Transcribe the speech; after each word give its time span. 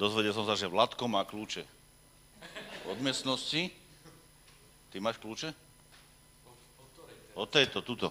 Dozvedel 0.00 0.32
som 0.32 0.48
sa, 0.48 0.56
že 0.56 0.64
Vladko 0.64 1.04
má 1.04 1.20
kľúče 1.22 1.60
od 2.88 2.96
miestnosti. 2.98 3.68
Ty 4.88 4.96
máš 4.96 5.20
kľúče? 5.20 5.52
Od 7.36 7.44
tejto, 7.46 7.84
tuto. 7.84 8.08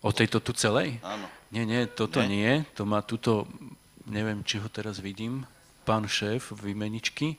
O 0.00 0.10
tejto 0.10 0.40
tu 0.40 0.56
celej? 0.56 0.96
Áno. 1.04 1.28
Nie, 1.52 1.68
nie, 1.68 1.84
toto 1.84 2.24
Nie? 2.24 2.26
nie. 2.26 2.50
To 2.72 2.88
má 2.88 3.04
tuto, 3.04 3.44
neviem, 4.04 4.40
či 4.42 4.56
ho 4.56 4.66
teraz 4.66 4.96
vidím, 4.96 5.44
pán 5.84 6.08
šéf 6.08 6.56
vymeničky. 6.56 7.36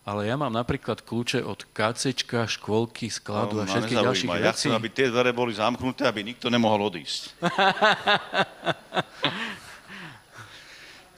Ale 0.00 0.24
ja 0.24 0.36
mám 0.36 0.52
napríklad 0.52 1.00
kľúče 1.00 1.40
od 1.40 1.64
KCčka, 1.72 2.44
škôlky, 2.44 3.08
skladu 3.08 3.60
a 3.60 3.64
No, 3.64 3.68
ma 3.68 3.72
všetkých 3.72 3.98
ďalších 3.98 4.28
nezaujíma. 4.28 4.44
Ja 4.44 4.52
vecí. 4.52 4.68
chcem, 4.68 4.72
aby 4.74 4.88
tie 4.88 5.06
dvere 5.08 5.32
boli 5.32 5.52
zamknuté, 5.52 6.04
aby 6.04 6.24
nikto 6.24 6.48
nemohol 6.48 6.88
odísť. 6.88 7.36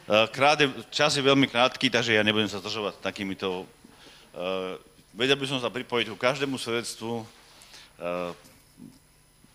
Eh, 0.03 0.27
Kráde, 0.35 0.67
čas 0.91 1.15
je 1.15 1.23
veľmi 1.23 1.47
krátky, 1.47 1.87
takže 1.87 2.19
ja 2.19 2.27
nebudem 2.27 2.51
sa 2.51 2.59
zdržovať 2.59 2.99
takýmito... 2.99 3.71
Uh, 4.33 4.81
vedel 5.13 5.37
by 5.37 5.45
som 5.47 5.61
sa 5.61 5.69
pripojiť 5.69 6.09
ku 6.11 6.17
každému 6.17 6.57
svedectvu, 6.57 7.21
uh, 7.21 8.33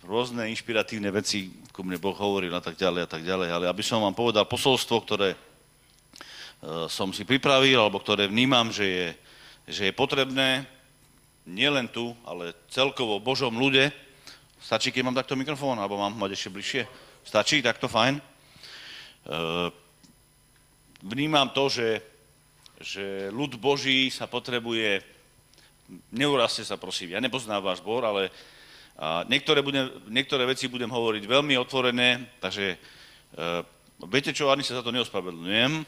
rôzne 0.08 0.48
inšpiratívne 0.54 1.10
veci, 1.12 1.52
ku 1.76 1.84
mne 1.84 2.00
Boh 2.00 2.16
hovoril 2.16 2.54
a 2.54 2.64
tak 2.64 2.80
ďalej 2.80 3.02
a 3.04 3.10
tak 3.10 3.26
ďalej, 3.28 3.50
ale 3.52 3.66
aby 3.68 3.84
som 3.84 4.06
vám 4.06 4.14
povedal 4.14 4.46
posolstvo, 4.46 5.04
ktoré 5.04 5.36
som 6.88 7.10
si 7.10 7.26
pripravil, 7.26 7.82
alebo 7.82 7.98
ktoré 7.98 8.30
vnímam, 8.30 8.70
že 8.70 8.86
je, 8.86 9.08
že 9.66 9.82
je 9.90 9.94
potrebné, 9.98 10.64
nielen 11.44 11.90
tu, 11.90 12.14
ale 12.22 12.54
celkovo 12.70 13.18
Božom 13.18 13.58
ľude. 13.58 13.90
Stačí, 14.62 14.94
keď 14.94 15.02
mám 15.10 15.18
takto 15.18 15.34
mikrofón, 15.34 15.82
alebo 15.82 15.98
mám 15.98 16.14
mať 16.14 16.38
ešte 16.38 16.54
bližšie? 16.54 16.84
Stačí, 17.26 17.66
takto 17.66 17.90
fajn. 17.90 18.22
Vnímam 21.06 21.50
to, 21.54 21.70
že, 21.70 22.02
že 22.82 23.30
ľud 23.30 23.58
Boží 23.62 24.10
sa 24.10 24.26
potrebuje, 24.26 25.06
neurazte 26.10 26.66
sa 26.66 26.78
prosím, 26.78 27.14
ja 27.14 27.22
nepoznám 27.22 27.62
váš 27.62 27.86
zbor, 27.86 28.02
ale 28.02 28.34
a 28.98 29.22
niektoré, 29.30 29.62
budem, 29.62 29.94
niektoré 30.10 30.42
veci 30.50 30.66
budem 30.66 30.90
hovoriť 30.90 31.22
veľmi 31.30 31.54
otvorené, 31.62 32.34
takže 32.42 32.74
uh, 32.74 33.62
viete 34.10 34.34
čo, 34.34 34.50
ani 34.50 34.66
sa 34.66 34.82
za 34.82 34.82
to 34.82 34.90
neospravedlňujem, 34.90 35.86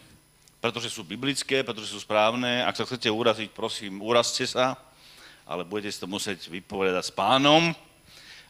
pretože 0.62 0.94
sú 0.94 1.02
biblické, 1.02 1.66
pretože 1.66 1.90
sú 1.90 1.98
správne. 1.98 2.62
Ak 2.62 2.78
sa 2.78 2.86
chcete 2.86 3.10
uraziť, 3.10 3.50
prosím, 3.50 3.98
urazte 4.06 4.46
sa, 4.46 4.78
ale 5.50 5.66
budete 5.66 5.90
si 5.90 5.98
to 5.98 6.06
musieť 6.06 6.54
vypovedať 6.54 7.10
s 7.10 7.16
pánom 7.18 7.74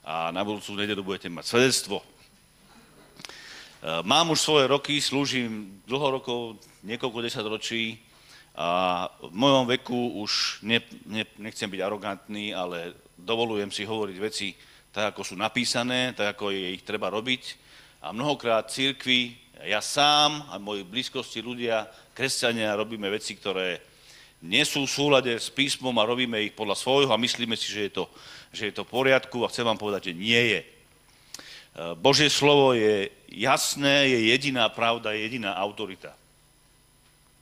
a 0.04 0.28
na 0.36 0.44
budúcu 0.44 0.76
nedelu 0.76 1.08
budete 1.08 1.32
mať 1.32 1.56
svedectvo. 1.56 2.04
Mám 3.80 4.36
už 4.36 4.44
svoje 4.44 4.68
roky, 4.68 5.00
slúžim 5.00 5.80
dlho 5.88 6.20
rokov, 6.20 6.60
niekoľko 6.84 7.24
desaťročí 7.24 7.96
a 8.60 9.08
v 9.24 9.32
mojom 9.32 9.72
veku 9.72 10.20
už 10.20 10.60
ne, 10.68 10.84
ne, 11.08 11.24
nechcem 11.40 11.72
byť 11.72 11.80
arogantný, 11.80 12.52
ale 12.52 12.92
dovolujem 13.16 13.72
si 13.72 13.88
hovoriť 13.88 14.18
veci 14.20 14.52
tak, 14.92 15.16
ako 15.16 15.24
sú 15.24 15.36
napísané, 15.40 16.12
tak, 16.12 16.36
ako 16.36 16.52
je 16.52 16.76
ich 16.76 16.84
treba 16.84 17.08
robiť. 17.08 17.56
A 18.04 18.12
mnohokrát 18.12 18.68
církvi, 18.68 19.40
ja 19.64 19.80
sám 19.80 20.44
a 20.52 20.60
moji 20.60 20.84
blízkosti 20.84 21.40
ľudia, 21.40 21.88
kresťania, 22.12 22.76
robíme 22.76 23.08
veci, 23.08 23.40
ktoré 23.40 23.80
nie 24.44 24.64
sú 24.68 24.84
v 24.84 24.92
súlade 24.92 25.32
s 25.32 25.48
písmom 25.48 25.96
a 25.96 26.08
robíme 26.08 26.36
ich 26.44 26.52
podľa 26.52 26.76
svojho 26.76 27.12
a 27.16 27.20
myslíme 27.20 27.56
si, 27.56 27.72
že 27.72 27.88
je 27.88 27.92
to, 27.96 28.12
že 28.52 28.72
je 28.72 28.74
to 28.76 28.84
v 28.84 28.92
poriadku 28.92 29.40
a 29.44 29.52
chcem 29.52 29.64
vám 29.64 29.80
povedať, 29.80 30.12
že 30.12 30.20
nie 30.20 30.44
je. 30.52 30.79
Božie 32.00 32.30
slovo 32.30 32.74
je 32.74 33.10
jasné, 33.30 34.10
je 34.10 34.20
jediná 34.34 34.70
pravda, 34.70 35.14
je 35.14 35.22
jediná 35.26 35.56
autorita. 35.56 36.12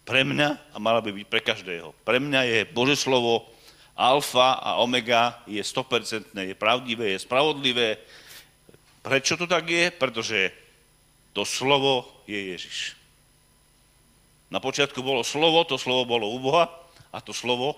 Pre 0.08 0.24
mňa 0.24 0.72
a 0.72 0.78
mala 0.80 1.04
by 1.04 1.12
byť 1.12 1.28
pre 1.28 1.42
každého. 1.44 1.92
Pre 2.04 2.18
mňa 2.20 2.42
je 2.44 2.60
Božie 2.72 2.96
slovo 2.96 3.44
alfa 3.98 4.62
a 4.62 4.78
omega, 4.80 5.42
je 5.50 5.60
100%, 5.60 6.32
je 6.32 6.56
pravdivé, 6.56 7.18
je 7.18 7.24
spravodlivé. 7.26 7.98
Prečo 9.02 9.36
to 9.36 9.50
tak 9.50 9.68
je? 9.68 9.90
Pretože 9.92 10.54
to 11.34 11.44
slovo 11.44 12.06
je 12.30 12.38
Ježiš. 12.56 12.94
Na 14.48 14.64
počiatku 14.64 15.04
bolo 15.04 15.28
slovo, 15.28 15.66
to 15.68 15.76
slovo 15.76 16.08
bolo 16.08 16.32
u 16.32 16.40
Boha 16.40 16.72
a 17.12 17.18
to 17.20 17.36
slovo 17.36 17.76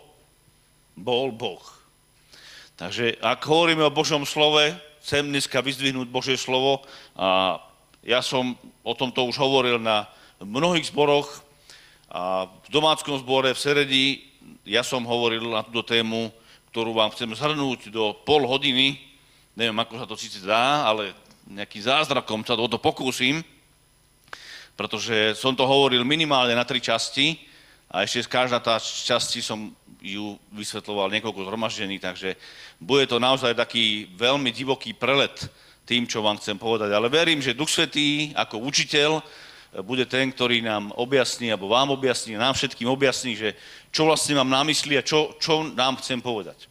bol 0.94 1.32
Boh. 1.34 1.64
Takže 2.76 3.18
ak 3.20 3.42
hovoríme 3.42 3.84
o 3.84 3.92
Božom 3.92 4.24
slove, 4.28 4.76
chcem 5.10 5.26
dneska 5.26 5.58
vyzdvihnúť 5.66 6.06
Božie 6.06 6.38
slovo 6.38 6.86
a 7.18 7.58
ja 8.06 8.22
som 8.22 8.54
o 8.86 8.94
tomto 8.94 9.26
už 9.26 9.42
hovoril 9.42 9.82
na 9.82 10.06
mnohých 10.38 10.94
zboroch 10.94 11.42
a 12.14 12.46
v 12.46 12.70
domáckom 12.70 13.18
zbore 13.18 13.50
v 13.50 13.58
Seredi 13.58 14.06
ja 14.70 14.86
som 14.86 15.02
hovoril 15.10 15.50
na 15.50 15.66
túto 15.66 15.82
tému, 15.82 16.30
ktorú 16.70 16.94
vám 16.94 17.10
chcem 17.18 17.26
zhrnúť 17.34 17.90
do 17.90 18.14
pol 18.22 18.46
hodiny. 18.46 19.02
Neviem, 19.58 19.82
ako 19.82 19.98
sa 19.98 20.06
to 20.06 20.14
síce 20.14 20.46
dá, 20.46 20.86
ale 20.86 21.18
nejakým 21.50 21.90
zázrakom 21.90 22.46
sa 22.46 22.54
o 22.54 22.70
to 22.70 22.78
pokúsim, 22.78 23.42
pretože 24.78 25.34
som 25.42 25.58
to 25.58 25.66
hovoril 25.66 26.06
minimálne 26.06 26.54
na 26.54 26.70
tri 26.70 26.78
časti 26.78 27.34
a 27.90 28.06
ešte 28.06 28.30
každá 28.30 28.62
tá 28.62 28.78
časti 28.80 29.42
som 29.42 29.74
ju 30.00 30.38
vysvetloval 30.54 31.12
niekoľko 31.12 31.44
zhromaždení, 31.44 32.00
takže 32.00 32.38
bude 32.80 33.10
to 33.10 33.20
naozaj 33.20 33.52
taký 33.58 34.08
veľmi 34.16 34.54
divoký 34.54 34.96
prelet 34.96 35.36
tým, 35.84 36.06
čo 36.06 36.22
vám 36.22 36.38
chcem 36.38 36.56
povedať. 36.56 36.94
Ale 36.94 37.10
verím, 37.10 37.42
že 37.42 37.58
Duch 37.58 37.68
Svetý 37.68 38.32
ako 38.38 38.62
učiteľ 38.64 39.20
bude 39.86 40.06
ten, 40.06 40.30
ktorý 40.30 40.62
nám 40.62 40.94
objasní, 40.98 41.50
alebo 41.50 41.70
vám 41.70 41.94
objasní, 41.94 42.38
nám 42.38 42.54
všetkým 42.54 42.90
objasní, 42.90 43.34
že 43.38 43.58
čo 43.90 44.06
vlastne 44.06 44.38
mám 44.38 44.50
na 44.50 44.62
mysli 44.66 44.98
a 44.98 45.06
čo, 45.06 45.34
čo 45.42 45.66
nám 45.74 45.98
chcem 45.98 46.22
povedať. 46.22 46.70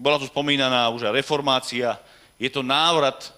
Bola 0.00 0.16
tu 0.16 0.24
spomínaná 0.28 0.88
už 0.92 1.08
aj 1.08 1.16
reformácia, 1.24 2.00
je 2.40 2.48
to 2.48 2.64
návrat 2.64 3.32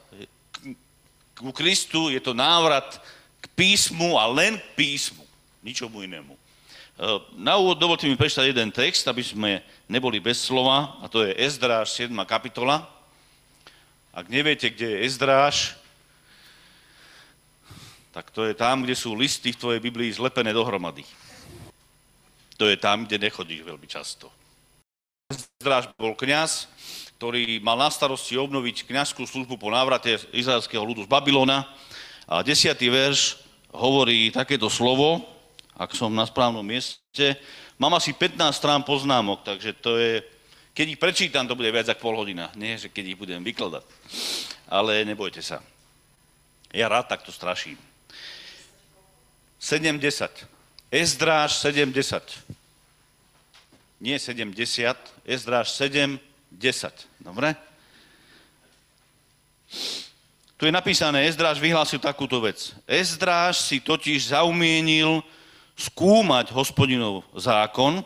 ku 1.35 1.51
Kristu, 1.51 2.11
je 2.15 2.23
to 2.23 2.31
návrat 2.31 3.03
k 3.43 3.47
písmu 3.59 4.15
a 4.15 4.31
len 4.31 4.55
k 4.55 4.67
písmu, 4.79 5.22
ničomu 5.63 6.03
inému. 6.03 6.35
Na 7.41 7.57
úvod 7.57 7.81
dovolte 7.81 8.05
mi 8.05 8.21
prečítať 8.21 8.53
jeden 8.53 8.69
text, 8.69 9.09
aby 9.09 9.25
sme 9.25 9.65
neboli 9.89 10.21
bez 10.21 10.45
slova, 10.45 11.01
a 11.01 11.09
to 11.09 11.25
je 11.25 11.33
Ezdráž 11.41 11.89
7. 11.97 12.13
kapitola. 12.29 12.85
Ak 14.13 14.29
neviete, 14.29 14.69
kde 14.69 14.93
je 14.93 15.09
Ezdráž, 15.09 15.73
tak 18.13 18.29
to 18.29 18.45
je 18.45 18.53
tam, 18.53 18.85
kde 18.85 18.93
sú 18.93 19.17
listy 19.17 19.57
v 19.57 19.61
tvojej 19.61 19.81
Biblii 19.81 20.13
zlepené 20.13 20.53
dohromady. 20.53 21.01
To 22.61 22.69
je 22.69 22.77
tam, 22.77 23.09
kde 23.09 23.25
nechodíš 23.25 23.65
veľmi 23.65 23.89
často. 23.89 24.29
Ezdráž 25.33 25.89
bol 25.97 26.13
kňaz, 26.13 26.69
ktorý 27.17 27.57
mal 27.65 27.81
na 27.81 27.89
starosti 27.89 28.37
obnoviť 28.37 28.85
kňazskú 28.85 29.25
službu 29.25 29.57
po 29.57 29.73
návrate 29.73 30.21
izraelského 30.37 30.85
ľudu 30.85 31.09
z 31.09 31.11
Babylona. 31.11 31.65
A 32.29 32.45
desiatý 32.45 32.93
verš 32.93 33.41
hovorí 33.73 34.29
takéto 34.29 34.69
slovo, 34.69 35.25
ak 35.83 35.99
som 35.99 36.15
na 36.15 36.23
správnom 36.23 36.63
mieste. 36.63 37.35
Mám 37.75 37.99
asi 37.99 38.15
15 38.15 38.39
strán 38.55 38.87
poznámok, 38.87 39.43
takže 39.43 39.75
to 39.83 39.99
je, 39.99 40.23
keď 40.71 40.87
ich 40.95 41.03
prečítam, 41.03 41.45
to 41.51 41.59
bude 41.59 41.75
viac 41.75 41.91
ako 41.91 41.99
pol 41.99 42.17
hodina. 42.23 42.55
Nie, 42.55 42.79
že 42.79 42.87
keď 42.87 43.05
ich 43.13 43.19
budem 43.19 43.43
vykladať. 43.43 43.83
Ale 44.71 45.03
nebojte 45.03 45.43
sa. 45.43 45.59
Ja 46.71 46.87
rád 46.87 47.11
takto 47.11 47.35
straším. 47.35 47.77
70. 49.59 50.47
Ezdráž 50.89 51.59
70. 51.59 52.23
Nie 54.03 54.19
70, 54.19 54.99
Ezdráž 55.27 55.71
7, 55.75 56.19
10. 56.51 56.91
Dobre? 57.23 57.55
Tu 60.57 60.67
je 60.67 60.73
napísané, 60.73 61.27
Ezdráž 61.27 61.59
vyhlásil 61.59 61.99
takúto 61.99 62.39
vec. 62.39 62.71
Ezdráž 62.87 63.59
si 63.63 63.83
totiž 63.83 64.31
zaumienil 64.31 65.23
skúmať 65.77 66.53
hospodinov 66.53 67.27
zákon, 67.37 68.05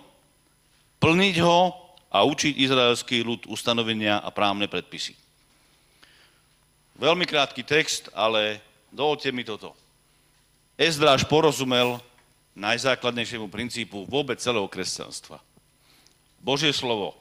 plniť 1.03 1.37
ho 1.45 1.75
a 2.11 2.25
učiť 2.25 2.57
izraelský 2.57 3.21
ľud 3.27 3.51
ustanovenia 3.51 4.23
a 4.23 4.33
právne 4.33 4.71
predpisy. 4.71 5.13
Veľmi 6.97 7.29
krátky 7.29 7.61
text, 7.61 8.09
ale 8.17 8.65
dovolte 8.89 9.29
mi 9.29 9.45
toto. 9.45 9.77
Ezdráž 10.81 11.29
porozumel 11.29 12.01
najzákladnejšiemu 12.57 13.53
princípu 13.53 14.09
vôbec 14.09 14.41
celého 14.41 14.65
kresťanstva. 14.65 15.37
Božie 16.41 16.73
slovo 16.73 17.13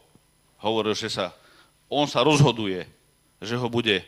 hovoril, 0.63 0.95
že 0.95 1.11
sa, 1.11 1.35
on 1.91 2.07
sa 2.07 2.23
rozhoduje, 2.23 2.87
že 3.43 3.59
ho 3.59 3.67
bude, 3.67 3.99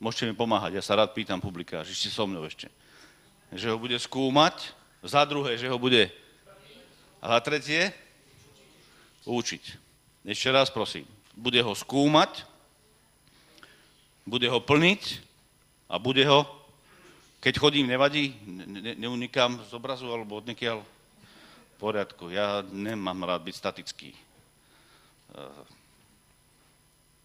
môžete 0.00 0.32
mi 0.32 0.34
pomáhať, 0.34 0.80
ja 0.80 0.82
sa 0.84 0.96
rád 0.96 1.12
pýtam 1.12 1.36
publika, 1.36 1.84
že 1.84 1.92
ste 1.92 2.08
so 2.08 2.24
mnou 2.24 2.48
ešte, 2.48 2.72
že 3.52 3.68
ho 3.68 3.76
bude 3.76 3.96
skúmať, 4.00 4.72
za 5.02 5.24
druhé, 5.28 5.58
že 5.58 5.68
ho 5.68 5.76
bude, 5.76 6.08
a 7.22 7.24
za 7.36 7.38
tretie, 7.42 7.92
učiť. 9.26 9.62
Ešte 10.26 10.48
raz 10.50 10.70
prosím, 10.70 11.06
bude 11.34 11.58
ho 11.62 11.74
skúmať, 11.74 12.46
bude 14.22 14.46
ho 14.46 14.58
plniť 14.62 15.02
a 15.90 15.98
bude 15.98 16.22
ho 16.22 16.46
Keď 17.42 17.58
chodím, 17.58 17.90
nevadí? 17.90 18.38
Ne, 18.46 18.66
ne, 18.70 18.92
neunikám 18.94 19.58
z 19.66 19.74
obrazu 19.74 20.06
alebo 20.06 20.38
odniekiaľ? 20.38 20.78
V 20.78 21.76
poriadku, 21.82 22.30
ja 22.30 22.62
nemám 22.70 23.26
rád 23.26 23.42
byť 23.42 23.54
statický. 23.58 24.14
Uh, 25.34 25.50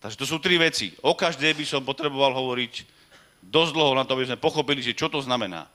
takže 0.01 0.18
to 0.18 0.25
sú 0.25 0.41
tri 0.41 0.57
veci. 0.57 0.97
O 1.06 1.13
každej 1.13 1.53
by 1.53 1.65
som 1.69 1.85
potreboval 1.85 2.33
hovoriť 2.33 2.73
dosť 3.45 3.71
dlho 3.77 3.94
na 3.94 4.09
to, 4.09 4.18
aby 4.18 4.25
sme 4.25 4.41
pochopili, 4.41 4.81
že 4.81 4.97
čo 4.97 5.06
to 5.06 5.21
znamená. 5.21 5.69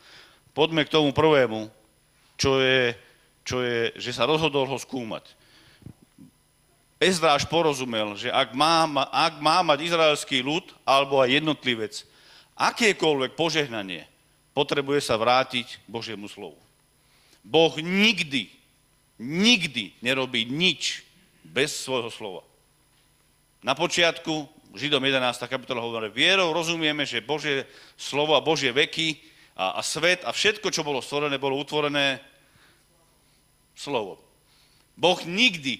Poďme 0.52 0.84
k 0.84 0.92
tomu 0.92 1.16
prvému, 1.16 1.72
čo 2.36 2.60
je, 2.60 2.92
čo 3.44 3.64
je 3.64 3.96
že 3.96 4.12
sa 4.12 4.28
rozhodol 4.28 4.68
ho 4.68 4.76
skúmať. 4.76 5.24
Ezráš 7.02 7.48
porozumel, 7.50 8.14
že 8.14 8.30
ak 8.30 8.54
má, 8.54 8.86
ak 9.10 9.42
má 9.42 9.64
mať 9.66 9.90
izraelský 9.90 10.38
ľud 10.44 10.62
alebo 10.86 11.18
aj 11.18 11.42
jednotlivec 11.42 11.94
akékoľvek 12.54 13.34
požehnanie, 13.34 14.06
potrebuje 14.54 15.02
sa 15.02 15.18
vrátiť 15.18 15.82
Božiemu 15.88 16.28
slovu. 16.28 16.60
Boh 17.42 17.74
nikdy, 17.80 18.46
nikdy 19.18 19.98
nerobí 19.98 20.46
nič 20.46 21.02
bez 21.42 21.74
svojho 21.74 22.12
slova. 22.12 22.42
Na 23.64 23.74
počiatku, 23.74 24.46
Židom 24.72 25.04
11. 25.04 25.36
kapitola 25.50 25.84
hovorí, 25.84 26.08
vierou 26.08 26.54
rozumieme, 26.54 27.04
že 27.04 27.20
Božie 27.20 27.66
slovo 27.98 28.38
a 28.38 28.44
Božie 28.44 28.70
veky 28.70 29.31
a, 29.62 29.78
a 29.78 29.82
svet 29.82 30.26
a 30.26 30.34
všetko, 30.34 30.74
čo 30.74 30.82
bolo 30.82 30.98
stvorené, 30.98 31.38
bolo 31.38 31.54
utvorené 31.54 32.18
slovom. 33.78 34.18
Boh 34.98 35.18
nikdy, 35.22 35.78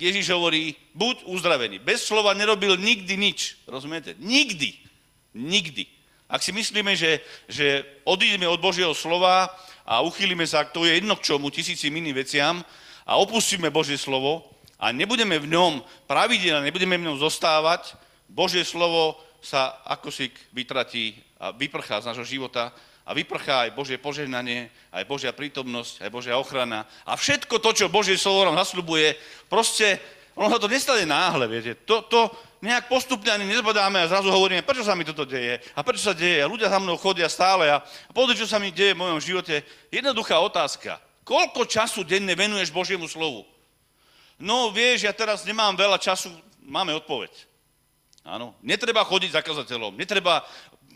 Ježiš 0.00 0.32
hovorí, 0.32 0.72
buď 0.96 1.28
uzdravený. 1.28 1.76
Bez 1.84 2.08
slova 2.08 2.32
nerobil 2.32 2.80
nikdy 2.80 3.14
nič. 3.20 3.60
Rozumiete? 3.68 4.16
Nikdy. 4.16 4.70
Nikdy. 5.36 5.84
Ak 6.28 6.40
si 6.40 6.52
myslíme, 6.52 6.96
že, 6.96 7.20
že 7.48 7.84
odídeme 8.04 8.48
od 8.48 8.60
Božieho 8.60 8.92
slova 8.96 9.48
a 9.84 10.00
uchýlime 10.04 10.44
sa, 10.44 10.64
to 10.64 10.84
je 10.84 11.00
jedno 11.00 11.16
k 11.16 11.24
čomu, 11.24 11.48
tisícim 11.48 11.92
iným 11.92 12.16
veciam 12.16 12.60
a 13.08 13.16
opustíme 13.16 13.72
Božie 13.72 13.96
slovo 13.96 14.44
a 14.76 14.92
nebudeme 14.92 15.40
v 15.40 15.48
ňom 15.48 15.80
pravidelne, 16.04 16.68
nebudeme 16.68 17.00
v 17.00 17.08
ňom 17.08 17.16
zostávať, 17.16 17.96
Božie 18.28 18.60
slovo 18.60 19.16
sa 19.40 19.80
ako 19.88 20.12
si 20.12 20.28
vytratí 20.52 21.16
a 21.40 21.56
vyprchá 21.56 22.04
z 22.04 22.12
nášho 22.12 22.28
života 22.28 22.76
a 23.08 23.16
vyprchá 23.16 23.64
aj 23.64 23.72
Božie 23.72 23.96
požehnanie, 23.96 24.68
aj 24.92 25.08
Božia 25.08 25.32
prítomnosť, 25.32 26.04
aj 26.04 26.10
Božia 26.12 26.36
ochrana. 26.36 26.84
A 27.08 27.16
všetko 27.16 27.56
to, 27.56 27.72
čo 27.72 27.88
Božie 27.88 28.20
slovo 28.20 28.44
nám 28.44 28.60
zasľubuje, 28.60 29.16
proste, 29.48 29.96
ono 30.36 30.52
sa 30.52 30.60
to 30.60 30.68
nestane 30.68 31.08
náhle, 31.08 31.48
viete. 31.48 31.72
To, 31.88 32.04
to 32.04 32.28
nejak 32.60 32.84
postupne 32.92 33.32
ani 33.32 33.48
nezbadáme 33.48 34.04
a 34.04 34.12
zrazu 34.12 34.28
hovoríme, 34.28 34.60
prečo 34.60 34.84
sa 34.84 34.92
mi 34.92 35.08
toto 35.08 35.24
deje 35.24 35.56
a 35.72 35.80
prečo 35.80 36.04
sa 36.04 36.12
deje 36.12 36.44
a 36.44 36.50
ľudia 36.52 36.68
za 36.68 36.76
mnou 36.76 37.00
chodia 37.00 37.32
stále 37.32 37.72
a, 37.72 37.80
a 37.80 38.10
pozri, 38.12 38.36
čo 38.36 38.44
sa 38.44 38.60
mi 38.60 38.68
deje 38.68 38.92
v 38.92 39.00
mojom 39.00 39.24
živote. 39.24 39.64
Jednoduchá 39.88 40.36
otázka. 40.44 41.00
Koľko 41.24 41.64
času 41.64 42.04
denne 42.04 42.36
venuješ 42.36 42.68
Božiemu 42.68 43.08
slovu? 43.08 43.48
No 44.36 44.68
vieš, 44.68 45.08
ja 45.08 45.16
teraz 45.16 45.48
nemám 45.48 45.72
veľa 45.80 45.96
času, 45.96 46.28
máme 46.60 46.92
odpoveď. 47.00 47.32
Áno, 48.28 48.52
netreba 48.60 49.00
chodiť 49.08 49.32
za 49.32 49.40
kazateľom, 49.40 49.96
netreba 49.96 50.44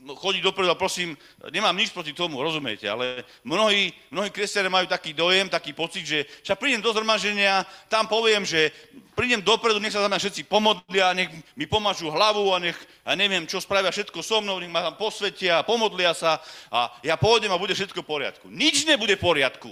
chodiť 0.02 0.42
dopredu 0.42 0.70
a 0.70 0.78
prosím, 0.78 1.14
nemám 1.54 1.76
nič 1.78 1.94
proti 1.94 2.10
tomu, 2.10 2.42
rozumiete, 2.42 2.90
ale 2.90 3.22
mnohí, 3.46 3.94
mnohí 4.10 4.30
kresťania 4.34 4.70
majú 4.70 4.86
taký 4.90 5.14
dojem, 5.14 5.46
taký 5.46 5.70
pocit, 5.70 6.02
že 6.02 6.18
však 6.42 6.58
prídem 6.58 6.82
do 6.82 6.90
zhromaždenia, 6.90 7.62
tam 7.86 8.10
poviem, 8.10 8.42
že 8.42 8.74
prídem 9.14 9.38
dopredu, 9.38 9.78
nech 9.78 9.94
sa 9.94 10.02
za 10.02 10.10
mňa 10.10 10.18
všetci 10.18 10.42
pomodlia, 10.50 11.14
nech 11.14 11.30
mi 11.54 11.70
pomažú 11.70 12.10
hlavu 12.10 12.50
a 12.50 12.58
nech, 12.58 12.78
a 13.06 13.14
neviem, 13.14 13.46
čo 13.46 13.62
spravia 13.62 13.94
všetko 13.94 14.18
so 14.26 14.42
mnou, 14.42 14.58
nech 14.58 14.72
ma 14.72 14.82
tam 14.90 14.98
posvetia, 14.98 15.62
pomodlia 15.62 16.10
sa 16.12 16.42
a 16.72 16.90
ja 17.06 17.14
pôjdem 17.14 17.54
a 17.54 17.60
bude 17.62 17.74
všetko 17.76 18.02
v 18.02 18.10
poriadku. 18.10 18.46
Nič 18.50 18.82
nebude 18.82 19.14
v 19.14 19.22
poriadku. 19.22 19.70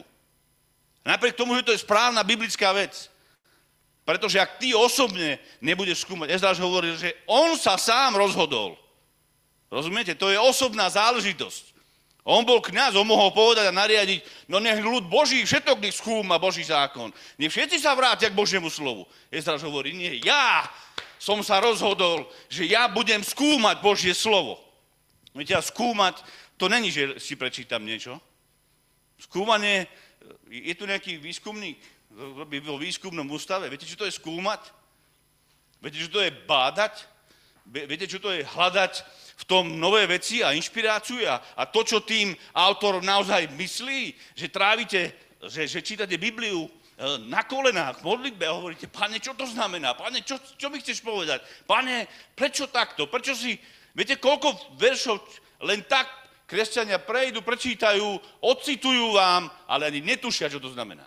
Napriek 1.03 1.35
tomu, 1.35 1.57
že 1.59 1.67
to 1.67 1.75
je 1.75 1.83
správna 1.83 2.23
biblická 2.23 2.71
vec. 2.77 3.09
Pretože 4.05 4.43
ak 4.43 4.59
ty 4.59 4.75
osobne 4.75 5.39
nebudeš 5.63 6.03
skúmať, 6.03 6.35
Ezráš 6.35 6.59
hovoril, 6.59 6.99
že 6.99 7.15
on 7.31 7.55
sa 7.55 7.79
sám 7.79 8.19
rozhodol, 8.19 8.75
Rozumiete? 9.71 10.19
To 10.19 10.29
je 10.29 10.39
osobná 10.39 10.91
záležitosť. 10.91 11.71
On 12.27 12.45
bol 12.45 12.61
kňaz, 12.61 13.01
on 13.01 13.09
mohol 13.09 13.33
povedať 13.33 13.73
a 13.73 13.73
nariadiť, 13.73 14.51
no 14.53 14.61
nech 14.61 14.77
ľud 14.85 15.09
Boží 15.09 15.41
všetok 15.41 15.81
nech 15.81 15.97
skúma 15.97 16.37
Boží 16.37 16.61
zákon. 16.61 17.09
Nech 17.41 17.49
všetci 17.49 17.81
sa 17.81 17.97
vrátia 17.97 18.29
k 18.29 18.37
Božiemu 18.37 18.69
slovu. 18.69 19.09
Ezraž 19.33 19.65
hovorí, 19.65 19.97
nie, 19.97 20.21
ja 20.21 20.69
som 21.17 21.41
sa 21.41 21.65
rozhodol, 21.65 22.29
že 22.53 22.69
ja 22.69 22.93
budem 22.93 23.25
skúmať 23.25 23.81
Božie 23.81 24.13
slovo. 24.13 24.61
Viete, 25.33 25.57
a 25.57 25.65
skúmať, 25.65 26.21
to 26.61 26.69
není, 26.69 26.93
že 26.93 27.17
si 27.17 27.41
prečítam 27.41 27.81
niečo. 27.89 28.21
Skúmanie, 29.17 29.89
je 30.53 30.77
tu 30.77 30.85
nejaký 30.85 31.17
výskumník, 31.17 31.81
vo 32.67 32.77
výskumnom 32.77 33.27
ústave, 33.33 33.71
viete, 33.73 33.89
čo 33.89 33.97
to 33.97 34.05
je 34.05 34.13
skúmať? 34.13 34.61
Viete, 35.81 35.99
čo 36.05 36.11
to 36.13 36.21
je 36.21 36.31
bádať? 36.45 37.10
Viete, 37.71 38.11
čo 38.11 38.19
to 38.19 38.35
je 38.35 38.43
hľadať 38.43 38.93
v 39.41 39.45
tom 39.47 39.79
nové 39.79 40.03
veci 40.11 40.43
a 40.43 40.51
inšpiráciu 40.51 41.23
a, 41.23 41.39
a 41.39 41.63
to, 41.71 41.87
čo 41.87 42.03
tým 42.03 42.35
autor 42.51 42.99
naozaj 42.99 43.47
myslí, 43.55 44.35
že 44.35 44.51
trávite, 44.51 45.15
že, 45.47 45.71
že 45.71 45.79
čítate 45.79 46.19
Bibliu 46.19 46.67
e, 46.67 46.71
na 47.31 47.47
kolenách, 47.47 48.03
v 48.03 48.11
modlitbe 48.11 48.43
a 48.43 48.59
hovoríte, 48.59 48.91
pane, 48.91 49.23
čo 49.23 49.39
to 49.39 49.47
znamená? 49.47 49.95
Pane, 49.95 50.27
čo, 50.27 50.35
čo 50.59 50.67
mi 50.67 50.83
chceš 50.83 50.99
povedať? 50.99 51.47
Pane, 51.63 52.11
prečo 52.35 52.67
takto? 52.67 53.07
Prečo 53.07 53.39
si... 53.39 53.55
Viete, 53.95 54.19
koľko 54.19 54.75
veršov 54.75 55.23
len 55.63 55.87
tak 55.87 56.11
kresťania 56.51 56.99
prejdu, 56.99 57.47
prečítajú, 57.47 58.19
ocitujú 58.43 59.15
vám, 59.15 59.47
ale 59.71 59.87
ani 59.95 60.03
netušia, 60.03 60.51
čo 60.51 60.59
to 60.59 60.75
znamená. 60.75 61.07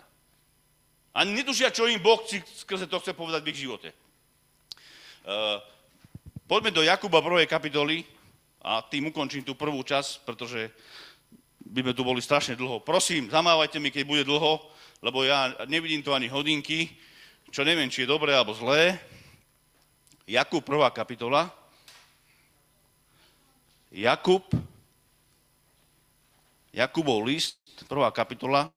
Ani 1.12 1.36
netušia, 1.36 1.68
čo 1.68 1.84
im 1.84 2.00
Boh 2.00 2.24
skrze 2.64 2.88
to 2.88 2.96
chce 3.04 3.12
povedať 3.12 3.44
v 3.44 3.50
ich 3.52 3.60
živote. 3.60 3.92
Uh, 5.24 5.60
poďme 6.48 6.70
do 6.70 6.82
Jakuba 6.84 7.20
1. 7.24 7.48
kapitoly, 7.48 8.04
a 8.64 8.80
tým 8.80 9.12
ukončím 9.12 9.44
tú 9.44 9.52
prvú 9.52 9.84
časť, 9.84 10.24
pretože 10.24 10.72
by 11.68 11.84
sme 11.84 11.92
tu 11.92 12.00
boli 12.00 12.24
strašne 12.24 12.56
dlho. 12.56 12.80
Prosím, 12.80 13.28
zamávajte 13.28 13.76
mi, 13.76 13.92
keď 13.92 14.04
bude 14.08 14.24
dlho, 14.24 14.56
lebo 15.04 15.20
ja 15.20 15.52
nevidím 15.68 16.00
tu 16.00 16.16
ani 16.16 16.32
hodinky, 16.32 16.88
čo 17.52 17.60
neviem, 17.60 17.92
či 17.92 18.04
je 18.04 18.12
dobré 18.12 18.32
alebo 18.32 18.56
zlé. 18.56 18.96
Jakub, 20.24 20.64
prvá 20.64 20.88
kapitola. 20.88 21.52
Jakub, 23.92 24.48
Jakubov 26.72 27.20
list, 27.28 27.60
prvá 27.84 28.08
kapitola. 28.08 28.72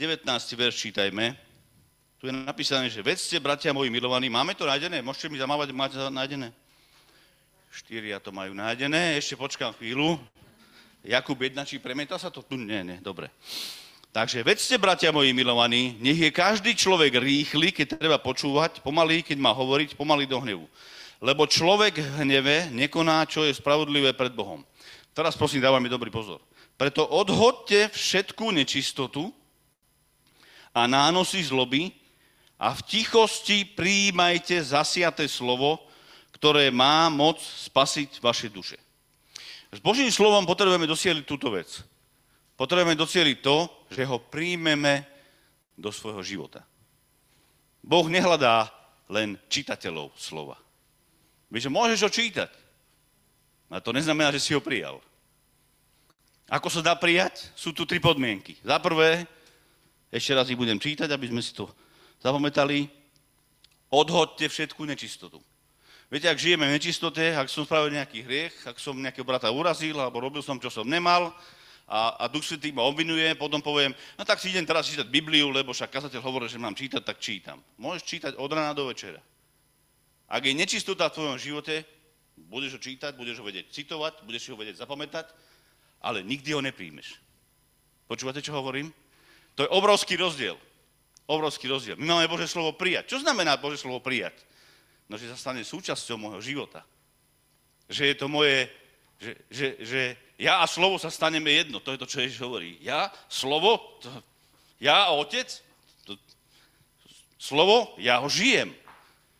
Devetnácti 0.00 0.56
verš 0.56 0.80
čítajme. 0.80 1.36
Tu 2.16 2.24
je 2.24 2.32
napísané, 2.32 2.88
že 2.88 3.04
vedzte, 3.04 3.36
bratia 3.36 3.68
moji 3.76 3.92
milovaní, 3.92 4.32
máme 4.32 4.56
to 4.56 4.64
nájdené? 4.64 5.04
Môžete 5.04 5.28
mi 5.28 5.36
zamávať, 5.36 5.76
máte 5.76 6.00
to 6.00 6.08
nájdené? 6.08 6.56
Štyria 7.68 8.16
to 8.16 8.32
majú 8.32 8.56
nájdené, 8.56 9.20
ešte 9.20 9.36
počkám 9.36 9.76
chvíľu. 9.76 10.16
Jakub 11.04 11.36
1, 11.36 11.52
či 11.68 11.76
premieta 11.76 12.16
sa 12.16 12.32
to? 12.32 12.40
Tu 12.40 12.56
nie, 12.56 12.80
nie, 12.80 12.96
dobre. 13.04 13.28
Takže 14.08 14.40
vedzte, 14.40 14.80
bratia 14.80 15.12
moji 15.12 15.36
milovaní, 15.36 16.00
nech 16.00 16.16
je 16.16 16.32
každý 16.32 16.72
človek 16.72 17.20
rýchly, 17.20 17.68
keď 17.68 18.00
treba 18.00 18.16
počúvať, 18.16 18.80
pomalý, 18.80 19.20
keď 19.20 19.36
má 19.36 19.52
hovoriť, 19.52 20.00
pomalý 20.00 20.24
do 20.24 20.40
hnevu. 20.40 20.64
Lebo 21.20 21.44
človek 21.44 22.00
v 22.00 22.24
hneve 22.24 22.72
nekoná, 22.72 23.28
čo 23.28 23.44
je 23.44 23.52
spravodlivé 23.52 24.16
pred 24.16 24.32
Bohom. 24.32 24.64
Teraz 25.12 25.36
prosím, 25.36 25.60
dávajme 25.60 25.92
dobrý 25.92 26.08
pozor. 26.08 26.40
Preto 26.80 27.04
odhodte 27.04 27.92
všetkú 27.92 28.48
nečistotu 28.56 29.36
a 30.74 30.86
nánosy 30.86 31.42
zloby, 31.46 31.90
a 32.60 32.76
v 32.76 32.80
tichosti 32.84 33.64
prijímajte 33.64 34.60
zasiaté 34.60 35.24
slovo, 35.24 35.80
ktoré 36.36 36.68
má 36.68 37.08
moc 37.08 37.40
spasiť 37.40 38.20
vaše 38.20 38.52
duše. 38.52 38.76
S 39.72 39.80
Božím 39.80 40.12
slovom 40.12 40.44
potrebujeme 40.44 40.84
dosieliť 40.84 41.24
túto 41.24 41.48
vec. 41.48 41.80
Potrebujeme 42.60 42.92
dosieliť 42.92 43.38
to, 43.40 43.64
že 43.88 44.04
ho 44.04 44.20
príjmeme 44.20 45.08
do 45.80 45.88
svojho 45.88 46.20
života. 46.20 46.60
Boh 47.80 48.04
nehľadá 48.04 48.68
len 49.08 49.40
čitateľov 49.48 50.12
slova. 50.20 50.60
Vieš, 51.48 51.72
môžeš 51.72 52.00
ho 52.04 52.10
čítať, 52.12 52.52
a 53.72 53.80
to 53.80 53.96
neznamená, 53.96 54.28
že 54.36 54.42
si 54.42 54.52
ho 54.52 54.60
prijal. 54.60 55.00
Ako 56.50 56.66
sa 56.68 56.82
dá 56.82 56.98
prijať? 56.98 57.54
Sú 57.54 57.70
tu 57.70 57.86
tri 57.86 58.02
podmienky. 58.02 58.58
Za 58.66 58.82
prvé, 58.82 59.24
ešte 60.10 60.34
raz 60.34 60.50
ich 60.50 60.58
budem 60.58 60.76
čítať, 60.76 61.06
aby 61.06 61.30
sme 61.30 61.38
si 61.38 61.54
to 61.54 61.70
zapamätali, 62.18 62.90
odhodte 63.90 64.46
všetku 64.50 64.82
nečistotu. 64.86 65.38
Viete, 66.10 66.26
ak 66.26 66.42
žijeme 66.42 66.66
v 66.66 66.74
nečistote, 66.74 67.22
ak 67.38 67.46
som 67.46 67.62
spravil 67.62 67.94
nejaký 67.94 68.26
hriech, 68.26 68.54
ak 68.66 68.82
som 68.82 68.98
nejakého 68.98 69.22
brata 69.22 69.46
urazil, 69.54 69.94
alebo 70.02 70.18
robil 70.18 70.42
som, 70.42 70.58
čo 70.58 70.66
som 70.66 70.82
nemal, 70.82 71.30
a, 71.90 72.18
a 72.18 72.24
Duch 72.26 72.46
Svetý 72.46 72.70
ma 72.70 72.82
obvinuje, 72.86 73.34
potom 73.34 73.62
poviem, 73.62 73.94
no 74.18 74.22
tak 74.26 74.38
si 74.38 74.50
idem 74.50 74.66
teraz 74.66 74.86
čítať 74.90 75.06
Bibliu, 75.06 75.50
lebo 75.50 75.70
však 75.70 75.90
kazateľ 75.90 76.22
hovorí, 76.22 76.46
že 76.50 76.58
mám 76.58 76.74
čítať, 76.74 77.02
tak 77.02 77.18
čítam. 77.18 77.62
Môžeš 77.78 78.02
čítať 78.06 78.32
od 78.38 78.50
rána 78.50 78.74
do 78.74 78.86
večera. 78.86 79.18
Ak 80.30 80.46
je 80.46 80.54
nečistota 80.54 81.10
v 81.10 81.14
tvojom 81.18 81.38
živote, 81.38 81.82
budeš 82.46 82.78
ho 82.78 82.80
čítať, 82.82 83.18
budeš 83.18 83.42
ho 83.42 83.44
vedieť 83.46 83.74
citovať, 83.74 84.22
budeš 84.22 84.54
ho 84.54 84.58
vedieť 84.58 84.82
zapamätať, 84.82 85.26
ale 85.98 86.22
nikdy 86.22 86.54
ho 86.54 86.62
nepríjmeš. 86.62 87.18
Počúvate, 88.06 88.38
čo 88.38 88.54
hovorím? 88.54 88.94
To 89.60 89.68
je 89.68 89.76
obrovský 89.76 90.16
rozdiel. 90.16 90.56
Obrovský 91.28 91.68
rozdiel. 91.68 92.00
My 92.00 92.16
máme 92.16 92.32
Bože 92.32 92.48
slovo 92.48 92.72
prijať. 92.72 93.12
Čo 93.12 93.20
znamená 93.20 93.60
Bože 93.60 93.76
slovo 93.76 94.00
prijať? 94.00 94.40
No, 95.04 95.20
že 95.20 95.28
sa 95.28 95.36
stane 95.36 95.60
súčasťou 95.60 96.16
môjho 96.16 96.40
života. 96.40 96.80
Že 97.92 98.08
je 98.08 98.16
to 98.16 98.26
moje, 98.32 98.72
že, 99.20 99.32
že, 99.52 99.66
že 99.84 100.02
ja 100.40 100.64
a 100.64 100.66
slovo 100.66 100.96
sa 100.96 101.12
staneme 101.12 101.52
jedno. 101.52 101.76
To 101.84 101.92
je 101.92 102.00
to, 102.00 102.08
čo 102.08 102.24
Ježiš 102.24 102.40
hovorí. 102.40 102.80
Ja, 102.80 103.12
slovo, 103.28 104.00
to, 104.00 104.08
ja 104.80 105.12
a 105.12 105.12
otec, 105.12 105.52
to, 106.08 106.16
slovo, 107.36 107.92
ja 108.00 108.16
ho 108.16 108.32
žijem. 108.32 108.72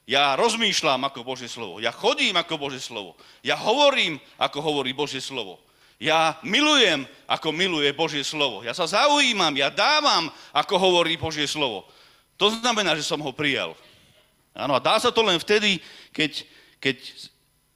Ja 0.04 0.36
rozmýšľam 0.36 1.00
ako 1.08 1.24
Božie 1.24 1.48
slovo. 1.48 1.80
Ja 1.80 1.96
chodím 1.96 2.36
ako 2.36 2.60
Božie 2.60 2.84
slovo. 2.84 3.16
Ja 3.40 3.56
hovorím, 3.56 4.20
ako 4.36 4.60
hovorí 4.60 4.92
Božie 4.92 5.24
slovo. 5.24 5.64
Ja 6.00 6.40
milujem, 6.40 7.04
ako 7.28 7.52
miluje 7.52 7.92
Božie 7.92 8.24
slovo. 8.24 8.64
Ja 8.64 8.72
sa 8.72 8.88
zaujímam, 8.88 9.52
ja 9.52 9.68
dávam, 9.68 10.32
ako 10.48 10.80
hovorí 10.80 11.20
Božie 11.20 11.44
slovo. 11.44 11.84
To 12.40 12.48
znamená, 12.48 12.96
že 12.96 13.04
som 13.04 13.20
ho 13.20 13.30
prijal. 13.36 13.76
Áno, 14.56 14.72
a 14.72 14.80
dá 14.80 14.96
sa 14.96 15.12
to 15.12 15.20
len 15.20 15.36
vtedy, 15.36 15.76
keď, 16.16 16.48
keď 16.80 16.96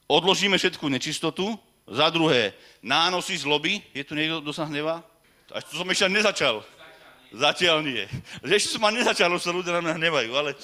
odložíme 0.09 0.57
všetku 0.57 0.88
nečistotu, 0.88 1.52
za 1.85 2.09
druhé, 2.09 2.57
nánosy 2.81 3.37
zloby. 3.37 3.85
Je 3.93 4.00
tu 4.09 4.16
niekto, 4.16 4.40
kto 4.40 4.52
sa 4.57 4.64
hnevá? 4.64 5.04
Až 5.52 5.69
to 5.69 5.76
som 5.76 5.88
ešte 5.93 6.09
nezačal. 6.09 6.64
Zatiaľ 7.35 7.85
nie. 7.85 8.04
Ešte 8.40 8.78
som 8.78 8.81
ma 8.81 8.88
nezačal, 8.88 9.28
už 9.37 9.45
sa 9.45 9.52
ľudia 9.52 9.76
na 9.76 9.83
mňa 9.85 9.95
hnevajú, 10.00 10.31
ale 10.33 10.57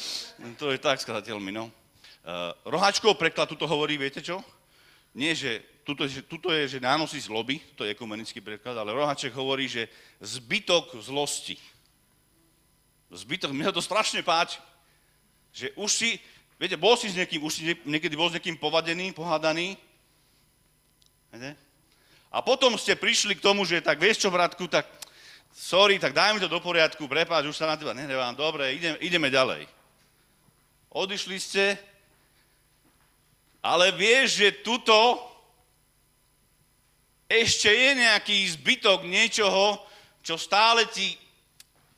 to 0.57 0.73
je 0.73 0.79
tak 0.81 1.03
s 1.03 1.05
kazateľmi, 1.05 1.53
no. 1.53 1.69
Uh, 2.21 2.53
roháčkov 2.69 3.17
preklad 3.17 3.49
tuto 3.49 3.69
hovorí, 3.69 3.97
viete 4.01 4.25
čo? 4.25 4.41
Nie, 5.15 5.35
že 5.35 5.63
tuto, 5.83 6.07
že, 6.07 6.23
tuto 6.23 6.55
je, 6.55 6.79
že 6.79 6.79
nánosy 6.79 7.19
zloby, 7.19 7.59
to 7.75 7.83
je 7.83 7.93
ekumenický 7.95 8.39
preklad, 8.39 8.79
ale 8.79 8.95
Rohaček 8.95 9.35
hovorí, 9.35 9.67
že 9.67 9.91
zbytok 10.23 10.95
zlosti. 11.03 11.59
Zbytok, 13.11 13.51
mne 13.51 13.75
to 13.75 13.83
strašne 13.83 14.23
páči. 14.23 14.63
Že 15.51 15.75
už 15.75 15.91
si, 15.91 16.11
viete, 16.63 16.79
bol 16.79 16.95
si 16.95 17.11
s 17.11 17.19
niekým, 17.19 17.43
už 17.43 17.53
si 17.59 17.63
niekedy 17.83 18.15
bol 18.15 18.31
s 18.31 18.39
niekým 18.39 18.55
povadený, 18.55 19.11
pohádaný. 19.11 19.75
Viete? 21.35 21.59
A 22.31 22.39
potom 22.39 22.79
ste 22.79 22.95
prišli 22.95 23.35
k 23.35 23.43
tomu, 23.43 23.67
že 23.67 23.83
tak 23.83 23.99
vieš 23.99 24.23
čo, 24.23 24.31
bratku, 24.31 24.71
tak 24.71 24.87
sorry, 25.51 25.99
tak 25.99 26.15
daj 26.15 26.39
mi 26.39 26.41
to 26.41 26.47
do 26.47 26.63
poriadku, 26.63 27.11
prepáč, 27.11 27.51
už 27.51 27.59
sa 27.59 27.67
na 27.67 27.75
teba 27.75 27.91
nehnevám, 27.91 28.39
dobre, 28.39 28.79
ideme, 28.79 28.97
ideme 29.03 29.27
ďalej. 29.27 29.67
Odišli 30.95 31.37
ste, 31.43 31.75
ale 33.61 33.93
vieš, 33.93 34.41
že 34.41 34.65
tuto 34.65 35.21
ešte 37.31 37.71
je 37.71 37.91
nejaký 37.95 38.37
zbytok 38.59 39.07
niečoho, 39.07 39.79
čo 40.25 40.35
stále 40.35 40.89
ti 40.91 41.15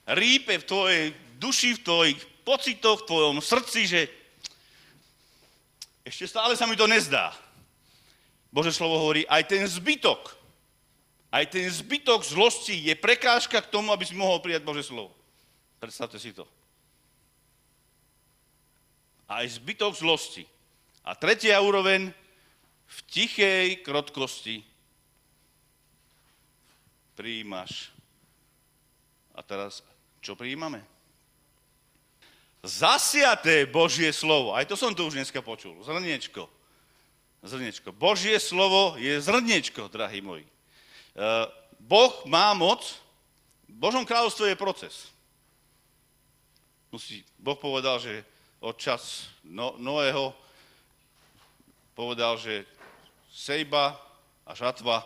rípe 0.05 0.61
v 0.61 0.69
tvojej 0.69 1.05
duši, 1.41 1.81
v 1.81 1.85
tvojich 1.87 2.21
pocitoch, 2.45 3.03
v 3.03 3.09
tvojom 3.09 3.37
srdci, 3.41 3.81
že 3.89 4.01
ešte 6.03 6.27
stále 6.29 6.59
sa 6.59 6.67
mi 6.67 6.77
to 6.77 6.91
nezdá. 6.91 7.33
Bože 8.53 8.75
slovo 8.75 9.01
hovorí, 9.01 9.25
aj 9.25 9.49
ten 9.49 9.65
zbytok, 9.65 10.37
aj 11.33 11.49
ten 11.49 11.65
zbytok 11.65 12.21
zlosti 12.21 12.77
je 12.77 12.93
prekážka 12.93 13.65
k 13.65 13.73
tomu, 13.73 13.89
aby 13.89 14.05
si 14.05 14.13
mohol 14.13 14.43
prijať 14.45 14.69
Bože 14.69 14.85
slovo. 14.85 15.17
Predstavte 15.81 16.21
si 16.21 16.37
to. 16.37 16.45
Aj 19.25 19.49
zbytok 19.49 19.97
zlosti. 19.97 20.45
A 21.03 21.19
tretia 21.19 21.59
úroveň, 21.59 22.15
v 22.93 22.99
tichej 23.09 23.81
krotkosti 23.81 24.61
prijímaš. 27.17 27.89
A 29.33 29.41
teraz, 29.41 29.81
čo 30.21 30.37
prijímame? 30.37 30.85
Zasiaté 32.63 33.67
Božie 33.67 34.13
slovo. 34.15 34.55
Aj 34.55 34.63
to 34.69 34.77
som 34.77 34.95
tu 34.95 35.09
už 35.09 35.19
dneska 35.19 35.43
počul. 35.43 35.75
Zrniečko. 35.83 36.47
Zrniečko. 37.43 37.91
Božie 37.91 38.39
slovo 38.39 38.95
je 39.01 39.19
zrniečko, 39.19 39.91
drahí 39.91 40.23
moji. 40.23 40.47
E, 40.47 40.53
boh 41.83 42.15
má 42.31 42.55
moc, 42.55 42.87
Božom 43.67 44.07
kráľovstve 44.07 44.53
je 44.53 44.63
proces. 44.63 44.95
Boh 47.41 47.59
povedal, 47.59 47.99
že 47.99 48.23
od 48.63 48.79
čas 48.79 49.33
no, 49.43 49.75
Noého 49.81 50.37
povedal, 51.93 52.37
že 52.41 52.65
sejba 53.33 53.97
a 54.45 54.53
žatva 54.53 55.05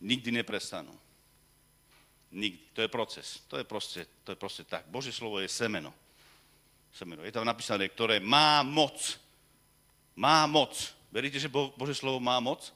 nikdy 0.00 0.32
neprestanú. 0.32 0.92
Nikdy. 2.32 2.76
To 2.76 2.80
je 2.84 2.90
proces. 2.90 3.26
To 3.48 3.56
je 3.56 3.64
proste, 3.64 4.04
to 4.24 4.32
je 4.32 4.38
proste 4.38 4.64
tak. 4.68 4.84
Božie 4.92 5.12
slovo 5.12 5.40
je 5.40 5.48
semeno. 5.48 5.94
semeno. 6.92 7.24
Je 7.24 7.32
tam 7.32 7.44
napísané, 7.44 7.88
ktoré 7.88 8.20
má 8.20 8.60
moc. 8.60 9.16
Má 10.16 10.44
moc. 10.44 10.72
Veríte, 11.12 11.40
že 11.40 11.48
Bo- 11.48 11.72
Božie 11.76 11.96
slovo 11.96 12.20
má 12.20 12.40
moc? 12.40 12.72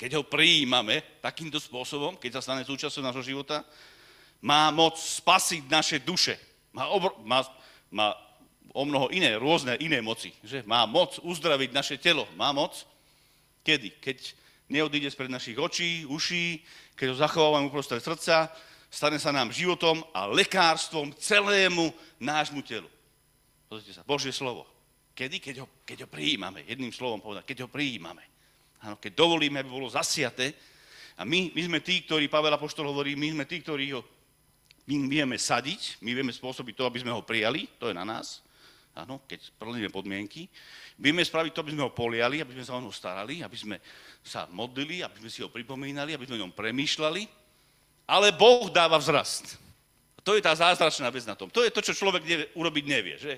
Keď 0.00 0.20
ho 0.20 0.24
prijímame 0.26 1.04
takýmto 1.20 1.60
spôsobom, 1.60 2.16
keď 2.16 2.40
sa 2.40 2.50
stane 2.50 2.66
súčasťou 2.66 3.04
nášho 3.04 3.24
života, 3.24 3.62
má 4.44 4.68
moc 4.68 5.00
spasiť 5.00 5.68
naše 5.68 5.96
duše. 6.00 6.36
Má, 6.74 6.88
obr- 6.90 7.16
má, 7.24 7.40
má 7.88 8.12
o 8.72 8.82
mnoho 8.86 9.12
iné, 9.12 9.36
rôzne 9.36 9.76
iné 9.82 10.00
moci. 10.00 10.32
Že? 10.40 10.64
Má 10.64 10.86
moc 10.88 11.20
uzdraviť 11.20 11.70
naše 11.74 11.96
telo. 12.00 12.24
Má 12.38 12.54
moc? 12.54 12.86
Kedy? 13.66 14.00
Keď 14.00 14.18
neodíde 14.70 15.10
spred 15.10 15.28
našich 15.28 15.58
očí, 15.58 16.08
uší, 16.08 16.64
keď 16.96 17.06
ho 17.12 17.16
zachovávame 17.20 17.68
uprostred 17.68 18.00
srdca, 18.00 18.48
stane 18.88 19.20
sa 19.20 19.34
nám 19.34 19.52
životom 19.52 20.00
a 20.14 20.30
lekárstvom 20.30 21.12
celému 21.18 21.92
nášmu 22.16 22.64
telu. 22.64 22.88
Pozrite 23.68 23.98
sa, 23.98 24.06
Božie 24.06 24.32
slovo. 24.32 24.64
Kedy? 25.12 25.38
Keď 25.42 25.56
ho, 25.62 25.66
keď 25.84 26.06
ho 26.06 26.08
prijímame. 26.08 26.64
Jedným 26.64 26.90
slovom 26.90 27.20
povedať, 27.20 27.44
keď 27.46 27.66
ho 27.66 27.68
prijímame. 27.70 28.22
Áno, 28.84 29.00
keď 29.00 29.12
dovolíme, 29.16 29.60
aby 29.62 29.70
bolo 29.70 29.88
zasiaté. 29.88 30.52
A 31.14 31.22
my, 31.22 31.54
my 31.54 31.62
sme 31.62 31.78
tí, 31.78 32.02
ktorí, 32.02 32.26
Pavel 32.26 32.52
Apoštol 32.52 32.90
hovorí, 32.90 33.14
my 33.14 33.32
sme 33.32 33.44
tí, 33.46 33.62
ktorí 33.62 33.94
ho 33.94 34.02
my 34.84 35.08
vieme 35.08 35.36
sadiť, 35.40 36.04
my 36.04 36.12
vieme 36.12 36.28
spôsobiť 36.28 36.74
to, 36.76 36.84
aby 36.84 37.00
sme 37.00 37.12
ho 37.12 37.24
prijali, 37.24 37.64
to 37.80 37.88
je 37.88 37.96
na 37.96 38.04
nás, 38.04 38.43
áno, 38.94 39.26
keď 39.26 39.50
splníme 39.50 39.90
podmienky. 39.90 40.46
Vieme 40.94 41.26
spraviť 41.26 41.50
to, 41.50 41.62
aby 41.66 41.74
sme 41.74 41.86
ho 41.86 41.92
poliali, 41.92 42.38
aby 42.38 42.54
sme 42.54 42.64
sa 42.64 42.78
o 42.78 42.82
neho 42.82 42.94
starali, 42.94 43.42
aby 43.42 43.56
sme 43.58 43.76
sa 44.22 44.46
modlili, 44.50 45.02
aby 45.02 45.18
sme 45.18 45.30
si 45.30 45.42
ho 45.42 45.50
pripomínali, 45.50 46.14
aby 46.14 46.24
sme 46.24 46.38
o 46.38 46.42
ňom 46.46 46.54
premýšľali, 46.54 47.22
ale 48.06 48.30
Boh 48.30 48.70
dáva 48.70 48.96
vzrast. 48.96 49.58
To 50.24 50.32
je 50.32 50.40
tá 50.40 50.56
zázračná 50.56 51.12
vec 51.12 51.26
na 51.28 51.36
tom. 51.36 51.52
To 51.52 51.60
je 51.60 51.74
to, 51.74 51.84
čo 51.84 51.92
človek 51.92 52.24
nevie, 52.24 52.46
urobiť 52.56 52.84
nevie. 52.88 53.16
Že? 53.20 53.34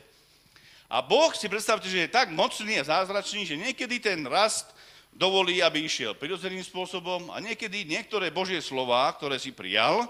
A 0.87 1.03
Boh 1.03 1.35
si 1.35 1.51
predstavte, 1.51 1.91
že 1.91 2.07
je 2.07 2.15
tak 2.15 2.31
mocný 2.31 2.79
a 2.79 2.87
zázračný, 2.87 3.43
že 3.43 3.59
niekedy 3.59 3.99
ten 3.99 4.23
rast 4.31 4.71
dovolí, 5.11 5.59
aby 5.65 5.83
išiel 5.83 6.15
prirodzeným 6.15 6.63
spôsobom 6.63 7.33
a 7.35 7.43
niekedy 7.43 7.89
niektoré 7.89 8.31
Božie 8.31 8.63
slova, 8.63 9.11
ktoré 9.19 9.41
si 9.41 9.51
prijal, 9.51 10.07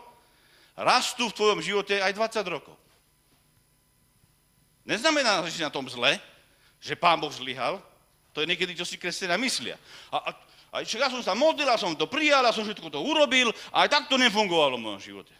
rastú 0.76 1.32
v 1.32 1.36
tvojom 1.38 1.60
živote 1.64 1.96
aj 2.02 2.12
20 2.12 2.52
rokov. 2.52 2.76
Neznamená, 4.86 5.42
že 5.50 5.66
na 5.66 5.72
tom 5.74 5.84
zle, 5.90 6.22
že 6.78 6.94
Pán 6.94 7.18
Boh 7.18 7.34
zlyhal, 7.34 7.82
to 8.30 8.40
je 8.40 8.46
niekedy, 8.46 8.78
čo 8.78 8.86
si 8.86 8.94
kresťania 8.94 9.34
myslia. 9.36 9.74
A, 10.14 10.30
a 10.30 10.30
a 10.76 10.84
ja 10.84 11.08
som 11.08 11.24
sa 11.24 11.32
modlil, 11.32 11.64
a 11.72 11.80
som 11.80 11.96
to 11.96 12.04
prijal, 12.04 12.44
a 12.44 12.52
som 12.52 12.60
všetko 12.60 12.92
to 12.92 13.00
urobil, 13.00 13.48
a 13.72 13.86
aj 13.86 13.96
tak 13.96 14.04
to 14.12 14.20
nefungovalo 14.20 14.76
v 14.76 14.84
mojom 14.84 15.00
živote. 15.00 15.32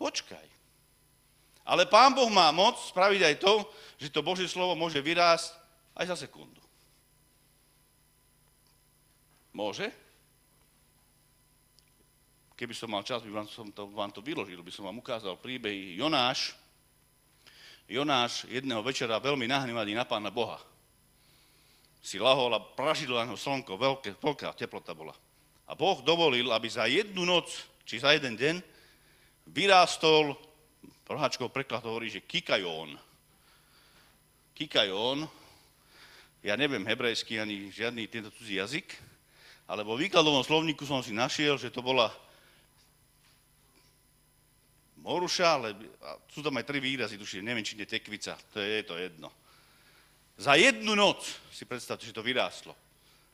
Počkaj. 0.00 0.46
Ale 1.68 1.84
Pán 1.84 2.16
Boh 2.16 2.32
má 2.32 2.48
moc 2.48 2.80
spraviť 2.80 3.20
aj 3.28 3.34
to, 3.36 3.52
že 4.00 4.08
to 4.08 4.24
Božie 4.24 4.48
slovo 4.48 4.72
môže 4.72 4.96
vyrásť 5.04 5.52
aj 5.92 6.16
za 6.16 6.16
sekundu. 6.24 6.64
Môže? 9.52 9.92
Keby 12.56 12.72
som 12.72 12.88
mal 12.88 13.04
čas, 13.04 13.20
by 13.20 13.30
vám, 13.30 13.48
som 13.52 13.68
to, 13.68 13.84
vám 13.92 14.10
to 14.16 14.24
vyložil, 14.24 14.64
by 14.64 14.72
som 14.72 14.88
vám 14.88 14.96
ukázal 14.96 15.36
príbeh 15.36 16.00
Jonáš. 16.00 16.56
Jonáš 17.88 18.46
jedného 18.48 18.82
večera 18.82 19.18
veľmi 19.18 19.46
nahnevaný 19.46 19.96
na 19.96 20.06
Pána 20.06 20.30
Boha 20.30 20.60
si 22.02 22.18
lahol 22.18 22.50
a 22.50 22.58
pražidlo 22.58 23.14
na 23.14 23.30
slnko, 23.38 23.78
veľké, 23.78 24.18
veľká 24.18 24.50
teplota 24.58 24.90
bola. 24.90 25.14
A 25.70 25.78
Boh 25.78 26.02
dovolil, 26.02 26.50
aby 26.50 26.66
za 26.66 26.90
jednu 26.90 27.22
noc, 27.22 27.46
či 27.86 28.02
za 28.02 28.10
jeden 28.10 28.34
deň, 28.34 28.58
vyrástol, 29.46 30.34
roháčkov 31.06 31.54
preklad 31.54 31.86
hovorí, 31.86 32.10
že 32.10 32.26
kikajón. 32.26 32.98
Kikajón, 34.58 35.30
ja 36.42 36.58
neviem 36.58 36.82
hebrejský 36.82 37.38
ani 37.38 37.70
žiadny 37.70 38.10
tento 38.10 38.34
cudzí 38.34 38.58
jazyk, 38.58 38.98
ale 39.70 39.86
vo 39.86 39.94
výkladovom 39.94 40.42
slovníku 40.42 40.82
som 40.82 41.06
si 41.06 41.14
našiel, 41.14 41.54
že 41.54 41.70
to 41.70 41.86
bola 41.86 42.10
moruša, 45.02 45.46
ale 45.58 45.68
sú 46.30 46.40
tam 46.40 46.54
aj 46.56 46.64
tri 46.64 46.78
výrazy, 46.78 47.18
tuším, 47.18 47.44
neviem, 47.44 47.66
či 47.66 47.74
je 47.74 47.86
tekvica, 47.86 48.38
to 48.54 48.62
je, 48.62 48.82
to 48.86 48.94
jedno. 48.96 49.28
Za 50.38 50.54
jednu 50.54 50.94
noc, 50.94 51.22
si 51.52 51.66
predstavte, 51.68 52.06
že 52.06 52.16
to 52.16 52.24
vyrástlo. 52.24 52.72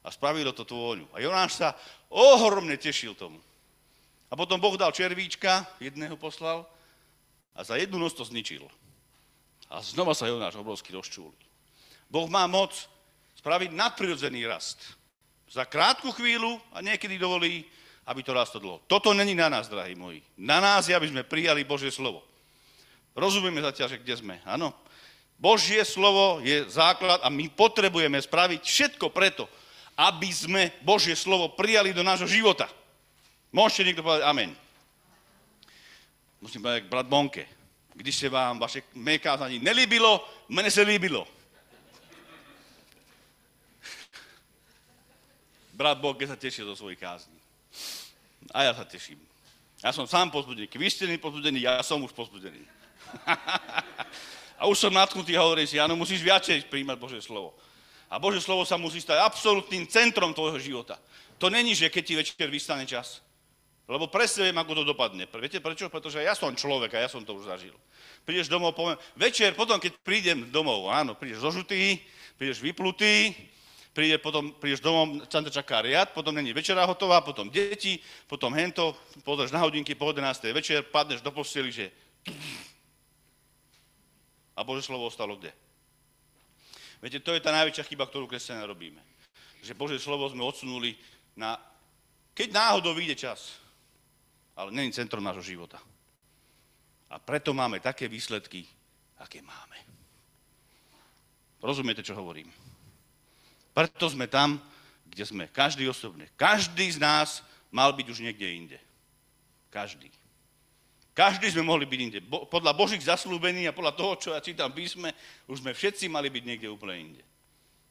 A 0.02 0.10
spravilo 0.10 0.52
to 0.56 0.64
vôňu. 0.64 1.06
A 1.12 1.20
Jonáš 1.20 1.60
sa 1.60 1.76
ohromne 2.08 2.76
tešil 2.80 3.12
tomu. 3.12 3.38
A 4.28 4.36
potom 4.36 4.60
Boh 4.60 4.76
dal 4.76 4.92
červíčka, 4.92 5.64
jedného 5.80 6.16
poslal 6.16 6.68
a 7.56 7.64
za 7.64 7.80
jednu 7.80 7.96
noc 7.96 8.12
to 8.12 8.24
zničil. 8.24 8.64
A 9.68 9.80
znova 9.80 10.12
sa 10.12 10.28
Jonáš 10.28 10.56
obrovsky 10.56 10.92
rozčúli. 10.92 11.36
Boh 12.08 12.28
má 12.28 12.48
moc 12.48 12.72
spraviť 13.40 13.72
nadprirodzený 13.72 14.48
rast. 14.48 14.80
Za 15.48 15.64
krátku 15.64 16.12
chvíľu 16.12 16.60
a 16.72 16.84
niekedy 16.84 17.16
dovolí, 17.16 17.64
aby 18.08 18.24
to 18.24 18.32
rastlo 18.32 18.58
dlho. 18.60 18.80
Toto 18.88 19.12
není 19.12 19.36
na 19.36 19.52
nás, 19.52 19.68
drahí 19.68 19.92
moji. 19.92 20.24
Na 20.40 20.64
nás 20.64 20.88
je, 20.88 20.96
aby 20.96 21.12
sme 21.12 21.28
prijali 21.28 21.60
Božie 21.60 21.92
slovo. 21.92 22.24
Rozumieme 23.12 23.60
zatiaľ, 23.60 23.92
že 23.92 24.00
kde 24.00 24.16
sme. 24.16 24.40
Áno. 24.48 24.72
Božie 25.36 25.84
slovo 25.84 26.40
je 26.40 26.64
základ 26.72 27.20
a 27.20 27.28
my 27.28 27.52
potrebujeme 27.52 28.16
spraviť 28.18 28.64
všetko 28.64 29.12
preto, 29.12 29.44
aby 29.94 30.32
sme 30.32 30.72
Božie 30.82 31.14
slovo 31.14 31.52
prijali 31.52 31.92
do 31.92 32.02
nášho 32.02 32.26
života. 32.26 32.66
Môžete 33.52 33.92
niekto 33.92 34.02
povedať 34.02 34.24
amen. 34.24 34.50
Musím 36.40 36.64
povedať, 36.64 36.90
brat 36.90 37.06
Bonke, 37.06 37.46
když 37.94 38.16
se 38.16 38.28
vám 38.28 38.58
vaše 38.58 38.82
mé 38.94 39.18
nelíbilo, 39.60 40.24
mne 40.48 40.70
se 40.70 40.82
líbilo. 40.82 41.28
Brat 45.74 45.98
Bonke 45.98 46.26
sa 46.26 46.34
tešil 46.34 46.66
zo 46.66 46.74
svojich 46.74 46.98
kázní. 46.98 47.37
A 48.52 48.68
ja 48.68 48.72
sa 48.72 48.84
teším. 48.84 49.20
Ja 49.78 49.94
som 49.94 50.08
sám 50.10 50.34
pozbudený. 50.34 50.66
Vy 50.66 50.88
ste 50.90 51.06
pozbudený, 51.20 51.62
ja 51.62 51.78
som 51.86 52.02
už 52.02 52.10
pozbudený. 52.10 52.58
a 54.60 54.66
už 54.66 54.76
som 54.76 54.92
natknutý 54.92 55.38
a 55.38 55.46
hovorím 55.46 55.70
si, 55.70 55.78
áno, 55.78 55.94
musíš 55.94 56.24
viacej 56.24 56.66
príjmať 56.66 56.96
Božie 56.98 57.22
slovo. 57.22 57.54
A 58.10 58.18
Božie 58.18 58.42
slovo 58.42 58.64
sa 58.66 58.80
musí 58.80 58.98
stať 58.98 59.20
absolútnym 59.22 59.86
centrom 59.86 60.34
tvojho 60.34 60.58
života. 60.58 60.98
To 61.38 61.46
není, 61.46 61.76
že 61.76 61.92
keď 61.92 62.02
ti 62.02 62.14
večer 62.18 62.48
vystane 62.50 62.88
čas. 62.88 63.22
Lebo 63.88 64.04
presne 64.10 64.52
viem, 64.52 64.58
ako 64.60 64.82
to 64.82 64.84
dopadne. 64.84 65.24
Viete 65.24 65.64
prečo? 65.64 65.88
Pretože 65.88 66.20
ja 66.20 66.36
som 66.36 66.52
človek 66.52 66.92
a 66.98 67.06
ja 67.06 67.08
som 67.08 67.24
to 67.24 67.32
už 67.38 67.48
zažil. 67.48 67.72
Prídeš 68.20 68.52
domov, 68.52 68.76
poviem, 68.76 69.00
večer, 69.16 69.56
potom 69.56 69.80
keď 69.80 69.96
prídem 70.04 70.52
domov, 70.52 70.92
áno, 70.92 71.16
prídeš 71.16 71.40
zožutý, 71.40 71.96
prídeš 72.36 72.60
vyplutý, 72.60 73.32
príde, 73.92 74.16
potom 74.18 74.54
prídeš 74.56 74.84
domov, 74.84 75.26
tam 75.26 75.44
ťa 75.44 75.52
čaká 75.62 75.82
riad, 75.82 76.14
potom 76.14 76.34
není 76.34 76.52
večera 76.52 76.86
hotová, 76.86 77.20
potom 77.20 77.50
deti, 77.50 77.98
potom 78.30 78.54
hento, 78.54 78.94
pozrieš 79.26 79.52
na 79.52 79.62
hodinky 79.62 79.94
po 79.98 80.10
11. 80.10 80.54
večer, 80.54 80.86
padneš 80.86 81.20
do 81.20 81.32
posteli, 81.34 81.72
že... 81.72 81.90
A 84.58 84.66
Bože 84.66 84.86
slovo 84.86 85.06
ostalo 85.06 85.38
kde? 85.38 85.54
Viete, 86.98 87.22
to 87.22 87.30
je 87.30 87.42
tá 87.42 87.54
najväčšia 87.54 87.86
chyba, 87.86 88.10
ktorú 88.10 88.26
kresťania 88.26 88.66
robíme. 88.66 88.98
Že 89.62 89.78
Bože 89.78 89.98
slovo 90.02 90.26
sme 90.26 90.42
odsunuli 90.42 90.98
na... 91.38 91.54
Keď 92.34 92.48
náhodou 92.50 92.94
vyjde 92.94 93.14
čas, 93.14 93.58
ale 94.58 94.74
není 94.74 94.90
centrom 94.90 95.22
nášho 95.22 95.46
života. 95.46 95.78
A 97.08 97.22
preto 97.22 97.54
máme 97.54 97.78
také 97.78 98.10
výsledky, 98.10 98.66
aké 99.22 99.38
máme. 99.42 99.78
Rozumiete, 101.62 102.02
čo 102.02 102.18
hovorím? 102.18 102.50
Preto 103.78 104.10
sme 104.10 104.26
tam, 104.26 104.58
kde 105.06 105.22
sme. 105.22 105.46
Každý 105.54 105.86
osobne. 105.86 106.26
Každý 106.34 106.90
z 106.90 106.98
nás 106.98 107.46
mal 107.70 107.94
byť 107.94 108.10
už 108.10 108.26
niekde 108.26 108.50
inde. 108.50 108.78
Každý. 109.70 110.10
Každý 111.14 111.46
sme 111.54 111.62
mohli 111.62 111.86
byť 111.86 112.00
inde. 112.02 112.18
Bo, 112.18 112.42
podľa 112.50 112.74
Božích 112.74 113.06
zaslúbení 113.06 113.70
a 113.70 113.76
podľa 113.76 113.94
toho, 113.94 114.12
čo 114.18 114.28
ja 114.34 114.42
čítam 114.42 114.74
písme, 114.74 115.14
už 115.46 115.62
sme 115.62 115.78
všetci 115.78 116.10
mali 116.10 116.26
byť 116.26 116.42
niekde 116.42 116.66
úplne 116.66 116.98
inde. 116.98 117.22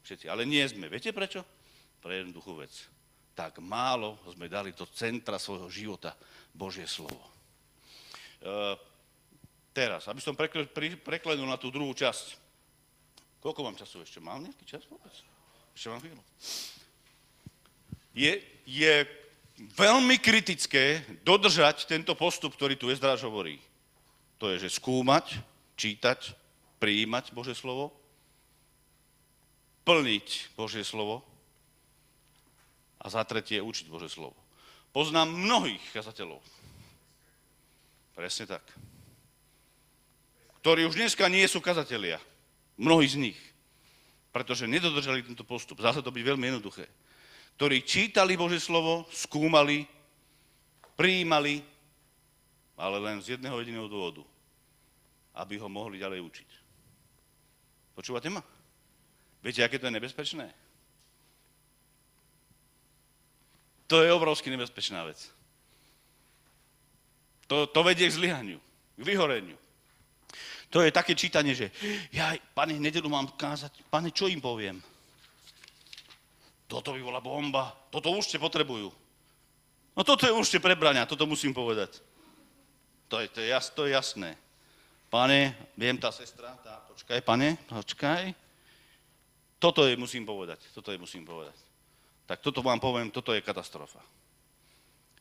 Všetci. 0.04 0.28
Ale 0.28 0.44
nie 0.44 0.60
sme. 0.68 0.92
Viete 0.92 1.16
prečo? 1.16 1.48
Pre 2.04 2.12
jednoduchú 2.12 2.60
vec. 2.60 2.76
Tak 3.32 3.64
málo 3.64 4.20
sme 4.28 4.52
dali 4.52 4.76
do 4.76 4.84
centra 4.92 5.40
svojho 5.40 5.72
života 5.72 6.12
Božie 6.52 6.84
slovo. 6.84 7.24
E, 8.44 8.76
teraz, 9.72 10.04
aby 10.12 10.20
som 10.20 10.36
preklenul 10.36 11.48
na 11.48 11.56
tú 11.56 11.72
druhú 11.72 11.96
časť. 11.96 12.36
Koľko 13.40 13.64
mám 13.64 13.80
času 13.80 14.04
ešte? 14.04 14.20
Mám 14.20 14.52
nejaký 14.52 14.68
čas 14.68 14.84
vôbec? 14.92 15.37
Chvíľu. 15.78 16.24
Je, 18.18 18.42
je 18.66 18.94
veľmi 19.78 20.18
kritické 20.18 21.06
dodržať 21.22 21.86
tento 21.86 22.18
postup, 22.18 22.58
ktorý 22.58 22.74
tu 22.74 22.90
Ezdráž 22.90 23.22
hovorí. 23.30 23.62
To 24.42 24.50
je, 24.50 24.66
že 24.66 24.82
skúmať, 24.82 25.38
čítať, 25.78 26.34
prijímať 26.82 27.30
Bože 27.30 27.54
slovo, 27.54 27.94
plniť 29.86 30.58
Božie 30.58 30.82
slovo 30.82 31.22
a 32.98 33.06
za 33.14 33.22
tretie 33.22 33.62
učiť 33.62 33.86
Bože 33.86 34.10
slovo. 34.10 34.34
Poznám 34.90 35.30
mnohých 35.30 35.82
kazateľov. 35.94 36.42
Presne 38.18 38.50
tak. 38.50 38.66
Ktorí 40.66 40.90
už 40.90 40.98
dneska 40.98 41.30
nie 41.30 41.46
sú 41.46 41.62
kazatelia. 41.62 42.18
Mnohí 42.82 43.06
z 43.06 43.30
nich 43.30 43.47
pretože 44.38 44.70
nedodržali 44.70 45.26
tento 45.26 45.42
postup. 45.42 45.82
Zase 45.82 46.06
to 46.06 46.14
byť 46.14 46.22
veľmi 46.22 46.46
jednoduché. 46.46 46.86
Ktorí 47.58 47.82
čítali 47.82 48.38
Bože 48.38 48.62
slovo, 48.62 49.10
skúmali, 49.10 49.90
prijímali, 50.94 51.66
ale 52.78 53.02
len 53.02 53.18
z 53.18 53.34
jedného 53.34 53.58
jediného 53.58 53.90
dôvodu. 53.90 54.22
Aby 55.34 55.58
ho 55.58 55.66
mohli 55.66 55.98
ďalej 55.98 56.22
učiť. 56.22 56.50
Počúvate 57.98 58.30
ma? 58.30 58.46
Viete, 59.42 59.66
aké 59.66 59.82
to 59.82 59.90
je 59.90 59.98
nebezpečné? 59.98 60.46
To 63.90 64.06
je 64.06 64.14
obrovsky 64.14 64.54
nebezpečná 64.54 65.02
vec. 65.02 65.18
To, 67.50 67.66
to 67.66 67.82
vedie 67.82 68.06
k 68.06 68.18
zlyhaniu, 68.22 68.62
k 68.94 69.02
vyhoreniu. 69.02 69.58
To 70.68 70.84
je 70.84 70.92
také 70.92 71.16
čítanie, 71.16 71.56
že 71.56 71.72
ja, 72.12 72.36
pane, 72.52 72.76
nedelu 72.76 73.08
mám 73.08 73.32
kázať, 73.40 73.88
pane, 73.88 74.12
čo 74.12 74.28
im 74.28 74.44
poviem? 74.44 74.84
Toto 76.68 76.92
by 76.92 77.00
bola 77.00 77.24
bomba, 77.24 77.72
toto 77.88 78.12
už 78.12 78.28
ste 78.28 78.38
potrebujú. 78.38 78.92
No 79.96 80.02
toto 80.04 80.28
je 80.28 80.36
už 80.36 80.48
ste 80.48 80.60
prebrania, 80.60 81.08
toto 81.08 81.24
musím 81.24 81.56
povedať. 81.56 82.04
To 83.08 83.24
je, 83.24 83.32
to 83.32 83.40
je, 83.40 83.48
jas, 83.48 83.72
to 83.72 83.88
je 83.88 83.96
jasné. 83.96 84.36
Pane, 85.08 85.56
viem, 85.80 85.96
tá 85.96 86.12
sestra, 86.12 86.52
tá, 86.60 86.84
počkaj, 86.92 87.24
pane, 87.24 87.56
počkaj. 87.72 88.36
Toto 89.58 89.88
je 89.88 89.96
musím 89.96 90.28
povedať, 90.28 90.68
toto 90.76 90.92
je 90.92 91.00
musím 91.00 91.24
povedať. 91.24 91.56
Tak 92.28 92.44
toto 92.44 92.60
vám 92.60 92.84
poviem, 92.84 93.08
toto 93.08 93.32
je 93.32 93.40
katastrofa 93.40 94.04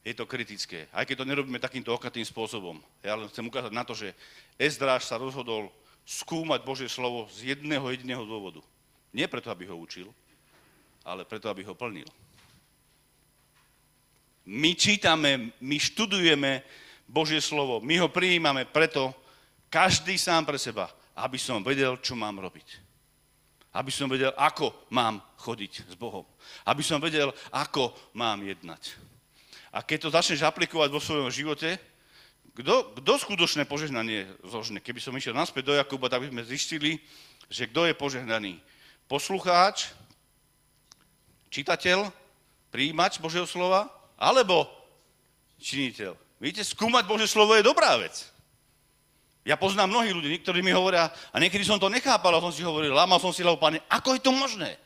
je 0.06 0.14
to 0.14 0.22
kritické. 0.22 0.86
Aj 0.94 1.02
keď 1.02 1.26
to 1.26 1.30
nerobíme 1.34 1.58
takýmto 1.58 1.90
okatým 1.90 2.22
spôsobom. 2.22 2.78
Ja 3.02 3.18
len 3.18 3.26
chcem 3.26 3.42
ukázať 3.42 3.74
na 3.74 3.82
to, 3.82 3.90
že 3.90 4.14
Ezdráž 4.54 5.02
sa 5.02 5.18
rozhodol 5.18 5.66
skúmať 6.06 6.62
Božie 6.62 6.86
slovo 6.86 7.26
z 7.34 7.50
jedného 7.50 7.82
jediného 7.90 8.22
dôvodu. 8.22 8.62
Nie 9.10 9.26
preto, 9.26 9.50
aby 9.50 9.66
ho 9.66 9.74
učil, 9.74 10.06
ale 11.02 11.26
preto, 11.26 11.50
aby 11.50 11.66
ho 11.66 11.74
plnil. 11.74 12.06
My 14.46 14.78
čítame, 14.78 15.50
my 15.58 15.74
študujeme 15.74 16.62
Božie 17.10 17.42
slovo, 17.42 17.82
my 17.82 17.98
ho 17.98 18.06
prijímame 18.06 18.62
preto, 18.62 19.10
každý 19.66 20.14
sám 20.14 20.46
pre 20.46 20.54
seba, 20.54 20.86
aby 21.18 21.34
som 21.34 21.66
vedel, 21.66 21.98
čo 21.98 22.14
mám 22.14 22.38
robiť. 22.38 22.78
Aby 23.74 23.90
som 23.90 24.06
vedel, 24.06 24.30
ako 24.38 24.70
mám 24.94 25.18
chodiť 25.42 25.90
s 25.90 25.94
Bohom. 25.98 26.22
Aby 26.62 26.86
som 26.86 27.02
vedel, 27.02 27.34
ako 27.50 27.90
mám 28.14 28.46
jednať. 28.46 29.05
A 29.76 29.84
keď 29.84 30.08
to 30.08 30.14
začneš 30.16 30.40
aplikovať 30.40 30.88
vo 30.88 31.04
svojom 31.04 31.28
živote, 31.28 31.76
kto, 32.56 32.96
kto 32.96 33.12
skutočné 33.20 33.68
požehnanie 33.68 34.24
zožne? 34.40 34.80
Keby 34.80 35.04
som 35.04 35.12
išiel 35.12 35.36
naspäť 35.36 35.68
do 35.68 35.76
Jakuba, 35.76 36.08
tak 36.08 36.24
by 36.24 36.32
sme 36.32 36.48
zistili, 36.48 36.96
že 37.52 37.68
kto 37.68 37.84
je 37.84 37.92
požehnaný. 37.92 38.56
Poslucháč, 39.04 39.92
čitateľ, 41.52 42.08
príjimač 42.72 43.20
Božieho 43.20 43.44
slova, 43.44 43.92
alebo 44.16 44.64
činiteľ. 45.60 46.16
Vidíte, 46.40 46.64
skúmať 46.64 47.04
Božie 47.04 47.28
slovo 47.28 47.52
je 47.52 47.60
dobrá 47.60 48.00
vec. 48.00 48.32
Ja 49.44 49.60
poznám 49.60 49.92
mnohých 49.92 50.16
ľudí, 50.16 50.28
niektorí 50.32 50.64
mi 50.64 50.72
hovoria, 50.72 51.12
a 51.12 51.36
niekedy 51.36 51.68
som 51.68 51.76
to 51.76 51.92
nechápal, 51.92 52.32
a 52.32 52.40
som 52.40 52.50
si 52.50 52.64
hovoril, 52.64 52.96
lámal 52.96 53.20
som 53.20 53.30
si 53.30 53.44
hlavu, 53.44 53.60
pane, 53.60 53.84
ako 53.92 54.16
je 54.16 54.24
to 54.24 54.32
možné? 54.32 54.80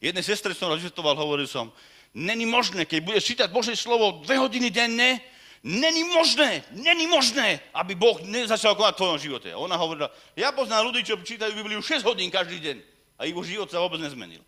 Jednej 0.00 0.24
sestre 0.24 0.56
som 0.56 0.72
rozvetoval, 0.72 1.12
hovoril 1.12 1.44
som, 1.44 1.68
Není 2.14 2.46
možné, 2.46 2.84
keď 2.84 3.00
budeš 3.06 3.24
čítať 3.34 3.48
Božie 3.54 3.78
slovo 3.78 4.18
dve 4.26 4.34
hodiny 4.42 4.70
denne, 4.70 5.22
není 5.62 6.02
možné, 6.10 6.66
není 6.74 7.06
možné, 7.06 7.62
aby 7.70 7.94
Boh 7.94 8.18
nezačal 8.26 8.74
konať 8.74 8.94
v 8.94 9.00
tvojom 9.00 9.18
živote. 9.18 9.48
Ona 9.54 9.78
hovorila, 9.78 10.10
ja 10.34 10.50
poznám 10.50 10.90
ľudí, 10.90 11.06
čo 11.06 11.20
čítajú 11.22 11.54
Bibliu 11.54 11.78
6 11.78 12.02
hodín 12.02 12.26
každý 12.32 12.58
deň 12.58 12.76
a 13.20 13.30
ich 13.30 13.36
život 13.46 13.70
sa 13.70 13.78
vôbec 13.78 14.02
nezmenil. 14.02 14.42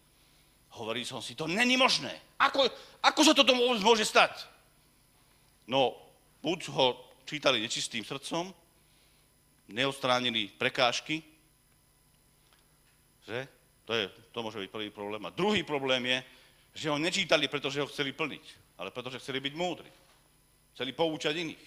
Hovoril 0.74 1.04
som 1.06 1.22
si, 1.22 1.38
to 1.38 1.46
není 1.46 1.76
možné. 1.78 2.10
Ako, 2.40 2.66
ako 3.04 3.20
sa 3.22 3.32
toto 3.36 3.54
vôbec 3.54 3.84
môže 3.84 4.08
stať? 4.08 4.48
No, 5.68 5.94
buď 6.42 6.60
ho 6.74 6.98
čítali 7.28 7.62
nečistým 7.62 8.02
srdcom, 8.02 8.50
neodstránili 9.70 10.50
prekážky, 10.58 11.22
že? 13.22 13.46
To, 13.86 13.94
je, 13.94 14.10
to 14.34 14.38
môže 14.42 14.58
byť 14.58 14.70
prvý 14.70 14.88
problém. 14.90 15.22
A 15.26 15.34
druhý 15.34 15.62
problém 15.62 16.02
je, 16.06 16.18
že 16.72 16.88
ho 16.88 16.96
nečítali, 16.96 17.48
pretože 17.48 17.80
ho 17.80 17.88
chceli 17.88 18.16
plniť, 18.16 18.44
ale 18.80 18.88
pretože 18.88 19.20
chceli 19.20 19.40
byť 19.44 19.54
múdri. 19.56 19.90
Chceli 20.72 20.96
poučať 20.96 21.36
iných. 21.36 21.64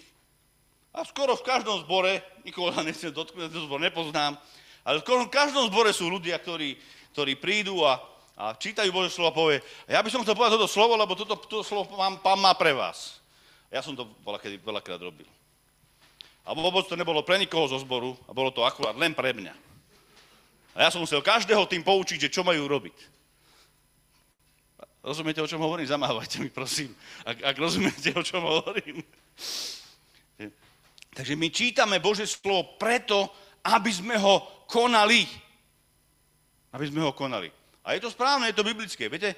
A 0.96 1.06
skoro 1.06 1.38
v 1.38 1.46
každom 1.46 1.84
zbore, 1.86 2.24
nikoho 2.42 2.72
nechcem 2.82 3.14
dotknúť, 3.14 3.52
ten 3.52 3.62
zbor 3.62 3.78
nepoznám, 3.78 4.40
ale 4.82 5.02
skoro 5.04 5.28
v 5.28 5.34
každom 5.34 5.68
zbore 5.70 5.92
sú 5.94 6.10
ľudia, 6.10 6.40
ktorí, 6.42 6.80
ktorí 7.14 7.36
prídu 7.38 7.84
a, 7.84 8.02
a 8.34 8.56
čítajú 8.56 8.90
Bože 8.90 9.14
slovo 9.14 9.30
a 9.30 9.38
povie, 9.38 9.58
ja 9.86 10.00
by 10.02 10.10
som 10.10 10.24
chcel 10.24 10.34
povedať 10.34 10.58
toto 10.58 10.72
slovo, 10.72 10.98
lebo 10.98 11.14
toto, 11.14 11.36
toto 11.36 11.66
slovo 11.68 11.94
mám, 12.00 12.18
pán 12.24 12.40
má 12.40 12.56
pre 12.56 12.72
vás. 12.72 13.20
Ja 13.70 13.84
som 13.84 13.94
to 13.94 14.08
veľakrát, 14.24 14.58
veľakrát 14.62 15.02
robil. 15.04 15.28
A 16.46 16.54
vôbec 16.54 16.86
to 16.86 16.96
nebolo 16.96 17.26
pre 17.26 17.42
nikoho 17.42 17.66
zo 17.66 17.82
zboru, 17.82 18.14
a 18.26 18.32
bolo 18.32 18.54
to 18.54 18.64
akurát 18.64 18.96
len 18.96 19.12
pre 19.12 19.34
mňa. 19.34 19.54
A 20.76 20.86
ja 20.86 20.90
som 20.94 21.02
musel 21.02 21.20
každého 21.20 21.66
tým 21.66 21.82
poučiť, 21.82 22.30
že 22.30 22.34
čo 22.34 22.46
majú 22.46 22.70
robiť. 22.70 23.15
Rozumiete, 25.06 25.38
o 25.38 25.46
čom 25.46 25.62
hovorím? 25.62 25.86
Zamávajte 25.86 26.42
mi, 26.42 26.50
prosím, 26.50 26.90
ak, 27.22 27.38
ak 27.54 27.56
rozumiete, 27.62 28.10
o 28.18 28.26
čom 28.26 28.42
hovorím. 28.42 29.06
Takže 31.14 31.38
my 31.38 31.48
čítame 31.54 32.02
Bože 32.02 32.26
slovo 32.26 32.74
preto, 32.82 33.30
aby 33.70 33.94
sme 33.94 34.18
ho 34.18 34.66
konali. 34.66 35.30
Aby 36.74 36.90
sme 36.90 37.06
ho 37.06 37.14
konali. 37.14 37.54
A 37.86 37.94
je 37.94 38.02
to 38.02 38.10
správne, 38.10 38.50
je 38.50 38.58
to 38.58 38.66
biblické. 38.66 39.06
Viete, 39.06 39.38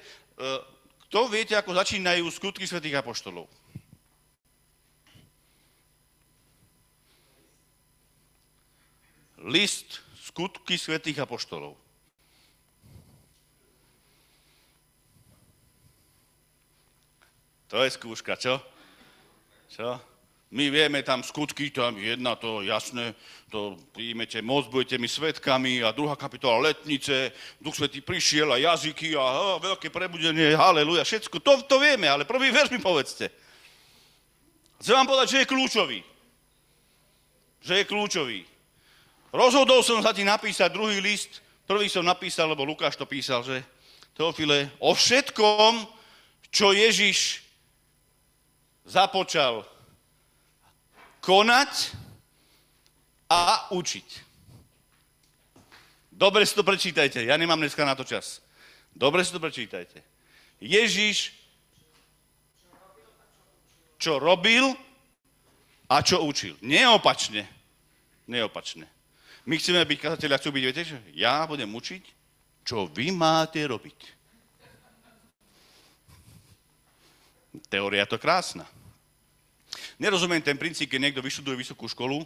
kto 1.04 1.28
viete, 1.28 1.52
ako 1.52 1.76
začínajú 1.76 2.24
skutky 2.32 2.64
svätých 2.64 3.04
apoštolov? 3.04 3.44
List 9.44 10.00
skutky 10.16 10.80
svätých 10.80 11.20
apoštolov. 11.20 11.76
To 17.68 17.84
je 17.84 17.90
skúška, 17.92 18.40
čo? 18.40 18.56
Čo? 19.68 20.00
My 20.48 20.72
vieme 20.72 21.04
tam 21.04 21.20
skutky, 21.20 21.68
tam 21.68 22.00
jedna, 22.00 22.32
to 22.32 22.64
jasné, 22.64 23.12
to 23.52 23.76
príjmete 23.92 24.40
moc, 24.40 24.64
budete 24.72 24.96
mi 24.96 25.04
svetkami 25.04 25.84
a 25.84 25.92
druhá 25.92 26.16
kapitola 26.16 26.72
letnice, 26.72 27.36
Duch 27.60 27.76
Svetý 27.76 28.00
prišiel 28.00 28.48
a 28.48 28.56
jazyky 28.56 29.12
a, 29.12 29.20
a 29.20 29.60
veľké 29.60 29.92
prebudenie, 29.92 30.56
haleluja, 30.56 31.04
všetko, 31.04 31.36
to, 31.44 31.68
to 31.68 31.76
vieme, 31.76 32.08
ale 32.08 32.24
prvý 32.24 32.48
verš 32.48 32.72
mi 32.72 32.80
povedzte. 32.80 33.28
Chcem 34.80 34.96
vám 34.96 35.04
povedať, 35.12 35.28
že 35.28 35.38
je 35.44 35.50
kľúčový. 35.52 36.00
Že 37.60 37.74
je 37.76 37.84
kľúčový. 37.84 38.40
Rozhodol 39.28 39.84
som 39.84 40.00
sa 40.00 40.16
ti 40.16 40.24
napísať 40.24 40.72
druhý 40.72 41.04
list, 41.04 41.44
prvý 41.68 41.92
som 41.92 42.00
napísal, 42.00 42.48
lebo 42.48 42.64
Lukáš 42.64 42.96
to 42.96 43.04
písal, 43.04 43.44
že 43.44 43.60
Teofile, 44.16 44.72
o 44.80 44.96
všetkom, 44.96 45.84
čo 46.48 46.72
Ježiš 46.72 47.47
započal 48.88 49.68
konať 51.20 51.92
a 53.28 53.68
učiť. 53.76 54.08
Dobre 56.08 56.42
si 56.42 56.56
to 56.56 56.66
prečítajte, 56.66 57.22
ja 57.22 57.36
nemám 57.36 57.60
dneska 57.60 57.84
na 57.84 57.94
to 57.94 58.02
čas. 58.02 58.42
Dobre 58.90 59.22
si 59.22 59.30
to 59.30 59.38
prečítajte. 59.38 60.02
Ježiš, 60.58 61.30
čo 64.00 64.18
robil 64.18 64.74
a 65.86 66.02
čo 66.02 66.26
učil. 66.26 66.58
Neopačne. 66.64 67.46
Neopačne. 68.26 68.90
My 69.46 69.54
chceme 69.56 69.86
byť 69.86 69.98
kazatelia, 70.02 70.40
chcú 70.42 70.50
byť, 70.50 70.64
viete, 70.64 70.82
že 70.84 70.98
ja 71.14 71.46
budem 71.46 71.70
učiť, 71.70 72.02
čo 72.66 72.90
vy 72.90 73.14
máte 73.14 73.62
robiť. 73.62 74.18
Teória 77.72 78.04
to 78.04 78.20
krásna. 78.20 78.68
Nerozumiem 79.98 80.38
ten 80.38 80.54
princíp, 80.54 80.86
keď 80.86 81.10
niekto 81.10 81.22
vyštuduje 81.22 81.58
vysokú 81.58 81.90
školu, 81.90 82.22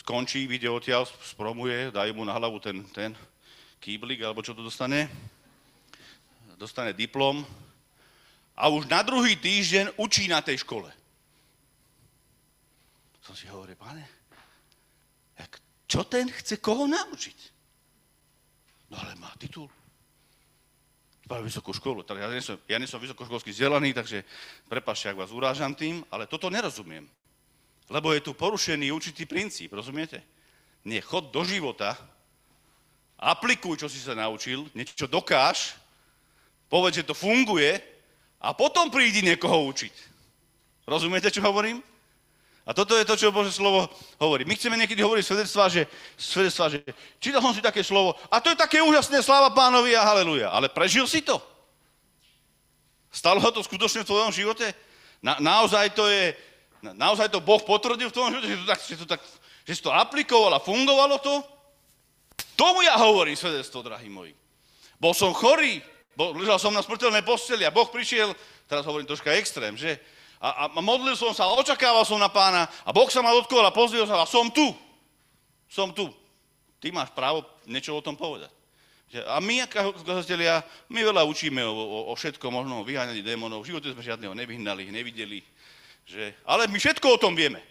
skončí, 0.00 0.48
vyjde 0.48 0.72
odtiaľ, 0.72 1.04
spromuje, 1.04 1.92
dajú 1.92 2.12
mu 2.16 2.24
na 2.24 2.32
hlavu 2.32 2.56
ten, 2.56 2.80
ten 2.96 3.12
kýblik, 3.84 4.24
alebo 4.24 4.40
čo 4.40 4.56
to 4.56 4.64
dostane, 4.64 5.04
dostane 6.56 6.96
diplom 6.96 7.44
a 8.56 8.72
už 8.72 8.88
na 8.88 9.04
druhý 9.04 9.36
týždeň 9.36 10.00
učí 10.00 10.24
na 10.24 10.40
tej 10.40 10.64
škole. 10.64 10.88
Som 13.20 13.36
si 13.36 13.44
hovoril, 13.44 13.76
pane, 13.76 14.16
čo 15.86 16.02
ten 16.04 16.26
chce 16.26 16.58
koho 16.58 16.90
naučiť? 16.90 17.38
No 18.90 18.98
ale 18.98 19.14
má 19.16 19.30
titul. 19.38 19.70
Má 21.26 21.42
vysokú 21.42 21.74
školu. 21.74 22.06
Tak 22.06 22.22
ja, 22.22 22.30
nie 22.30 22.42
som, 22.42 22.54
ja 22.70 22.78
nie 22.78 22.86
som 22.86 23.02
vysokoškolský 23.02 23.50
vzdelaný, 23.50 23.90
takže 23.90 24.22
prepáčte, 24.70 25.10
ak 25.10 25.18
vás 25.18 25.34
urážam 25.34 25.74
tým, 25.74 26.06
ale 26.06 26.30
toto 26.30 26.46
nerozumiem. 26.46 27.02
Lebo 27.90 28.14
je 28.14 28.22
tu 28.22 28.34
porušený 28.34 28.94
určitý 28.94 29.26
princíp, 29.26 29.74
rozumiete? 29.74 30.22
Nie, 30.86 31.02
chod 31.02 31.34
do 31.34 31.42
života, 31.42 31.98
aplikuj, 33.18 33.82
čo 33.82 33.88
si 33.90 33.98
sa 33.98 34.14
naučil, 34.14 34.70
niečo 34.70 35.10
dokáž, 35.10 35.74
povedz, 36.70 37.02
že 37.02 37.08
to 37.10 37.14
funguje 37.14 37.78
a 38.38 38.54
potom 38.54 38.86
prídi 38.86 39.22
niekoho 39.22 39.66
učiť. 39.70 39.94
Rozumiete, 40.86 41.34
čo 41.34 41.42
hovorím? 41.42 41.82
A 42.66 42.74
toto 42.74 42.98
je 42.98 43.06
to, 43.06 43.14
čo 43.14 43.30
Bože 43.30 43.54
slovo 43.54 43.86
hovorí. 44.18 44.42
My 44.42 44.58
chceme 44.58 44.74
niekedy 44.74 44.98
hovoriť 44.98 45.22
svedectvá, 45.22 45.70
že, 45.70 45.86
svedectvá, 46.18 46.66
že 46.66 46.82
čítal 47.22 47.38
som 47.38 47.54
si 47.54 47.62
také 47.62 47.86
slovo 47.86 48.18
a 48.26 48.42
to 48.42 48.50
je 48.50 48.58
také 48.58 48.82
úžasné, 48.82 49.22
sláva 49.22 49.54
pánovi 49.54 49.94
a 49.94 50.02
haleluja. 50.02 50.50
Ale 50.50 50.66
prežil 50.66 51.06
si 51.06 51.22
to? 51.22 51.38
Stalo 53.06 53.38
to 53.54 53.62
skutočne 53.62 54.02
v 54.02 54.10
tvojom 54.10 54.34
živote? 54.34 54.74
Na, 55.22 55.38
naozaj 55.38 55.94
to 55.94 56.10
je, 56.10 56.34
naozaj 56.82 57.30
to 57.30 57.38
Boh 57.38 57.62
potvrdil 57.62 58.10
v 58.10 58.16
tvojom 58.18 58.30
živote, 58.34 58.50
že 58.50 58.58
to 58.58 58.66
tak, 58.66 58.80
že 58.82 58.96
to, 58.98 59.06
tak, 59.06 59.20
že 59.62 59.74
to 59.78 59.90
aplikoval 59.94 60.52
a 60.58 60.60
fungovalo 60.60 61.22
to? 61.22 61.46
Tomu 62.58 62.82
ja 62.82 62.98
hovorím 62.98 63.38
svedectvo, 63.38 63.86
drahí 63.86 64.10
moji. 64.10 64.34
Bol 64.98 65.14
som 65.14 65.30
chorý, 65.30 65.78
bol, 66.18 66.34
ležal 66.34 66.58
som 66.58 66.74
na 66.74 66.82
smrteľnej 66.82 67.22
posteli 67.22 67.62
a 67.62 67.70
Boh 67.70 67.86
prišiel, 67.86 68.34
teraz 68.66 68.82
hovorím 68.82 69.06
troška 69.06 69.32
extrém, 69.38 69.78
že 69.78 70.02
a, 70.36 70.68
a 70.68 70.80
modlil 70.84 71.16
som 71.16 71.32
sa, 71.32 71.48
očakával 71.48 72.04
som 72.04 72.20
na 72.20 72.28
pána 72.28 72.68
a 72.84 72.90
Boh 72.92 73.08
sa 73.08 73.24
ma 73.24 73.32
dotkol 73.32 73.64
a 73.64 73.72
pozrel 73.72 74.04
sa 74.04 74.20
a 74.20 74.28
som 74.28 74.52
tu. 74.52 74.68
Som 75.66 75.96
tu. 75.96 76.12
Ty 76.76 76.92
máš 76.92 77.10
právo 77.16 77.42
niečo 77.64 77.96
o 77.96 78.04
tom 78.04 78.14
povedať. 78.14 78.52
A 79.24 79.40
my, 79.40 79.64
ako 79.64 80.02
kazatelia, 80.04 80.60
my 80.92 81.00
veľa 81.00 81.24
učíme 81.24 81.62
o, 81.62 81.72
o, 81.72 81.98
o 82.10 82.12
všetko 82.18 82.50
možno, 82.50 82.82
o 82.82 82.86
vyháňaní 82.86 83.22
démonov. 83.24 83.64
V 83.64 83.72
živote 83.72 83.94
sme 83.94 84.02
žiadneho 84.04 84.34
nevyhnali, 84.36 84.92
nevideli. 84.92 85.40
Že... 86.04 86.34
Ale 86.44 86.68
my 86.68 86.76
všetko 86.76 87.06
o 87.16 87.22
tom 87.22 87.32
vieme. 87.32 87.62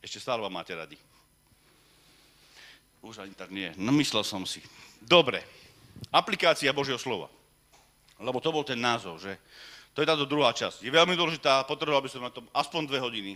Ešte 0.00 0.18
stále 0.18 0.40
vám 0.40 0.50
máte 0.50 0.72
radi. 0.72 0.96
Už 3.04 3.20
ani 3.20 3.36
tak 3.36 3.52
nie. 3.52 3.70
No 3.76 3.92
myslel 3.94 4.24
som 4.24 4.42
si. 4.48 4.64
Dobre. 5.00 5.44
Aplikácia 6.08 6.72
Božieho 6.72 6.98
slova. 6.98 7.28
Lebo 8.20 8.38
to 8.38 8.52
bol 8.52 8.62
ten 8.62 8.76
názov, 8.76 9.18
že 9.18 9.36
to 9.96 10.04
je 10.04 10.10
táto 10.10 10.28
druhá 10.28 10.54
časť. 10.54 10.84
Je 10.84 10.92
veľmi 10.92 11.18
dôležitá, 11.18 11.66
potreboval 11.66 12.04
by 12.04 12.10
som 12.12 12.22
na 12.22 12.30
tom 12.30 12.46
aspoň 12.54 12.86
dve 12.86 12.98
hodiny, 13.02 13.32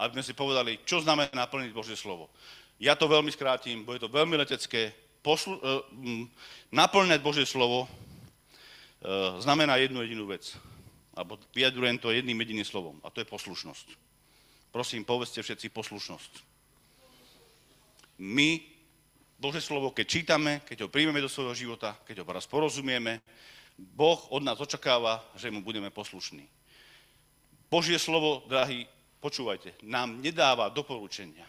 aby 0.00 0.10
sme 0.18 0.24
si 0.26 0.34
povedali, 0.34 0.82
čo 0.82 0.98
znamená 1.04 1.46
plniť 1.46 1.70
Božie 1.70 1.94
slovo. 1.94 2.32
Ja 2.82 2.98
to 2.98 3.06
veľmi 3.06 3.30
skrátim, 3.30 3.86
bude 3.86 4.02
to 4.02 4.10
veľmi 4.10 4.34
letecké. 4.34 4.90
Poslu, 5.22 5.56
uh, 5.62 5.80
naplňať 6.74 7.20
Božie 7.22 7.46
slovo 7.46 7.86
uh, 7.86 9.38
znamená 9.38 9.78
jednu 9.78 10.02
jedinú 10.02 10.26
vec. 10.26 10.52
Alebo 11.14 11.38
vyjadrujem 11.54 11.96
to 12.02 12.10
jedným 12.10 12.36
jediným 12.42 12.66
slovom. 12.66 12.98
A 13.06 13.08
to 13.14 13.22
je 13.22 13.30
poslušnosť. 13.30 13.86
Prosím, 14.74 15.06
povedzte 15.06 15.38
všetci 15.38 15.70
poslušnosť. 15.70 16.32
My 18.18 18.58
Bože 19.38 19.62
slovo, 19.62 19.94
keď 19.94 20.06
čítame, 20.10 20.52
keď 20.66 20.86
ho 20.86 20.88
príjmeme 20.90 21.22
do 21.22 21.30
svojho 21.30 21.54
života, 21.54 21.94
keď 22.02 22.22
ho 22.22 22.26
raz 22.26 22.50
porozumieme, 22.50 23.22
Boh 23.78 24.20
od 24.30 24.42
nás 24.42 24.60
očakáva, 24.60 25.24
že 25.34 25.50
mu 25.50 25.62
budeme 25.62 25.90
poslušní. 25.90 26.46
Božie 27.70 27.98
slovo, 27.98 28.46
drahí, 28.46 28.86
počúvajte, 29.18 29.74
nám 29.82 30.22
nedáva 30.22 30.70
doporučenia. 30.70 31.46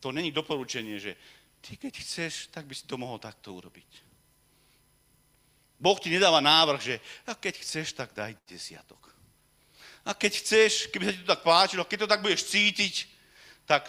To 0.00 0.12
není 0.12 0.32
doporučenie, 0.32 0.96
že 0.96 1.12
ty 1.60 1.76
keď 1.76 2.00
chceš, 2.00 2.48
tak 2.48 2.64
by 2.64 2.74
si 2.74 2.88
to 2.88 2.96
mohol 2.96 3.20
takto 3.20 3.52
urobiť. 3.52 4.06
Boh 5.76 6.00
ti 6.00 6.08
nedáva 6.08 6.40
návrh, 6.40 6.80
že 6.80 6.96
a 7.28 7.36
keď 7.36 7.60
chceš, 7.60 7.92
tak 7.92 8.16
daj 8.16 8.32
desiatok. 8.48 9.12
A 10.06 10.14
keď 10.14 10.40
chceš, 10.40 10.88
keby 10.88 11.04
sa 11.04 11.12
ti 11.12 11.20
to 11.20 11.32
tak 11.34 11.42
páčilo, 11.44 11.84
keď 11.84 12.06
to 12.06 12.08
tak 12.08 12.22
budeš 12.24 12.48
cítiť, 12.48 12.94
tak 13.68 13.84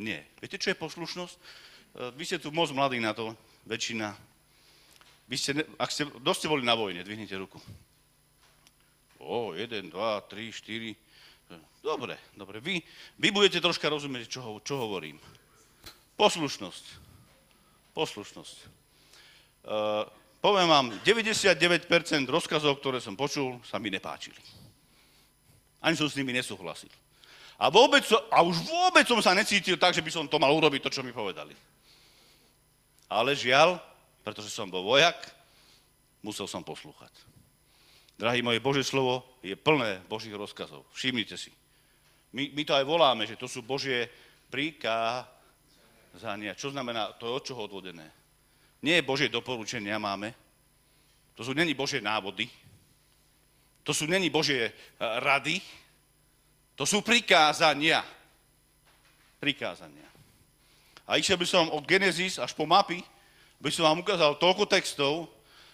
nie. 0.00 0.18
Viete, 0.40 0.58
čo 0.58 0.72
je 0.72 0.82
poslušnosť? 0.82 1.36
E, 1.36 1.40
vy 2.16 2.24
ste 2.24 2.40
tu 2.40 2.50
moc 2.50 2.72
mladí 2.72 2.98
na 2.98 3.12
to, 3.14 3.36
väčšina. 3.68 4.16
Vy 5.28 5.36
ste, 5.36 5.52
ak 5.76 5.92
ste, 5.92 6.08
kto 6.08 6.32
ste 6.32 6.48
boli 6.48 6.64
na 6.64 6.72
vojne, 6.72 7.04
dvihnite 7.04 7.36
ruku. 7.36 7.60
O, 9.20 9.52
jeden, 9.52 9.92
dva, 9.92 10.24
tri, 10.24 10.48
štyri. 10.48 10.96
Dobre, 11.84 12.16
dobre. 12.32 12.64
Vy, 12.64 12.80
vy 13.20 13.28
budete 13.28 13.60
troška 13.60 13.92
rozumieť, 13.92 14.40
čo, 14.40 14.40
čo 14.64 14.80
hovorím. 14.80 15.20
Poslušnosť. 16.16 16.84
Poslušnosť. 17.92 18.56
Uh, 19.68 20.08
poviem 20.40 20.68
vám, 20.68 20.86
99% 21.04 21.84
rozkazov, 22.24 22.80
ktoré 22.80 22.98
som 22.98 23.12
počul, 23.12 23.60
sa 23.68 23.76
mi 23.76 23.92
nepáčili. 23.92 24.40
Ani 25.84 25.94
som 25.94 26.08
s 26.08 26.16
nimi 26.16 26.32
nesúhlasil. 26.32 26.90
A, 27.58 27.68
vôbec, 27.68 28.06
a 28.30 28.38
už 28.40 28.64
vôbec 28.64 29.04
som 29.04 29.18
sa 29.18 29.34
necítil 29.34 29.76
tak, 29.76 29.92
že 29.92 30.00
by 30.02 30.10
som 30.14 30.24
to 30.30 30.38
mal 30.38 30.54
urobiť, 30.54 30.88
to, 30.88 30.94
čo 30.94 31.02
mi 31.02 31.10
povedali. 31.10 31.52
Ale 33.10 33.34
žiaľ, 33.34 33.82
pretože 34.28 34.52
som 34.52 34.68
bol 34.68 34.84
vojak, 34.84 35.16
musel 36.20 36.44
som 36.44 36.60
poslúchať. 36.60 37.08
Drahý 38.20 38.44
moje 38.44 38.60
Božie 38.60 38.84
slovo 38.84 39.24
je 39.40 39.56
plné 39.56 40.04
Božích 40.04 40.36
rozkazov. 40.36 40.84
Všimnite 40.92 41.40
si. 41.40 41.48
My, 42.36 42.52
my 42.52 42.60
to 42.68 42.76
aj 42.76 42.84
voláme, 42.84 43.24
že 43.24 43.40
to 43.40 43.48
sú 43.48 43.64
Božie 43.64 44.04
prikázania. 44.52 45.32
Čo 46.52 46.76
znamená, 46.76 47.16
to 47.16 47.32
od 47.32 47.40
čoho 47.40 47.64
odvodené? 47.64 48.04
Nie 48.84 49.00
Božie 49.00 49.32
doporučenia 49.32 49.96
máme, 49.96 50.36
to 51.32 51.40
sú 51.40 51.56
není 51.56 51.72
Božie 51.72 52.04
návody, 52.04 52.52
to 53.80 53.96
sú 53.96 54.04
není 54.04 54.28
Božie 54.28 54.68
e, 54.68 54.72
rady, 55.24 55.56
to 56.76 56.84
sú 56.84 57.00
prikázania. 57.00 58.04
Prikázania. 59.40 60.04
A 61.08 61.16
išiel 61.16 61.40
by 61.40 61.46
som 61.48 61.72
od 61.72 61.88
Genesis 61.88 62.36
až 62.36 62.52
po 62.52 62.68
mapy, 62.68 63.00
by 63.58 63.70
som 63.74 63.90
vám 63.90 64.02
ukázal 64.06 64.38
toľko 64.38 64.70
textov, 64.70 65.26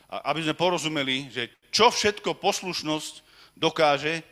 aby 0.09 0.41
sme 0.45 0.57
porozumeli, 0.57 1.29
že 1.29 1.53
čo 1.69 1.93
všetko 1.93 2.39
poslušnosť 2.41 3.15
dokáže 3.59 4.25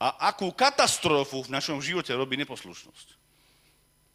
a 0.00 0.32
akú 0.32 0.48
katastrofu 0.54 1.44
v 1.44 1.52
našom 1.52 1.80
živote 1.82 2.14
robí 2.16 2.38
neposlušnosť. 2.40 3.06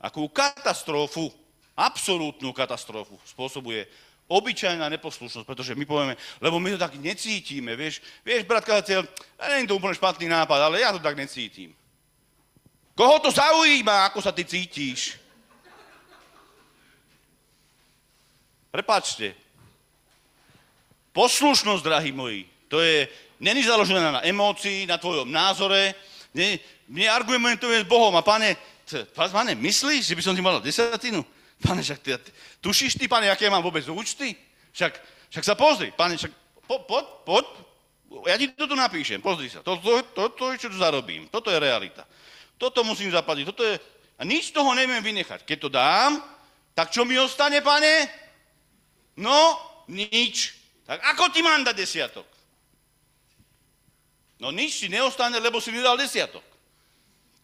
Akú 0.02 0.30
katastrofu, 0.30 1.30
absolútnu 1.76 2.54
katastrofu 2.56 3.20
spôsobuje 3.26 3.86
obyčajná 4.26 4.90
neposlušnosť, 4.98 5.46
pretože 5.46 5.78
my 5.78 5.86
povieme, 5.86 6.16
lebo 6.42 6.58
my 6.58 6.74
to 6.74 6.80
tak 6.82 6.98
necítime, 6.98 7.78
vieš, 7.78 8.02
vieš, 8.26 8.48
brat 8.50 8.66
kazateľ, 8.66 9.06
nie 9.54 9.66
je 9.66 9.70
to 9.70 9.78
úplne 9.78 9.94
špatný 9.94 10.26
nápad, 10.26 10.60
ale 10.66 10.82
ja 10.82 10.90
to 10.90 10.98
tak 10.98 11.14
necítim. 11.14 11.70
Koho 12.98 13.20
to 13.20 13.30
zaujíma, 13.30 14.10
ako 14.10 14.24
sa 14.24 14.32
ty 14.32 14.48
cítiš? 14.48 15.20
Prepačte. 18.76 19.32
Poslušnosť, 21.16 21.80
drahí 21.80 22.12
moji, 22.12 22.44
to 22.68 22.84
je, 22.84 23.08
není 23.40 23.64
založené 23.64 24.04
na 24.04 24.20
emócii, 24.20 24.84
na 24.84 25.00
tvojom 25.00 25.32
názore. 25.32 25.96
Nie, 26.36 26.60
nie 26.92 27.08
argumentujeme 27.08 27.88
s 27.88 27.88
Bohom. 27.88 28.12
A 28.20 28.22
pane, 28.22 28.60
pane, 29.16 29.56
myslíš, 29.56 30.12
že 30.12 30.16
by 30.20 30.22
som 30.28 30.36
ti 30.36 30.44
mal 30.44 30.60
desatinu? 30.60 31.24
Pane, 31.64 31.80
však 31.80 32.00
ty, 32.04 32.20
tušíš 32.60 33.00
ty, 33.00 33.08
pane, 33.08 33.32
aké 33.32 33.48
mám 33.48 33.64
vôbec 33.64 33.88
účty? 33.88 34.36
Však, 34.76 34.92
však 35.32 35.44
sa 35.48 35.56
pozri, 35.56 35.96
pane, 35.96 36.20
však 36.20 36.36
po, 36.68 36.84
poď, 36.84 37.06
poď, 37.24 37.46
ja 38.28 38.36
ti 38.36 38.52
to 38.52 38.68
tu 38.68 38.76
napíšem, 38.76 39.24
pozri 39.24 39.48
sa, 39.48 39.64
to, 39.64 39.80
to, 39.80 40.04
to, 40.12 40.24
to 40.36 40.44
je, 40.52 40.68
čo 40.68 40.68
tu 40.68 40.76
zarobím, 40.76 41.32
toto 41.32 41.48
je 41.48 41.64
realita. 41.64 42.04
Toto 42.60 42.84
musím 42.84 43.08
zaplatiť, 43.08 43.44
toto 43.48 43.64
je, 43.64 43.80
a 44.20 44.28
nič 44.28 44.52
z 44.52 44.60
toho 44.60 44.76
neviem 44.76 45.00
vynechať. 45.00 45.48
Keď 45.48 45.58
to 45.64 45.70
dám, 45.72 46.20
tak 46.76 46.92
čo 46.92 47.08
mi 47.08 47.16
ostane, 47.16 47.64
pane? 47.64 48.25
No, 49.16 49.56
nič. 49.88 50.56
Tak 50.86 51.02
ako 51.16 51.32
ti 51.32 51.42
mám 51.42 51.64
dať 51.66 51.76
desiatok? 51.76 52.28
No 54.40 54.52
nič 54.52 54.84
ti 54.84 54.88
neostane, 54.92 55.40
lebo 55.40 55.64
si 55.64 55.72
nedal 55.72 55.96
desiatok. 55.96 56.44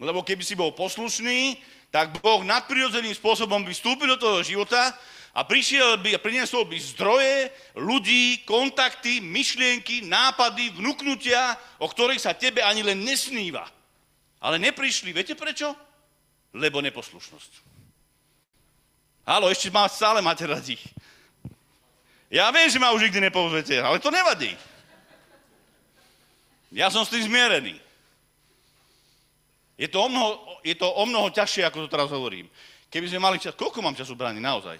Lebo 0.02 0.26
keby 0.26 0.44
si 0.44 0.60
bol 0.60 0.76
poslušný, 0.76 1.56
tak 1.94 2.20
Boh 2.20 2.44
nadprirodzeným 2.44 3.16
spôsobom 3.16 3.64
by 3.64 3.72
vstúpil 3.72 4.08
do 4.16 4.20
toho 4.20 4.40
života 4.44 4.92
a 5.32 5.48
prišiel 5.48 6.00
by 6.04 6.18
a 6.18 6.20
priniesol 6.20 6.68
by 6.68 6.76
zdroje, 6.76 7.48
ľudí, 7.80 8.44
kontakty, 8.44 9.24
myšlienky, 9.24 10.04
nápady, 10.04 10.76
vnúknutia, 10.76 11.56
o 11.80 11.88
ktorých 11.88 12.20
sa 12.20 12.36
tebe 12.36 12.60
ani 12.60 12.84
len 12.84 13.00
nesníva. 13.00 13.64
Ale 14.44 14.60
neprišli. 14.60 15.16
Viete 15.16 15.38
prečo? 15.38 15.72
Lebo 16.52 16.84
neposlušnosť. 16.84 17.52
Halo, 19.24 19.48
ešte 19.54 19.70
ma 19.72 19.86
stále 19.88 20.20
máte 20.20 20.44
radi. 20.44 20.76
Ja 22.32 22.48
viem, 22.56 22.72
že 22.72 22.80
ma 22.80 22.96
už 22.96 23.12
nikdy 23.12 23.28
nepozvete, 23.28 23.76
ale 23.76 24.00
to 24.00 24.08
nevadí. 24.08 24.56
Ja 26.72 26.88
som 26.88 27.04
s 27.04 27.12
tým 27.12 27.28
zmierený. 27.28 27.76
Je 29.76 29.91
to 29.91 30.00
o 30.00 30.08
mnoho, 30.08 30.39
je 30.63 30.72
to 30.80 30.88
o 30.88 31.04
mnoho 31.04 31.28
ťažšie, 31.28 31.67
ako 31.67 31.84
to 31.84 31.91
teraz 31.91 32.08
hovorím. 32.08 32.48
Keby 32.88 33.12
sme 33.12 33.20
mali 33.20 33.36
čas, 33.36 33.52
koľko 33.52 33.84
mám 33.84 34.00
času 34.00 34.15
brániť, 34.15 34.39
naozaj? 34.41 34.78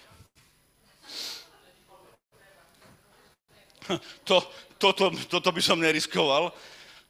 To, 4.23 4.39
toto, 4.79 5.11
toto 5.27 5.49
by 5.51 5.59
som 5.59 5.75
neriskoval. 5.75 6.55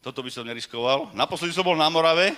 Toto 0.02 0.26
by 0.26 0.34
som 0.34 0.50
neriskoval. 0.50 1.14
Naposledy 1.14 1.54
som 1.54 1.62
bol 1.62 1.78
na 1.78 1.86
Morave 1.94 2.34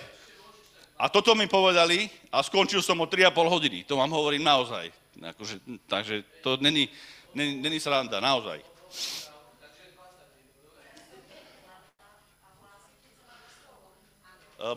a 1.00 1.08
toto 1.08 1.32
mi 1.32 1.48
povedali 1.48 2.12
a 2.28 2.44
skončil 2.44 2.84
som 2.84 3.00
o 3.00 3.08
3,5 3.08 3.32
hodiny. 3.32 3.88
To 3.88 3.96
vám 3.96 4.12
hovorím 4.12 4.44
naozaj. 4.44 4.92
Akože, 5.24 5.64
takže 5.88 6.28
to 6.44 6.60
není, 6.60 6.92
není, 7.34 7.80
sranda, 7.80 8.22
naozaj. 8.22 8.62
E, 8.62 8.66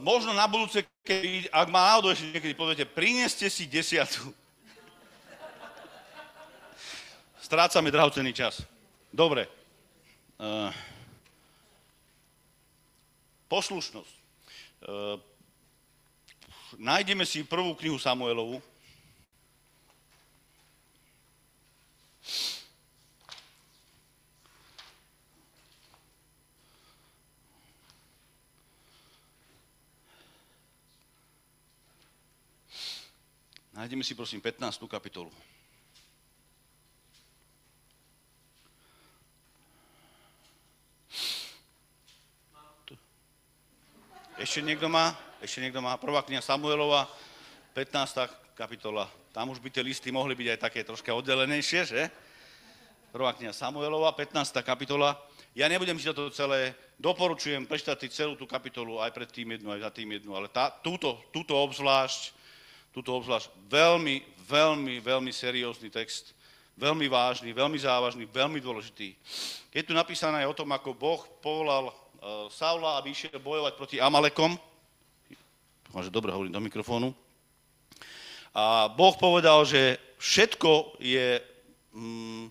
možno 0.00 0.32
na 0.32 0.48
budúce, 0.50 0.82
keď, 1.04 1.52
ak 1.52 1.68
ma 1.70 1.94
náhodou 1.94 2.10
ešte 2.10 2.32
niekedy 2.32 2.54
poviete, 2.56 2.84
prineste 2.88 3.46
si 3.46 3.68
desiatu. 3.70 4.34
Strácame 7.38 7.94
drahocený 7.94 8.34
čas. 8.34 8.66
Dobre. 9.14 9.46
Uh, 10.36 10.74
poslušnosť. 13.46 14.14
Uh, 14.82 15.16
nájdeme 16.74 17.22
si 17.22 17.46
prvú 17.46 17.78
knihu 17.78 18.02
Samuelovu, 18.02 18.58
Nájdeme 33.86 34.02
si 34.02 34.18
prosím 34.18 34.42
15. 34.42 34.82
kapitolu. 34.90 35.30
Ešte 44.42 44.58
niekto 44.66 44.90
má? 44.90 45.14
Ešte 45.38 45.62
niekto 45.62 45.78
má? 45.78 45.94
Prvá 46.02 46.26
kniha 46.26 46.42
Samuelova, 46.42 47.06
15. 47.78 48.58
kapitola. 48.58 49.06
Tam 49.30 49.54
už 49.54 49.62
by 49.62 49.70
tie 49.70 49.86
listy 49.86 50.10
mohli 50.10 50.34
byť 50.34 50.48
aj 50.50 50.60
také 50.66 50.82
troška 50.82 51.14
oddelenejšie, 51.14 51.80
že? 51.86 52.10
Prvá 53.14 53.38
kniha 53.38 53.54
Samuelova, 53.54 54.10
15. 54.18 54.66
kapitola. 54.66 55.14
Ja 55.54 55.70
nebudem 55.70 55.94
čítať 55.94 56.10
to 56.10 56.34
celé, 56.34 56.74
doporučujem 56.98 57.62
prečítať 57.70 58.10
celú 58.10 58.34
tú 58.34 58.50
kapitolu 58.50 58.98
aj 58.98 59.14
pred 59.14 59.30
tým 59.30 59.54
jednu, 59.54 59.70
aj 59.70 59.86
za 59.86 59.90
tým 59.94 60.10
jednu, 60.10 60.34
ale 60.34 60.50
tá, 60.50 60.74
túto, 60.74 61.22
túto 61.30 61.54
obzvlášť 61.54 62.34
túto 62.96 63.12
obzvlášť 63.12 63.52
veľmi, 63.68 64.24
veľmi, 64.48 65.04
veľmi 65.04 65.28
seriózny 65.28 65.92
text, 65.92 66.32
veľmi 66.80 67.12
vážny, 67.12 67.52
veľmi 67.52 67.76
závažný, 67.76 68.24
veľmi 68.24 68.56
dôležitý. 68.56 69.12
Je 69.68 69.84
tu 69.84 69.92
napísané 69.92 70.40
aj 70.40 70.56
o 70.56 70.58
tom, 70.64 70.72
ako 70.72 70.96
Boh 70.96 71.20
povolal 71.44 71.92
e, 71.92 71.94
Saula, 72.48 72.96
aby 72.96 73.12
išiel 73.12 73.36
bojovať 73.36 73.76
proti 73.76 73.96
Amalekom. 74.00 74.56
Dúfam, 75.84 76.08
že 76.08 76.08
dobre 76.08 76.32
hovorím 76.32 76.56
do 76.56 76.64
mikrofónu. 76.64 77.12
A 78.56 78.88
Boh 78.88 79.12
povedal, 79.20 79.68
že 79.68 80.00
všetko 80.16 80.96
je, 80.96 81.36
mm, 81.92 82.48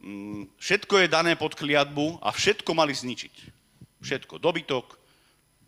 mm, 0.00 0.42
všetko 0.56 1.04
je 1.04 1.12
dané 1.12 1.36
pod 1.36 1.52
kliatbu 1.52 2.24
a 2.24 2.32
všetko 2.32 2.72
mali 2.72 2.96
zničiť. 2.96 3.34
Všetko. 4.00 4.40
Dobytok, 4.40 4.96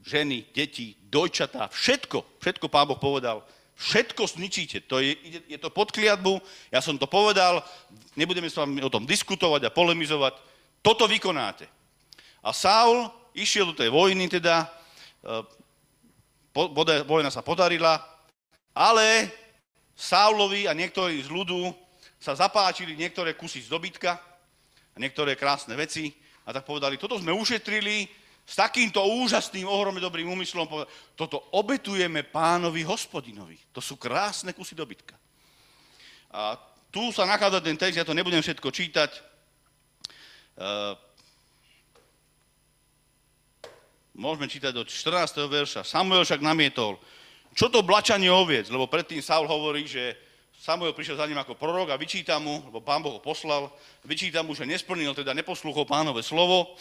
ženy, 0.01 0.49
deti, 0.57 0.97
dojčatá, 1.05 1.69
všetko. 1.69 2.41
Všetko 2.41 2.73
Pán 2.73 2.89
Boh 2.89 2.97
povedal, 2.97 3.45
všetko 3.81 4.23
zničíte. 4.37 4.85
To 4.93 5.01
je, 5.01 5.17
je 5.49 5.57
to 5.57 5.73
pod 5.73 5.89
kliatbu, 5.89 6.37
ja 6.69 6.85
som 6.85 7.01
to 7.01 7.09
povedal, 7.09 7.65
nebudeme 8.13 8.53
s 8.53 8.61
vami 8.61 8.85
o 8.85 8.93
tom 8.93 9.09
diskutovať 9.09 9.65
a 9.65 9.75
polemizovať. 9.75 10.37
Toto 10.85 11.09
vykonáte. 11.09 11.65
A 12.45 12.53
Saul 12.53 13.09
išiel 13.33 13.73
do 13.73 13.77
tej 13.77 13.89
vojny 13.89 14.29
teda, 14.29 14.69
e, 15.25 15.33
vojna 17.09 17.33
sa 17.33 17.41
podarila, 17.41 17.97
ale 18.77 19.33
Saulovi 19.97 20.69
a 20.69 20.77
niektorí 20.77 21.21
z 21.25 21.29
ľudu 21.33 21.73
sa 22.21 22.37
zapáčili 22.37 22.97
niektoré 22.97 23.33
kusy 23.33 23.65
z 23.65 23.73
dobytka 23.73 24.21
a 24.93 24.97
niektoré 25.01 25.37
krásne 25.37 25.73
veci 25.73 26.13
a 26.45 26.53
tak 26.53 26.69
povedali, 26.69 27.01
toto 27.01 27.17
sme 27.17 27.33
ušetrili, 27.33 28.09
s 28.51 28.59
takýmto 28.59 28.99
úžasným, 28.99 29.63
ohromne 29.71 30.03
dobrým 30.03 30.27
úmyslom 30.27 30.67
toto 31.15 31.39
obetujeme 31.55 32.27
pánovi 32.27 32.83
hospodinovi. 32.83 33.55
To 33.71 33.79
sú 33.79 33.95
krásne 33.95 34.51
kusy 34.51 34.75
dobytka. 34.75 35.15
A 36.35 36.59
tu 36.91 37.15
sa 37.15 37.23
nachádza 37.31 37.63
ten 37.63 37.79
text, 37.79 37.95
ja 37.95 38.03
to 38.03 38.11
nebudem 38.11 38.43
všetko 38.43 38.75
čítať. 38.75 39.11
Uh, 40.59 40.99
môžeme 44.19 44.51
čítať 44.51 44.75
od 44.75 44.91
14. 44.91 45.47
verša. 45.47 45.81
Samuel 45.87 46.27
však 46.27 46.43
namietol, 46.43 46.99
čo 47.55 47.71
to 47.71 47.87
blačanie 47.87 48.35
oviec, 48.35 48.67
lebo 48.67 48.91
predtým 48.91 49.23
Saul 49.23 49.47
hovorí, 49.47 49.87
že 49.87 50.19
Samuel 50.59 50.91
prišiel 50.91 51.23
za 51.23 51.25
ním 51.31 51.39
ako 51.39 51.55
prorok 51.55 51.95
a 51.95 52.01
vyčíta 52.03 52.37
mu, 52.43 52.67
lebo 52.67 52.83
pán 52.83 52.99
Boh 52.99 53.17
ho 53.17 53.23
poslal, 53.23 53.71
vyčíta 54.03 54.43
mu, 54.43 54.59
že 54.59 54.67
nesplnil, 54.67 55.15
teda 55.15 55.39
neposlúchol 55.39 55.87
pánové 55.87 56.27
slovo. 56.27 56.75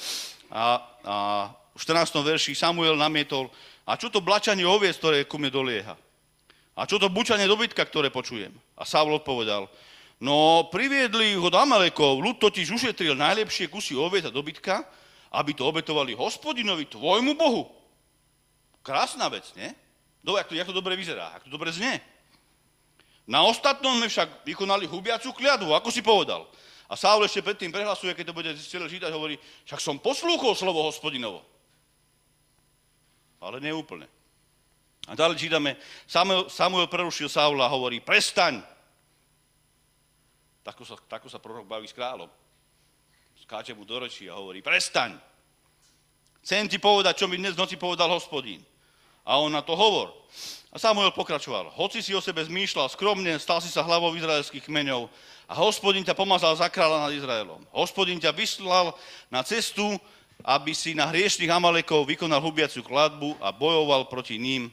A, 0.50 0.82
a 1.06 1.16
v 1.74 1.82
14. 1.82 2.12
verši 2.26 2.58
Samuel 2.58 2.98
namietol, 2.98 3.48
a 3.86 3.98
čo 3.98 4.10
to 4.14 4.22
blačanie 4.22 4.66
oviec, 4.66 4.98
ktoré 4.98 5.26
ku 5.26 5.42
mne 5.42 5.50
dolieha? 5.50 5.96
A 6.80 6.88
čo 6.88 7.02
to 7.02 7.12
bučanie 7.12 7.50
dobytka, 7.50 7.84
ktoré 7.84 8.14
počujem? 8.14 8.54
A 8.80 8.88
Saul 8.88 9.12
odpovedal, 9.12 9.68
no 10.22 10.68
priviedli 10.72 11.36
ho 11.36 11.48
do 11.52 11.60
Amalekov, 11.60 12.24
ľud 12.24 12.40
totiž 12.40 12.72
ušetril 12.72 13.18
najlepšie 13.18 13.68
kusy 13.68 13.98
oviec 13.98 14.28
a 14.28 14.34
dobytka, 14.34 14.86
aby 15.36 15.52
to 15.54 15.68
obetovali 15.68 16.16
hospodinovi, 16.18 16.90
tvojmu 16.90 17.38
Bohu. 17.38 17.70
Krásna 18.82 19.28
vec, 19.28 19.52
nie? 19.54 19.70
Do, 20.24 20.36
jak, 20.36 20.48
to, 20.48 20.56
jak 20.56 20.68
to 20.68 20.76
dobre 20.76 20.96
vyzerá, 20.96 21.36
jak 21.36 21.44
to 21.46 21.52
dobre 21.54 21.72
znie. 21.72 22.00
Na 23.30 23.46
ostatnom 23.46 23.94
sme 24.02 24.10
však 24.10 24.42
vykonali 24.42 24.90
hubiacu 24.90 25.30
kliadvu, 25.36 25.70
ako 25.78 25.94
si 25.94 26.02
povedal. 26.02 26.50
A 26.90 26.98
Saul 26.98 27.22
ešte 27.22 27.46
predtým 27.46 27.70
prehlasuje, 27.70 28.18
keď 28.18 28.34
to 28.34 28.38
bude 28.38 28.50
celé 28.58 28.90
čítať, 28.90 29.14
hovorí, 29.14 29.38
však 29.70 29.78
som 29.78 30.02
poslúchol 30.02 30.58
slovo 30.58 30.82
hospodinovo. 30.82 31.46
Ale 33.38 33.62
neúplne. 33.62 34.10
A 35.06 35.14
ďalej 35.14 35.38
čítame, 35.38 35.78
Samuel, 36.10 36.50
Samuel 36.50 36.90
prerušil 36.90 37.30
Saula 37.30 37.70
a 37.70 37.74
hovorí, 37.74 38.02
prestaň. 38.02 38.62
Tako 40.66 40.82
sa, 40.86 40.98
tako 41.06 41.30
sa 41.30 41.38
prorok 41.38 41.70
baví 41.70 41.86
s 41.86 41.94
kráľom. 41.94 42.30
Skáče 43.38 43.78
mu 43.78 43.86
do 43.86 44.02
rečí 44.02 44.26
a 44.26 44.38
hovorí, 44.38 44.66
prestaň. 44.66 45.18
Chcem 46.42 46.66
ti 46.66 46.82
povedať, 46.82 47.22
čo 47.22 47.30
mi 47.30 47.38
dnes 47.38 47.54
noci 47.54 47.78
povedal 47.78 48.10
hospodín. 48.10 48.66
A 49.30 49.38
on 49.38 49.54
na 49.54 49.62
to 49.62 49.78
hovor. 49.78 50.10
A 50.74 50.78
Samuel 50.82 51.14
pokračoval. 51.14 51.70
Hoci 51.74 52.02
si 52.02 52.14
o 52.14 52.22
sebe 52.22 52.42
zmýšľal 52.46 52.90
skromne, 52.90 53.38
stal 53.38 53.62
si 53.62 53.70
sa 53.70 53.86
hlavou 53.86 54.14
izraelských 54.18 54.66
kmeňov 54.66 55.10
a 55.50 55.58
hospodin 55.58 56.06
ťa 56.06 56.14
pomazal 56.14 56.54
za 56.54 56.70
kráľa 56.70 57.10
nad 57.10 57.18
Izraelom. 57.18 57.66
Hospodin 57.74 58.22
ťa 58.22 58.30
vyslal 58.38 58.94
na 59.34 59.42
cestu, 59.42 59.98
aby 60.46 60.78
si 60.78 60.94
na 60.94 61.10
hriešných 61.10 61.50
Amalekov 61.50 62.06
vykonal 62.06 62.38
hubiacu 62.38 62.86
kladbu 62.86 63.34
a 63.42 63.50
bojoval 63.50 64.06
proti 64.06 64.38
ním, 64.38 64.70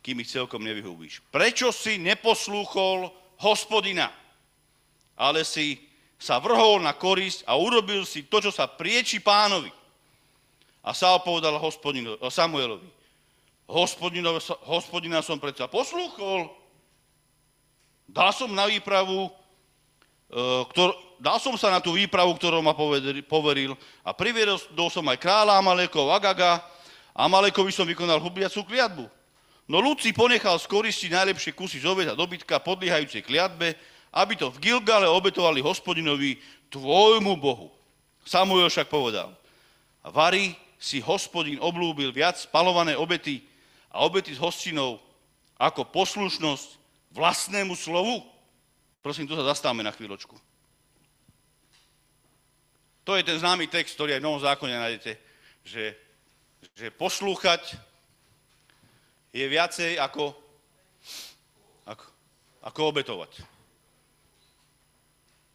kým 0.00 0.24
ich 0.24 0.32
celkom 0.32 0.64
nevyhubíš. 0.64 1.20
Prečo 1.28 1.68
si 1.76 2.00
neposlúchol 2.00 3.12
hospodina, 3.36 4.08
ale 5.12 5.44
si 5.44 5.76
sa 6.16 6.40
vrhol 6.40 6.80
na 6.80 6.96
korisť 6.96 7.44
a 7.44 7.60
urobil 7.60 8.08
si 8.08 8.24
to, 8.24 8.40
čo 8.40 8.48
sa 8.48 8.64
prieči 8.64 9.20
pánovi? 9.20 9.68
A 10.84 10.96
Saul 10.96 11.20
povedal 11.20 11.60
Samuelovi, 12.32 12.88
hospodina 14.64 15.20
som 15.20 15.36
predsa 15.36 15.68
poslúchol, 15.68 16.48
dal 18.08 18.32
som 18.32 18.52
na 18.52 18.68
výpravu, 18.68 19.28
ktor, 20.74 20.90
dal 21.22 21.38
som 21.38 21.54
sa 21.54 21.70
na 21.70 21.78
tú 21.78 21.94
výpravu, 21.94 22.34
ktorú 22.34 22.58
ma 22.58 22.74
poveril 23.30 23.78
a 24.02 24.10
priviedol 24.10 24.90
som 24.90 25.06
aj 25.06 25.18
kráľa 25.22 25.62
Amalekov 25.62 26.10
Agaga, 26.10 26.58
Amalekovi 27.14 27.70
som 27.70 27.86
vykonal 27.86 28.18
hubiacu 28.18 28.66
kliatbu. 28.66 29.06
No 29.70 29.80
si 29.96 30.10
ponechal 30.10 30.58
skoristiť 30.58 31.14
najlepšie 31.14 31.54
kusy 31.54 31.78
z 31.80 31.88
a 32.10 32.18
dobytka 32.18 32.60
podliehajúcej 32.60 33.22
kliatbe, 33.24 33.78
aby 34.12 34.34
to 34.34 34.50
v 34.50 34.60
Gilgale 34.60 35.08
obetovali 35.08 35.62
hospodinovi 35.62 36.36
tvojmu 36.68 37.38
Bohu. 37.38 37.70
Samuel 38.26 38.68
však 38.68 38.90
povedal, 38.90 39.32
Vary 40.04 40.52
si 40.76 41.00
hospodin 41.00 41.56
oblúbil 41.62 42.12
viac 42.12 42.36
spalované 42.36 42.92
obety 42.92 43.40
a 43.88 44.04
obety 44.04 44.36
s 44.36 44.42
hostinou 44.42 45.00
ako 45.56 45.88
poslušnosť 45.88 46.68
vlastnému 47.14 47.72
slovu? 47.72 48.33
Prosím, 49.04 49.28
tu 49.28 49.36
sa 49.36 49.44
zastávame 49.44 49.84
na 49.84 49.92
chvíľočku. 49.92 50.32
To 53.04 53.12
je 53.12 53.22
ten 53.28 53.36
známy 53.36 53.68
text, 53.68 54.00
ktorý 54.00 54.16
aj 54.16 54.20
v 54.24 54.26
Novom 54.32 54.40
zákone 54.40 54.72
nájdete, 54.72 55.12
že, 55.60 55.92
že 56.72 56.88
poslúchať 56.88 57.76
je 59.28 59.44
viacej 59.44 60.00
ako, 60.00 60.32
ako, 61.84 62.06
ako 62.64 62.80
obetovať. 62.80 63.44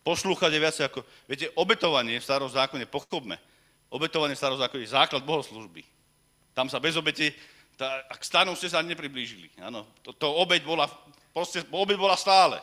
Poslúchať 0.05 0.53
je 0.53 0.61
viacej 0.61 0.83
ako... 0.85 1.01
Viete, 1.25 1.49
obetovanie 1.57 2.21
v 2.21 2.27
starom 2.29 2.53
zákone, 2.53 2.85
pochopme, 2.85 3.41
obetovanie 3.89 4.37
v 4.37 4.41
starom 4.45 4.61
zákone 4.61 4.85
je 4.85 4.93
základ 4.93 5.25
bohoslužby. 5.25 5.81
Tam 6.53 6.69
sa 6.69 6.77
bez 6.77 6.93
obete 6.93 7.33
tá, 7.73 8.05
k 8.13 8.21
stanu 8.21 8.53
ste 8.53 8.69
sa 8.69 8.85
nepriblížili. 8.85 9.49
Áno, 9.63 9.89
to, 10.05 10.13
to 10.13 10.29
obeď 10.37 10.61
bola, 10.67 10.85
proste, 11.33 11.65
obeď 11.73 11.97
bola 11.97 12.13
stále. 12.13 12.61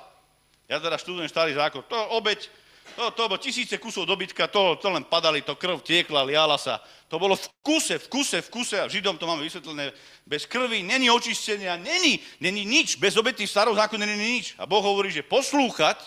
Ja 0.67 0.83
teda 0.83 0.99
študujem 0.99 1.31
starý 1.31 1.55
zákon. 1.55 1.87
To 1.87 1.99
obeď, 2.19 2.51
to, 2.99 3.11
to 3.15 3.23
bolo 3.31 3.39
tisíce 3.39 3.79
kusov 3.79 4.07
dobytka, 4.07 4.51
to, 4.51 4.75
to 4.83 4.91
len 4.91 5.07
padali, 5.07 5.43
to 5.43 5.55
krv 5.55 5.79
tiekla, 5.79 6.27
liala 6.27 6.59
sa. 6.59 6.83
To 7.07 7.23
bolo 7.23 7.39
v 7.39 7.47
kuse, 7.63 8.03
v 8.03 8.07
kuse, 8.11 8.43
v 8.43 8.49
kuse 8.51 8.77
a 8.83 8.91
Židom 8.91 9.15
to 9.15 9.31
máme 9.31 9.47
vysvetlené. 9.47 9.95
Bez 10.27 10.43
krvi 10.47 10.83
není 10.83 11.07
očistenia, 11.07 11.79
není, 11.79 12.19
není 12.43 12.67
nič. 12.67 12.99
Bez 12.99 13.15
obety 13.15 13.47
v 13.47 13.55
starom 13.55 13.79
zákone 13.79 14.03
není 14.03 14.43
nič. 14.43 14.59
A 14.59 14.67
Boh 14.67 14.83
hovorí, 14.83 15.15
že 15.15 15.23
poslúchať 15.23 16.03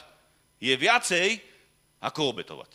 je 0.60 0.76
viacej 0.76 1.39
ako 2.04 2.36
obetovať. 2.36 2.72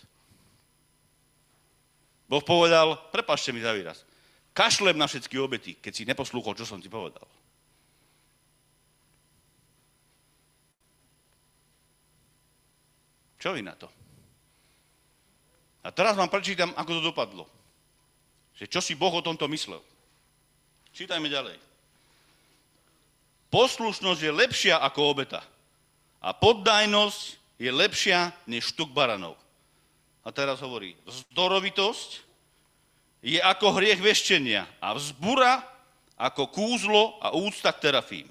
Boh 2.25 2.41
povedal, 2.41 2.97
prepašte 3.13 3.53
mi 3.53 3.61
za 3.61 3.77
výraz, 3.77 4.01
kašlem 4.57 4.97
na 4.97 5.05
všetky 5.05 5.37
obety, 5.37 5.77
keď 5.77 5.93
si 5.93 6.09
neposlúchol, 6.09 6.57
čo 6.57 6.65
som 6.65 6.81
ti 6.81 6.89
povedal. 6.89 7.29
Čo 13.45 13.53
vy 13.53 13.61
na 13.61 13.77
to? 13.77 13.93
A 15.85 15.93
teraz 15.93 16.17
vám 16.17 16.33
prečítam, 16.33 16.73
ako 16.81 16.91
to 16.97 17.03
dopadlo. 17.13 17.45
Že 18.57 18.73
čo 18.73 18.81
si 18.81 18.97
Boh 18.97 19.13
o 19.13 19.21
tomto 19.21 19.45
myslel. 19.53 19.85
Čítajme 20.97 21.29
ďalej. 21.29 21.61
Poslušnosť 23.53 24.21
je 24.25 24.33
lepšia 24.33 24.81
ako 24.81 25.13
obeta. 25.13 25.45
A 26.25 26.33
poddajnosť 26.33 27.37
je 27.61 27.69
lepšia 27.69 28.33
než 28.49 28.73
štuk 28.73 28.97
baranov. 28.97 29.37
A 30.25 30.33
teraz 30.33 30.65
hovorí, 30.65 30.97
vzdorovitosť 31.05 32.25
je 33.21 33.45
ako 33.45 33.77
hriech 33.77 34.01
veštenia 34.01 34.65
a 34.81 34.97
vzbura 34.97 35.61
ako 36.17 36.49
kúzlo 36.49 37.21
a 37.21 37.37
úcta 37.37 37.77
k 37.77 37.93
terafím. 37.93 38.29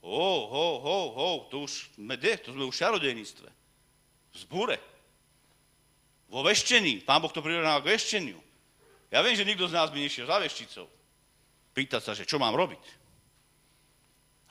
Ho, 0.00 0.30
ho, 0.48 0.66
ho, 0.80 0.98
ho, 1.12 1.30
to 1.52 1.68
už 1.68 1.92
sme 1.92 2.16
de, 2.16 2.32
to 2.40 2.56
sme 2.56 2.64
už 2.64 2.72
v 2.72 2.80
čarodejníctve. 2.80 3.48
V 4.32 4.36
zbure. 4.40 4.80
Vo 6.32 6.40
veštení. 6.40 7.04
Pán 7.04 7.20
Boh 7.20 7.32
to 7.32 7.44
prirovnáva 7.44 7.84
k 7.84 7.92
vešteniu. 7.92 8.40
Ja 9.12 9.20
viem, 9.20 9.36
že 9.36 9.44
nikto 9.44 9.68
z 9.68 9.76
nás 9.76 9.90
by 9.92 9.98
nešiel 10.00 10.24
za 10.24 10.40
vešticou. 10.40 10.86
Pýtať 11.76 12.00
sa, 12.00 12.12
že 12.16 12.24
čo 12.24 12.40
mám 12.40 12.56
robiť. 12.56 12.80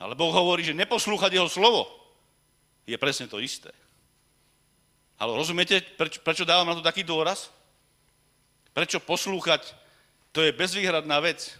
Ale 0.00 0.16
Boh 0.16 0.32
hovorí, 0.32 0.64
že 0.64 0.76
neposlúchať 0.76 1.36
jeho 1.36 1.48
slovo 1.48 1.88
je 2.88 2.96
presne 2.96 3.28
to 3.28 3.42
isté. 3.42 3.72
Ale 5.20 5.36
rozumiete, 5.36 5.84
prečo, 6.00 6.24
prečo 6.24 6.48
dávam 6.48 6.64
na 6.64 6.76
to 6.76 6.80
taký 6.80 7.04
dôraz? 7.04 7.52
Prečo 8.72 9.02
poslúchať? 9.04 9.76
To 10.32 10.40
je 10.40 10.56
bezvýhradná 10.56 11.20
vec. 11.20 11.52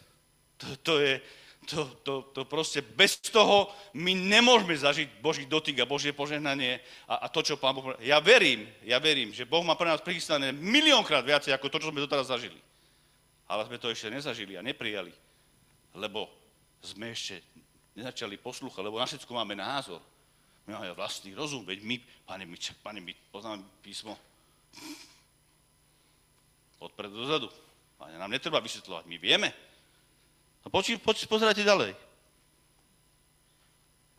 To, 0.57 0.67
to 0.81 0.93
je, 1.03 1.21
to, 1.69 1.85
to, 2.03 2.15
to 2.33 2.43
proste 2.49 2.81
bez 2.97 3.21
toho 3.21 3.69
my 3.93 4.17
nemôžeme 4.17 4.73
zažiť 4.73 5.21
Boží 5.21 5.45
dotyk 5.45 5.85
a 5.85 5.91
Božie 5.91 6.17
požehnanie 6.17 6.81
a, 7.05 7.25
a 7.25 7.27
to, 7.29 7.45
čo 7.45 7.61
Pán 7.61 7.77
Boh... 7.77 7.93
Ja 8.01 8.17
verím, 8.19 8.65
ja 8.81 8.97
verím, 8.97 9.31
že 9.37 9.45
Boh 9.45 9.61
má 9.61 9.77
pre 9.77 9.87
nás 9.87 10.01
prichystané 10.01 10.57
miliónkrát 10.57 11.21
viacej 11.21 11.53
ako 11.53 11.69
to, 11.69 11.81
čo 11.85 11.91
sme 11.93 12.01
doteraz 12.01 12.33
zažili. 12.33 12.57
Ale 13.45 13.69
sme 13.69 13.77
to 13.77 13.93
ešte 13.93 14.09
nezažili 14.09 14.57
a 14.57 14.65
neprijali, 14.65 15.13
lebo 15.95 16.33
sme 16.81 17.13
ešte 17.13 17.45
nezačali 17.93 18.41
poslúchať, 18.41 18.81
lebo 18.81 18.97
na 18.97 19.05
všetko 19.05 19.31
máme 19.31 19.53
názor. 19.53 20.01
My 20.65 20.81
máme 20.81 20.97
vlastný 20.97 21.37
rozum, 21.37 21.67
veď 21.67 21.83
my, 21.85 21.97
pane, 22.25 22.45
my, 22.47 22.57
pane, 22.81 23.01
my 23.05 23.13
poznáme 23.29 23.61
písmo 23.85 24.17
odpredu 26.81 27.21
dozadu. 27.21 27.49
Pane, 28.01 28.17
nám 28.17 28.33
netreba 28.33 28.65
vysvetľovať, 28.65 29.05
my 29.05 29.17
vieme. 29.21 29.70
A 30.65 30.67
poči, 30.69 31.01
poči, 31.01 31.25
pozerajte 31.25 31.65
ďalej. 31.65 31.97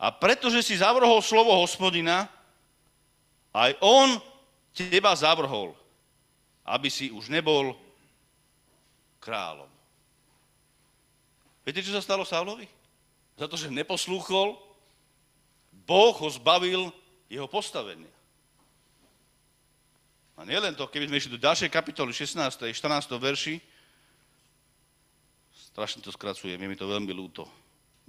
A 0.02 0.10
pretože 0.10 0.66
si 0.66 0.82
zavrhol 0.82 1.22
slovo 1.22 1.54
hospodina, 1.54 2.26
aj 3.54 3.78
on 3.84 4.18
teba 4.74 5.14
zavrhol, 5.14 5.78
aby 6.66 6.90
si 6.90 7.14
už 7.14 7.30
nebol 7.30 7.78
kráľom. 9.22 9.70
Viete, 11.62 11.86
čo 11.86 11.94
sa 11.94 12.02
stalo 12.02 12.26
Saulovi? 12.26 12.66
Za 13.38 13.46
to, 13.46 13.54
že 13.54 13.70
neposlúchol 13.70 14.58
Boh 15.86 16.16
ho 16.18 16.30
zbavil 16.34 16.90
jeho 17.30 17.46
postavenia. 17.46 18.10
A 20.36 20.42
nielen 20.42 20.74
to, 20.74 20.90
keby 20.90 21.06
sme 21.06 21.22
išli 21.22 21.38
do 21.38 21.42
ďalšej 21.42 21.70
kapitoly 21.70 22.10
16. 22.10 22.74
14. 22.74 22.74
verši, 23.22 23.62
strašne 25.72 26.04
to 26.04 26.12
skracujem, 26.12 26.60
je 26.60 26.68
mi 26.68 26.76
to 26.76 26.88
veľmi 26.88 27.12
ľúto. 27.16 27.48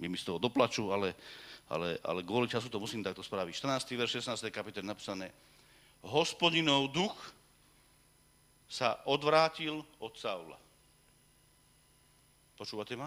My 0.03 0.11
mi 0.11 0.19
z 0.19 0.27
toho 0.27 0.43
doplačú, 0.43 0.91
ale, 0.91 1.15
ale, 1.71 1.99
ale 2.03 2.21
kvôli 2.27 2.51
času 2.51 2.67
to 2.67 2.83
musím 2.83 3.07
takto 3.07 3.23
spraviť. 3.23 3.55
14. 3.55 3.95
verš 3.95 4.23
16. 4.23 4.51
kapitoly 4.51 4.83
napísané. 4.83 5.31
Hospodinov 6.03 6.91
duch 6.91 7.15
sa 8.67 8.99
odvrátil 9.07 9.85
od 10.03 10.13
Saula. 10.19 10.59
Počúvate 12.59 12.99
ma? 12.99 13.07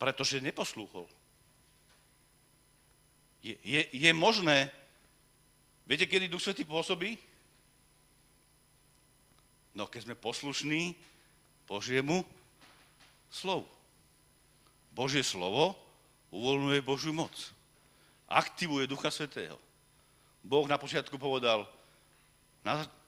Pretože 0.00 0.40
neposlúchol. 0.40 1.04
Je, 3.44 3.58
je, 3.60 3.82
je 3.92 4.10
možné, 4.16 4.72
viete, 5.84 6.08
kedy 6.08 6.32
Duch 6.32 6.40
Svetý 6.40 6.64
pôsobí? 6.64 7.20
No, 9.76 9.84
keď 9.84 10.08
sme 10.08 10.16
poslušní 10.16 10.96
Božiemu 11.68 12.24
slovu. 13.34 13.66
Božie 14.94 15.26
slovo 15.26 15.74
uvoľňuje 16.30 16.78
Božiu 16.86 17.10
moc. 17.10 17.34
Aktivuje 18.30 18.86
Ducha 18.86 19.10
Svetého. 19.10 19.58
Boh 20.46 20.70
na 20.70 20.78
počiatku 20.78 21.18
povedal, 21.18 21.66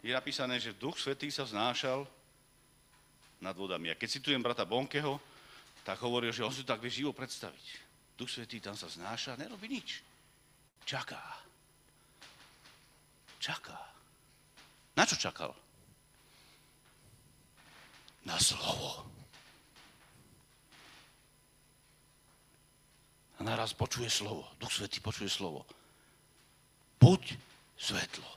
je 0.03 0.13
napísané, 0.13 0.59
že 0.59 0.75
Duch 0.75 0.99
Svetý 0.99 1.31
sa 1.31 1.47
znášal 1.47 2.05
nad 3.41 3.55
vodami. 3.55 3.89
A 3.89 3.99
keď 3.99 4.19
citujem 4.19 4.43
brata 4.43 4.67
Bonkeho, 4.67 5.17
tak 5.87 6.03
hovoril, 6.03 6.35
že 6.35 6.43
on 6.43 6.51
si 6.51 6.67
to 6.67 6.75
tak 6.75 6.83
vie 6.83 6.91
živo 6.91 7.15
predstaviť. 7.15 7.67
Duch 8.19 8.29
Svetý 8.29 8.59
tam 8.59 8.75
sa 8.75 8.91
znáša, 8.91 9.39
nerobí 9.39 9.71
nič. 9.71 10.03
Čaká. 10.83 11.23
Čaká. 13.39 13.79
Na 14.97 15.05
čo 15.07 15.17
čakal? 15.17 15.53
Na 18.27 18.37
slovo. 18.43 19.16
A 23.37 23.41
naraz 23.45 23.77
počuje 23.77 24.09
slovo. 24.09 24.49
Duch 24.57 24.73
Svetý 24.73 25.01
počuje 25.05 25.29
slovo. 25.29 25.69
Buď 26.97 27.37
svetlo. 27.77 28.31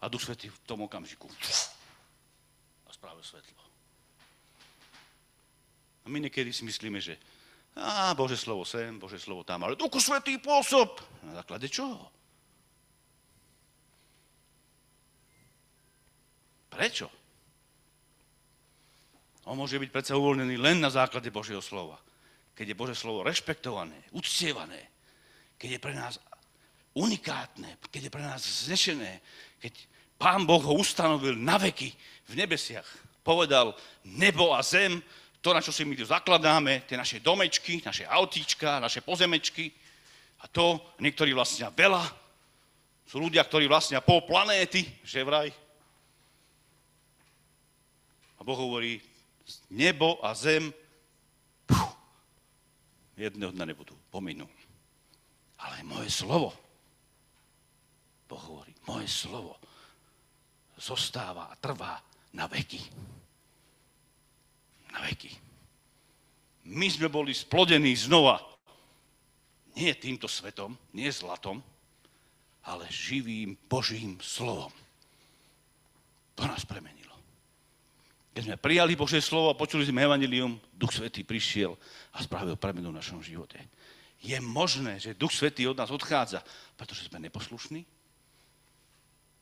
A 0.00 0.08
Duch 0.08 0.24
Svetý 0.24 0.52
v 0.52 0.58
tom 0.68 0.84
okamžiku 0.84 1.28
a 2.84 2.90
spravil 2.92 3.24
svetlo. 3.24 3.62
A 6.04 6.06
my 6.08 6.20
niekedy 6.20 6.52
si 6.52 6.64
myslíme, 6.64 7.00
že 7.00 7.16
a 7.76 8.12
Bože 8.18 8.34
slovo 8.34 8.66
sem, 8.66 8.98
Bože 8.98 9.22
slovo 9.22 9.46
tam, 9.46 9.62
ale 9.62 9.78
Duchu 9.78 10.02
Svetý 10.02 10.36
pôsob. 10.42 10.98
Na 11.22 11.40
základe 11.40 11.70
čoho? 11.70 12.10
Prečo? 16.70 17.06
On 19.46 19.56
môže 19.58 19.78
byť 19.78 19.90
predsa 19.90 20.18
uvoľnený 20.18 20.56
len 20.58 20.78
na 20.82 20.90
základe 20.90 21.30
Božieho 21.30 21.62
slova. 21.62 21.98
Keď 22.60 22.76
je 22.76 22.76
Bože 22.76 22.92
slovo 22.92 23.24
rešpektované, 23.24 23.96
uctievané, 24.12 24.84
keď 25.56 25.68
je 25.72 25.80
pre 25.80 25.96
nás 25.96 26.20
unikátne, 26.92 27.80
keď 27.88 28.02
je 28.04 28.12
pre 28.12 28.20
nás 28.20 28.68
znešené, 28.68 29.24
keď 29.56 29.72
Pán 30.20 30.44
Boh 30.44 30.60
ho 30.60 30.76
ustanovil 30.76 31.40
na 31.40 31.56
veky 31.56 31.88
v 32.28 32.34
nebesiach. 32.36 32.84
Povedal 33.24 33.72
nebo 34.04 34.52
a 34.52 34.60
zem, 34.60 35.00
to, 35.40 35.56
na 35.56 35.64
čo 35.64 35.72
si 35.72 35.88
my 35.88 35.96
tu 35.96 36.04
zakladáme, 36.04 36.84
tie 36.84 37.00
naše 37.00 37.24
domečky, 37.24 37.80
naše 37.80 38.04
autíčka, 38.04 38.76
naše 38.76 39.00
pozemečky 39.00 39.72
a 40.44 40.44
to, 40.44 40.76
niektorí 41.00 41.32
vlastnia 41.32 41.72
veľa, 41.72 42.04
sú 43.08 43.24
ľudia, 43.24 43.40
ktorí 43.40 43.72
vlastnia 43.72 44.04
pol 44.04 44.20
planéty, 44.28 44.84
že 45.00 45.24
vraj. 45.24 45.48
A 48.36 48.44
Boh 48.44 48.60
hovorí, 48.60 49.00
nebo 49.72 50.20
a 50.20 50.36
zem 50.36 50.68
jedného 53.20 53.52
dňa 53.52 53.64
nebudú, 53.68 53.92
pominú. 54.08 54.48
Ale 55.60 55.84
moje 55.84 56.08
slovo, 56.08 56.56
Boh 58.24 58.42
hovorí, 58.48 58.72
moje 58.88 59.10
slovo 59.10 59.60
zostáva 60.80 61.52
a 61.52 61.58
trvá 61.60 62.00
na 62.32 62.48
veky 62.48 62.80
na 64.92 65.00
veky. 65.06 65.30
My 66.70 66.86
sme 66.90 67.08
boli 67.08 67.32
splodení 67.34 67.94
znova. 67.96 68.42
Nie 69.78 69.94
týmto 69.96 70.26
svetom, 70.26 70.74
nie 70.92 71.08
zlatom, 71.08 71.62
ale 72.66 72.84
živým 72.90 73.56
Božím 73.70 74.18
slovom. 74.20 74.70
To 76.36 76.42
nás 76.44 76.66
premenilo. 76.66 76.99
Keď 78.30 78.42
sme 78.46 78.56
prijali 78.62 78.94
Božie 78.94 79.18
slovo 79.18 79.50
a 79.50 79.58
počuli 79.58 79.82
sme 79.82 80.06
Evangelium, 80.06 80.54
Duch 80.70 80.94
Svetý 80.94 81.26
prišiel 81.26 81.74
a 82.14 82.22
spravil 82.22 82.54
premenu 82.54 82.94
v 82.94 82.98
našom 83.02 83.18
živote. 83.18 83.58
Je 84.22 84.38
možné, 84.38 85.02
že 85.02 85.18
Duch 85.18 85.34
Svetý 85.34 85.66
od 85.66 85.74
nás 85.74 85.90
odchádza, 85.90 86.44
pretože 86.78 87.10
sme 87.10 87.18
neposlušní? 87.18 87.82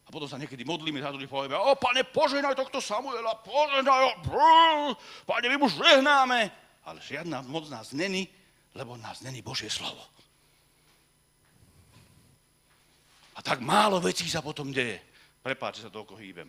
A 0.03 0.09
potom 0.09 0.25
sa 0.25 0.41
niekedy 0.41 0.65
modlíme 0.65 1.05
za 1.05 1.13
druhých, 1.13 1.29
povieme, 1.29 1.61
o 1.61 1.77
pane, 1.77 2.01
poženaj 2.01 2.57
tohto 2.57 2.81
Samuela, 2.81 3.37
poženaj, 3.45 4.25
brr, 4.25 4.97
pane, 5.29 5.47
my 5.53 5.57
mu 5.61 5.69
žehnáme. 5.69 6.49
Ale 6.89 7.05
žiadna 7.05 7.45
moc 7.45 7.69
nás 7.69 7.93
není, 7.93 8.25
lebo 8.73 8.97
nás 8.97 9.21
není 9.21 9.45
Božie 9.45 9.69
slovo. 9.69 10.01
A 13.37 13.45
tak 13.45 13.61
málo 13.61 14.01
vecí 14.01 14.25
sa 14.33 14.41
potom 14.41 14.73
deje. 14.73 14.97
Prepáč, 15.45 15.79
že 15.79 15.87
sa 15.87 15.95
toľko 15.95 16.17
hýbem. 16.17 16.49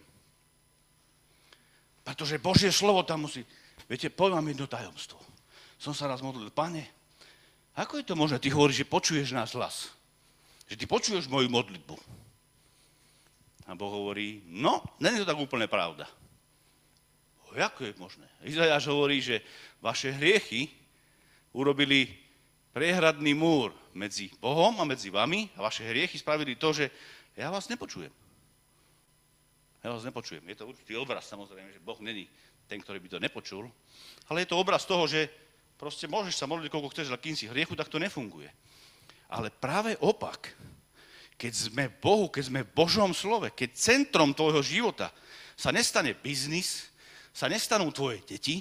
Pretože 2.10 2.42
Božie 2.42 2.74
slovo 2.74 3.06
tam 3.06 3.30
musí... 3.30 3.46
Viete, 3.86 4.10
poviem 4.10 4.42
vám 4.42 4.50
jedno 4.50 4.66
tajomstvo. 4.66 5.22
Som 5.78 5.94
sa 5.94 6.10
raz 6.10 6.26
modlil, 6.26 6.50
pane, 6.50 6.90
ako 7.78 8.02
je 8.02 8.06
to 8.10 8.18
možné? 8.18 8.42
Ty 8.42 8.50
hovoríš, 8.50 8.82
že 8.82 8.90
počuješ 8.90 9.30
náš 9.30 9.54
hlas. 9.54 9.94
Že 10.66 10.76
ty 10.82 10.86
počuješ 10.90 11.30
moju 11.30 11.54
modlitbu. 11.54 11.94
A 13.70 13.78
Boh 13.78 13.94
hovorí, 13.94 14.42
no, 14.50 14.82
není 14.98 15.22
to 15.22 15.30
tak 15.30 15.38
úplne 15.38 15.70
pravda. 15.70 16.10
O, 17.46 17.54
ako 17.54 17.86
je 17.86 17.94
možné? 18.02 18.26
Izajáš 18.42 18.90
hovorí, 18.90 19.22
že 19.22 19.46
vaše 19.78 20.10
hriechy 20.10 20.66
urobili 21.54 22.10
priehradný 22.74 23.38
múr 23.38 23.70
medzi 23.94 24.34
Bohom 24.42 24.74
a 24.82 24.90
medzi 24.90 25.14
vami 25.14 25.54
a 25.54 25.62
vaše 25.62 25.86
hriechy 25.86 26.18
spravili 26.18 26.58
to, 26.58 26.74
že 26.74 26.90
ja 27.38 27.54
vás 27.54 27.70
nepočujem. 27.70 28.10
Ja 29.80 29.96
vás 29.96 30.04
nepočujem. 30.04 30.44
Je 30.44 30.60
to 30.60 30.68
určitý 30.68 31.00
obraz, 31.00 31.28
samozrejme, 31.32 31.72
že 31.72 31.80
Boh 31.80 32.00
není 32.04 32.28
ten, 32.68 32.84
ktorý 32.84 33.00
by 33.00 33.10
to 33.16 33.20
nepočul, 33.24 33.66
ale 34.28 34.44
je 34.44 34.50
to 34.52 34.60
obraz 34.60 34.84
toho, 34.86 35.08
že 35.08 35.26
proste 35.80 36.06
môžeš 36.06 36.36
sa 36.36 36.46
modliť, 36.46 36.70
koľko 36.70 36.92
chceš, 36.92 37.10
ale 37.10 37.24
kým 37.24 37.34
si 37.34 37.48
hriechu, 37.48 37.74
tak 37.74 37.88
to 37.88 37.98
nefunguje. 37.98 38.52
Ale 39.32 39.48
práve 39.50 39.96
opak, 40.04 40.52
keď 41.40 41.54
sme 41.56 41.88
Bohu, 41.88 42.28
keď 42.28 42.52
sme 42.52 42.62
v 42.68 42.74
Božom 42.76 43.16
slove, 43.16 43.48
keď 43.56 43.70
centrom 43.74 44.36
tvojho 44.36 44.60
života 44.60 45.16
sa 45.56 45.72
nestane 45.72 46.12
biznis, 46.12 46.92
sa 47.32 47.48
nestanú 47.48 47.88
tvoje 47.96 48.20
deti, 48.28 48.60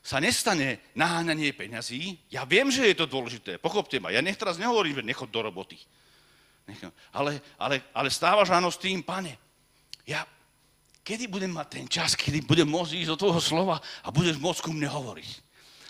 sa 0.00 0.22
nestane 0.22 0.80
naháňanie 0.96 1.52
peňazí, 1.52 2.16
ja 2.32 2.48
viem, 2.48 2.72
že 2.72 2.88
je 2.88 2.96
to 2.96 3.10
dôležité, 3.10 3.58
pochopte 3.60 4.00
ma, 4.00 4.14
ja 4.14 4.24
nech 4.24 4.38
teraz 4.38 4.56
nehovorím, 4.56 5.02
že 5.02 5.04
nechod 5.04 5.28
do 5.28 5.44
roboty. 5.44 5.76
Ale, 7.14 7.38
ale, 7.58 7.82
ale 7.94 8.08
stávaš 8.10 8.50
áno 8.50 8.70
s 8.70 8.78
tým, 8.80 9.02
pane, 9.02 9.38
ja 10.06 10.26
kedy 11.06 11.30
budem 11.30 11.54
mať 11.54 11.68
ten 11.70 11.86
čas, 11.86 12.18
kedy 12.18 12.42
budem 12.42 12.66
môcť 12.66 13.06
ísť 13.06 13.10
do 13.14 13.20
tvojho 13.22 13.38
slova 13.38 13.78
a 13.78 14.10
budeš 14.10 14.42
môcť 14.42 14.58
ku 14.66 14.74
mne 14.74 14.90
hovoriť. 14.90 15.30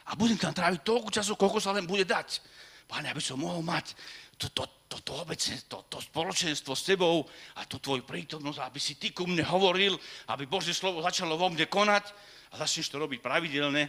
A 0.07 0.15
budem 0.15 0.37
tam 0.37 0.53
tráviť 0.53 0.85
toľko 0.85 1.09
času, 1.09 1.33
koľko 1.41 1.59
sa 1.59 1.73
len 1.73 1.89
bude 1.89 2.05
dať. 2.05 2.45
Pane, 2.85 3.09
aby 3.11 3.19
som 3.25 3.41
mohol 3.41 3.65
mať 3.65 3.97
to, 4.37 4.53
to, 4.53 4.69
to, 4.93 5.01
to, 5.01 5.13
obecne, 5.17 5.57
to, 5.65 5.81
to 5.89 5.99
spoločenstvo 6.05 6.77
s 6.77 6.85
tebou 6.85 7.25
a 7.57 7.65
tú 7.65 7.81
tvoju 7.81 8.05
prítomnosť, 8.05 8.61
aby 8.61 8.79
si 8.79 9.01
ty 9.01 9.11
ku 9.11 9.25
mne 9.25 9.43
hovoril, 9.49 9.97
aby 10.31 10.45
Božie 10.45 10.77
slovo 10.77 11.01
začalo 11.01 11.41
vo 11.41 11.49
mne 11.49 11.65
konať 11.65 12.13
a 12.53 12.61
začneš 12.61 12.93
to 12.93 13.01
robiť 13.01 13.25
pravidelne. 13.25 13.89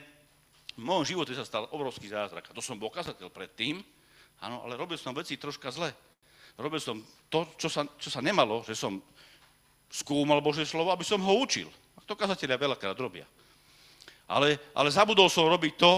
V 0.80 0.82
môjom 0.82 1.06
živote 1.06 1.36
sa 1.36 1.44
stal 1.44 1.68
obrovský 1.76 2.08
zázrak. 2.08 2.50
A 2.50 2.56
to 2.56 2.64
som 2.64 2.80
bol 2.80 2.90
kazateľ 2.90 3.28
predtým, 3.30 3.84
áno, 4.42 4.64
ale 4.64 4.80
robil 4.80 4.96
som 4.96 5.12
veci 5.12 5.36
troška 5.36 5.70
zle. 5.76 5.92
Robil 6.58 6.82
som 6.82 7.04
to, 7.30 7.46
čo 7.60 7.70
sa, 7.70 7.86
čo 8.00 8.10
sa 8.10 8.24
nemalo, 8.24 8.66
že 8.66 8.74
som 8.74 8.98
skúmal 9.90 10.44
Božie 10.44 10.68
slovo, 10.68 10.92
aby 10.92 11.04
som 11.08 11.20
ho 11.24 11.34
učil. 11.40 11.72
A 11.98 12.04
to 12.04 12.16
kazatelia 12.16 12.60
veľakrát 12.60 12.96
robia. 13.00 13.26
Ale, 14.28 14.60
ale 14.76 14.92
zabudol 14.92 15.32
som 15.32 15.48
robiť 15.48 15.74
to, 15.80 15.94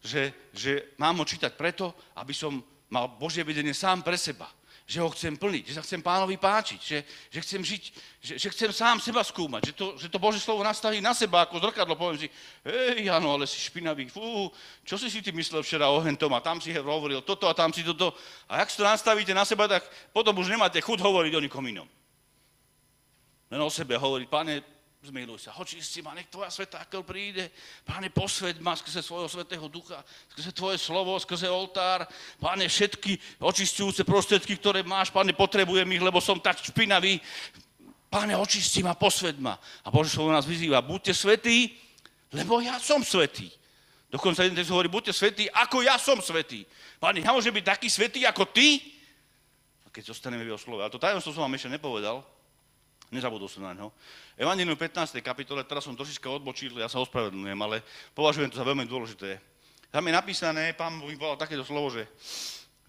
že, 0.00 0.22
že 0.52 0.72
mám 0.96 1.20
ho 1.20 1.24
čítať 1.28 1.52
preto, 1.56 1.92
aby 2.16 2.32
som 2.32 2.62
mal 2.88 3.10
Božie 3.10 3.44
vedenie 3.44 3.76
sám 3.76 4.00
pre 4.00 4.16
seba. 4.16 4.48
že 4.86 5.02
ho 5.02 5.10
chcem 5.10 5.34
plniť, 5.34 5.66
že 5.66 5.74
sa 5.74 5.82
chcem 5.82 5.98
pánovi 5.98 6.38
páčiť, 6.38 6.78
že, 6.78 6.98
že 7.26 7.38
chcem 7.42 7.58
žiť, 7.58 7.82
že, 8.22 8.34
že 8.38 8.48
chcem 8.54 8.70
sám 8.70 9.02
seba 9.02 9.26
skúmať, 9.26 9.66
že 9.66 9.72
to, 9.74 9.86
že 9.98 10.06
to 10.06 10.22
Bože 10.22 10.38
slovo 10.38 10.62
nastaví 10.62 11.02
na 11.02 11.10
seba 11.10 11.42
ako 11.42 11.58
zrkadlo, 11.58 11.98
poviem 11.98 12.22
si, 12.22 12.28
hej, 12.62 13.10
Jano, 13.10 13.34
ale 13.34 13.50
si 13.50 13.58
špinavý, 13.58 14.06
fú, 14.06 14.46
čo 14.86 14.94
si 14.94 15.10
si 15.10 15.26
ty 15.26 15.34
myslel 15.34 15.66
včera 15.66 15.90
o 15.90 15.98
hentom 15.98 16.30
a 16.30 16.38
tam 16.38 16.62
si 16.62 16.70
hovoril 16.70 17.18
toto 17.26 17.50
a 17.50 17.52
tam 17.54 17.74
si 17.74 17.82
toto. 17.82 18.14
A 18.46 18.62
ak 18.62 18.70
si 18.70 18.78
to 18.78 18.86
nastavíte 18.86 19.34
na 19.34 19.42
seba, 19.42 19.66
tak 19.66 19.82
potom 20.14 20.38
už 20.38 20.54
nemáte 20.54 20.78
chuť 20.78 21.02
hovoriť 21.02 21.34
o 21.34 21.42
nikom 21.42 21.66
inom. 21.66 21.90
Len 23.46 23.60
o 23.62 23.70
sebe 23.70 23.94
hovoriť, 23.94 24.26
pane, 24.26 24.58
zmiluj 25.06 25.46
sa, 25.46 25.54
očisti 25.62 26.02
ma, 26.02 26.18
nech 26.18 26.26
tvoja 26.26 26.50
svetákel 26.50 27.06
príde. 27.06 27.46
Páne, 27.86 28.10
posveď 28.10 28.58
ma 28.58 28.74
skrze 28.74 29.06
svojho 29.06 29.30
svetého 29.30 29.62
ducha, 29.70 30.02
skrze 30.34 30.50
tvoje 30.50 30.82
slovo, 30.82 31.14
skrze 31.22 31.46
oltár. 31.46 32.10
Páne, 32.42 32.66
všetky 32.66 33.38
očistujúce 33.38 34.02
prostriedky, 34.02 34.58
ktoré 34.58 34.82
máš, 34.82 35.14
páne, 35.14 35.30
potrebujem 35.30 35.86
ich, 35.94 36.02
lebo 36.02 36.18
som 36.18 36.42
tak 36.42 36.58
špinavý. 36.58 37.22
Páne, 38.10 38.34
očisti 38.34 38.82
ma, 38.82 38.98
posved 38.98 39.38
ma. 39.38 39.54
A 39.86 39.94
Bože 39.94 40.10
slovo 40.10 40.34
nás 40.34 40.46
vyzýva, 40.46 40.82
buďte 40.82 41.14
svetí, 41.14 41.78
lebo 42.34 42.58
ja 42.58 42.82
som 42.82 43.06
svetý. 43.06 43.46
Dokonca 44.10 44.42
jeden 44.42 44.58
text 44.58 44.74
hovorí, 44.74 44.90
buďte 44.90 45.14
svetí, 45.14 45.44
ako 45.50 45.86
ja 45.86 45.98
som 46.02 46.18
svetý. 46.18 46.66
Páne, 46.98 47.22
ja 47.22 47.30
môžem 47.30 47.54
byť 47.54 47.66
taký 47.66 47.88
svetý 47.90 48.26
ako 48.26 48.50
ty? 48.50 48.82
A 49.86 49.90
keď 49.94 50.14
zostaneme 50.14 50.42
v 50.42 50.50
jeho 50.54 50.58
slove. 50.58 50.82
A 50.82 50.90
to 50.90 50.98
tajomstvo 50.98 51.30
som 51.30 51.46
vám 51.46 51.54
ešte 51.54 51.70
nepovedal, 51.70 52.26
Nezabudol 53.06 53.46
som 53.46 53.62
na 53.62 53.70
ňo. 53.70 53.94
Evangelium 54.34 54.74
15. 54.74 55.22
kapitole, 55.22 55.62
teraz 55.62 55.86
som 55.86 55.94
trošička 55.94 56.26
odbočil, 56.26 56.74
ja 56.74 56.90
sa 56.90 56.98
ospravedlňujem, 56.98 57.60
ale 57.62 57.86
považujem 58.18 58.50
to 58.50 58.58
za 58.58 58.66
veľmi 58.66 58.82
dôležité. 58.82 59.38
Tam 59.94 60.02
je 60.02 60.12
napísané, 60.12 60.74
pán 60.74 60.98
mi 60.98 61.14
volal 61.14 61.38
takéto 61.38 61.62
slovo, 61.62 61.94
že, 61.94 62.02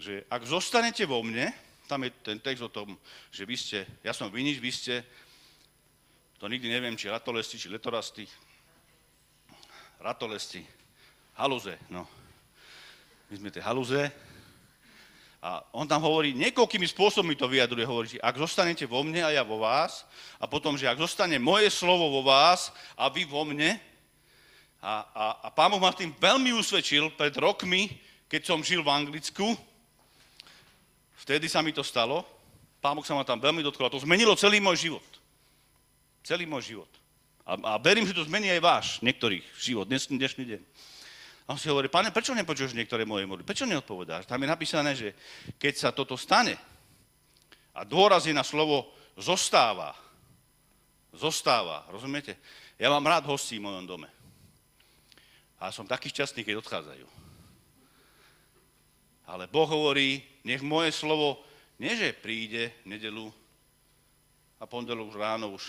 že 0.01 0.25
ak 0.25 0.41
zostanete 0.49 1.05
vo 1.05 1.21
mne, 1.21 1.53
tam 1.85 2.01
je 2.01 2.11
ten 2.25 2.41
text 2.41 2.65
o 2.65 2.73
tom, 2.73 2.97
že 3.29 3.45
vy 3.45 3.55
ste, 3.55 3.85
ja 4.01 4.09
som 4.09 4.33
vinič, 4.33 4.57
vy 4.57 4.71
ste, 4.73 5.05
to 6.41 6.49
nikdy 6.49 6.65
neviem, 6.65 6.97
či 6.97 7.13
ratolesti, 7.13 7.61
či 7.61 7.69
letorasty, 7.69 8.25
ratolesti, 10.01 10.65
haluze, 11.37 11.77
no. 11.93 12.09
My 13.29 13.35
sme 13.37 13.49
tie 13.53 13.61
haluze, 13.61 14.09
a 15.37 15.61
on 15.69 15.85
tam 15.85 16.01
hovorí, 16.01 16.33
niekoľkými 16.33 16.89
spôsobmi 16.89 17.37
to 17.37 17.45
vyjadruje, 17.45 17.85
hovorí, 17.85 18.07
že 18.17 18.23
ak 18.25 18.41
zostanete 18.41 18.89
vo 18.89 19.05
mne 19.05 19.21
a 19.21 19.29
ja 19.29 19.45
vo 19.45 19.61
vás, 19.61 20.01
a 20.41 20.49
potom, 20.49 20.73
že 20.73 20.89
ak 20.89 20.97
zostane 20.97 21.37
moje 21.37 21.69
slovo 21.69 22.09
vo 22.09 22.25
vás 22.25 22.73
a 22.97 23.05
vy 23.05 23.21
vo 23.21 23.45
mne, 23.45 23.77
a, 24.81 24.93
a, 25.13 25.25
a 25.45 25.47
pán 25.53 25.69
Boh 25.69 25.81
ma 25.81 25.93
tým 25.93 26.13
veľmi 26.17 26.53
usvedčil 26.57 27.13
pred 27.13 27.33
rokmi, 27.37 27.93
keď 28.25 28.49
som 28.49 28.65
žil 28.65 28.81
v 28.81 28.89
Anglicku, 28.89 29.53
vtedy 31.21 31.45
sa 31.45 31.61
mi 31.61 31.69
to 31.69 31.85
stalo, 31.85 32.25
pán 32.81 32.97
Boh 32.97 33.05
sa 33.05 33.13
ma 33.13 33.21
tam 33.21 33.37
veľmi 33.37 33.61
dotkol 33.61 33.89
a 33.89 33.93
to 33.93 34.01
zmenilo 34.01 34.33
celý 34.33 34.57
môj 34.57 34.89
život. 34.89 35.05
Celý 36.25 36.49
môj 36.49 36.73
život. 36.73 36.91
A, 37.45 37.55
a 37.55 37.71
verím, 37.77 38.09
že 38.09 38.17
to 38.17 38.25
zmení 38.25 38.49
aj 38.57 38.61
váš, 38.61 38.85
niektorých 39.05 39.45
život, 39.61 39.85
dnes, 39.85 40.09
dnešný 40.09 40.43
deň. 40.49 40.61
A 41.47 41.55
on 41.55 41.59
si 41.59 41.71
hovorí, 41.71 41.87
pane, 41.87 42.11
prečo 42.11 42.35
nepočuješ 42.35 42.75
niektoré 42.75 43.07
moje 43.07 43.23
modly? 43.23 43.47
Prečo 43.47 43.63
neodpovedáš? 43.63 44.27
Tam 44.27 44.43
je 44.43 44.51
napísané, 44.51 44.91
že 44.99 45.15
keď 45.55 45.73
sa 45.79 45.89
toto 45.95 46.19
stane, 46.19 46.59
a 47.77 47.85
dôraz 47.85 48.25
na 48.33 48.41
slovo 48.41 48.89
zostáva, 49.13 49.93
zostáva, 51.13 51.85
rozumiete? 51.93 52.35
Ja 52.81 52.89
mám 52.89 53.05
rád 53.05 53.29
hostí 53.29 53.61
v 53.61 53.69
mojom 53.69 53.85
dome. 53.85 54.09
A 55.61 55.69
som 55.69 55.85
taký 55.85 56.09
šťastný, 56.09 56.41
keď 56.41 56.57
odchádzajú. 56.57 57.07
Ale 59.29 59.45
Boh 59.45 59.69
hovorí, 59.69 60.25
nech 60.41 60.65
moje 60.65 60.89
slovo, 60.89 61.45
nie 61.77 61.93
príde 62.17 62.73
v 62.81 62.97
nedelu 62.97 63.29
a 64.57 64.65
pondelok 64.65 65.13
už 65.13 65.17
ráno 65.21 65.53
už 65.53 65.63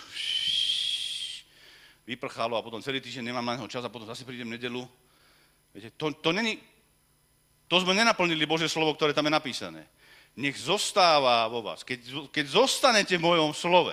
vyprchalo 2.09 2.57
a 2.57 2.65
potom 2.65 2.81
celý 2.81 3.05
týždeň 3.05 3.29
nemám 3.29 3.45
na 3.45 3.55
neho 3.61 3.69
čas 3.69 3.85
a 3.85 3.93
potom 3.93 4.09
zase 4.09 4.25
prídem 4.25 4.49
v 4.49 4.57
nedelu 4.57 4.81
Viete, 5.75 5.93
to, 5.97 6.13
to, 6.19 6.31
není, 6.33 6.59
to 7.69 7.77
sme 7.81 7.93
nenaplnili 7.93 8.49
Bože 8.49 8.69
slovo, 8.69 8.97
ktoré 8.97 9.13
tam 9.13 9.29
je 9.29 9.37
napísané. 9.37 9.83
Nech 10.39 10.57
zostáva 10.57 11.51
vo 11.51 11.61
vás. 11.61 11.83
Keď, 11.83 12.31
keď 12.31 12.45
zostanete 12.47 13.15
v 13.19 13.27
mojom 13.27 13.51
slove, 13.51 13.93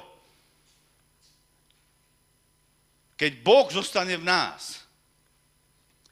keď 3.15 3.31
Boh 3.41 3.67
zostane 3.71 4.19
v 4.19 4.27
nás, 4.27 4.83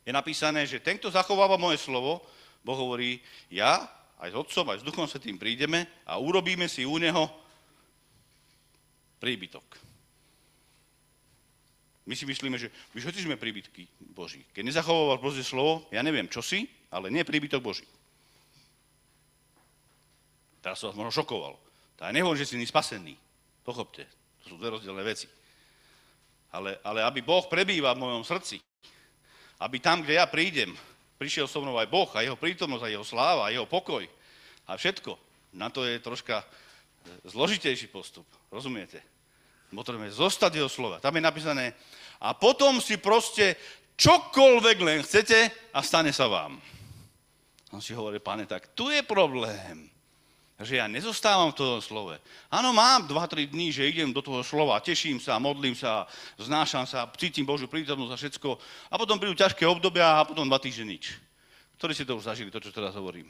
je 0.04 0.12
napísané, 0.12 0.68
že 0.68 0.84
ten, 0.84 1.00
kto 1.00 1.12
zachováva 1.12 1.56
moje 1.56 1.80
slovo, 1.80 2.24
Boh 2.64 2.76
hovorí, 2.80 3.20
ja 3.52 3.88
aj 4.20 4.32
s 4.32 4.40
Otcom, 4.40 4.68
aj 4.72 4.80
s 4.80 4.88
Duchom 4.88 5.08
Svetým 5.08 5.36
prídeme 5.36 5.88
a 6.08 6.16
urobíme 6.16 6.68
si 6.72 6.88
u 6.88 6.96
Neho 6.96 7.28
príbytok. 9.20 9.64
My 12.04 12.14
si 12.20 12.28
myslíme, 12.28 12.60
že 12.60 12.68
my 12.92 13.00
všetci 13.00 13.24
sme 13.24 13.40
príbytky 13.40 13.88
Boží. 14.12 14.44
Keď 14.52 14.64
nezachovávaš 14.68 15.24
Božie 15.24 15.44
slovo, 15.48 15.88
ja 15.88 16.04
neviem, 16.04 16.28
čo 16.28 16.44
si, 16.44 16.68
ale 16.92 17.08
nie 17.08 17.24
príbytok 17.24 17.64
Boží. 17.64 17.88
Teraz 20.60 20.80
som 20.80 20.92
vás 20.92 21.00
možno 21.00 21.16
šokoval. 21.16 21.56
Tak 21.96 22.12
ja 22.12 22.16
nehovorím, 22.16 22.44
že 22.44 22.52
si 22.52 22.60
spasený. 22.68 23.16
Pochopte, 23.64 24.04
to 24.44 24.52
sú 24.52 24.56
dve 24.60 24.76
rozdielne 24.76 25.04
veci. 25.04 25.32
Ale, 26.52 26.76
ale 26.84 27.00
aby 27.08 27.24
Boh 27.24 27.48
prebýva 27.48 27.96
v 27.96 28.04
mojom 28.04 28.24
srdci, 28.28 28.60
aby 29.64 29.80
tam, 29.80 30.04
kde 30.04 30.20
ja 30.20 30.28
prídem, 30.28 30.76
prišiel 31.16 31.48
so 31.48 31.64
mnou 31.64 31.80
aj 31.80 31.88
Boh 31.88 32.12
a 32.12 32.20
jeho 32.20 32.36
prítomnosť 32.36 32.84
a 32.84 32.94
jeho 32.94 33.06
sláva 33.08 33.48
a 33.48 33.54
jeho 33.56 33.64
pokoj 33.64 34.04
a 34.68 34.76
všetko, 34.76 35.16
na 35.56 35.72
to 35.72 35.88
je 35.88 36.04
troška 36.04 36.44
zložitejší 37.24 37.88
postup. 37.88 38.28
Rozumiete? 38.52 39.13
Potrebujeme 39.74 40.14
zostať 40.14 40.62
jeho 40.62 40.70
slova. 40.70 41.02
Tam 41.02 41.14
je 41.18 41.24
napísané, 41.26 41.74
a 42.24 42.32
potom 42.32 42.80
si 42.80 42.96
proste 42.96 43.60
čokoľvek 44.00 44.78
len 44.80 45.00
chcete 45.04 45.52
a 45.76 45.84
stane 45.84 46.16
sa 46.16 46.32
vám. 46.32 46.56
On 47.76 47.84
si 47.84 47.92
hovorí, 47.92 48.24
pane, 48.24 48.48
tak 48.48 48.72
tu 48.72 48.88
je 48.88 49.04
problém. 49.04 49.92
Že 50.64 50.80
ja 50.80 50.88
nezostávam 50.88 51.52
v 51.52 51.60
tom 51.60 51.82
slove. 51.84 52.16
Áno, 52.48 52.72
mám 52.72 53.04
2-3 53.10 53.52
dní, 53.52 53.74
že 53.74 53.90
idem 53.90 54.16
do 54.16 54.24
toho 54.24 54.40
slova, 54.46 54.80
teším 54.80 55.20
sa, 55.20 55.36
modlím 55.36 55.76
sa, 55.76 56.08
znášam 56.40 56.88
sa, 56.88 57.10
cítim 57.20 57.44
Božiu 57.44 57.68
prítomnosť 57.68 58.14
a 58.14 58.20
všetko. 58.22 58.50
A 58.88 58.96
potom 58.96 59.20
prídu 59.20 59.36
ťažké 59.36 59.68
obdobia 59.68 60.24
a 60.24 60.24
potom 60.24 60.48
dva 60.48 60.62
týždne 60.62 60.96
nič. 60.96 61.20
Ktorí 61.82 61.92
si 61.92 62.08
to 62.08 62.16
už 62.16 62.30
zažili, 62.30 62.54
to, 62.54 62.64
čo 62.64 62.72
teraz 62.72 62.96
hovorím. 62.96 63.28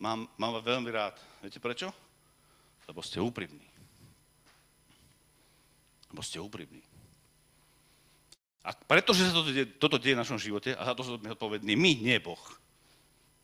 Mám, 0.00 0.24
mám 0.40 0.56
veľmi 0.64 0.88
rád. 0.88 1.20
Viete 1.44 1.60
prečo? 1.60 1.92
Lebo 2.90 3.06
ste 3.06 3.22
úprimní. 3.22 3.70
Lebo 6.10 6.26
ste 6.26 6.42
úprimní. 6.42 6.82
A 8.66 8.74
pretože 8.74 9.30
sa 9.30 9.32
toto 9.32 9.54
deje, 9.54 9.70
toto 9.78 9.94
deje 9.94 10.18
v 10.18 10.22
našom 10.26 10.42
živote, 10.42 10.74
a 10.74 10.82
za 10.90 10.94
to 10.98 11.06
sme 11.06 11.38
odpovední 11.38 11.78
my, 11.78 11.92
nie 12.02 12.18
Boh. 12.18 12.42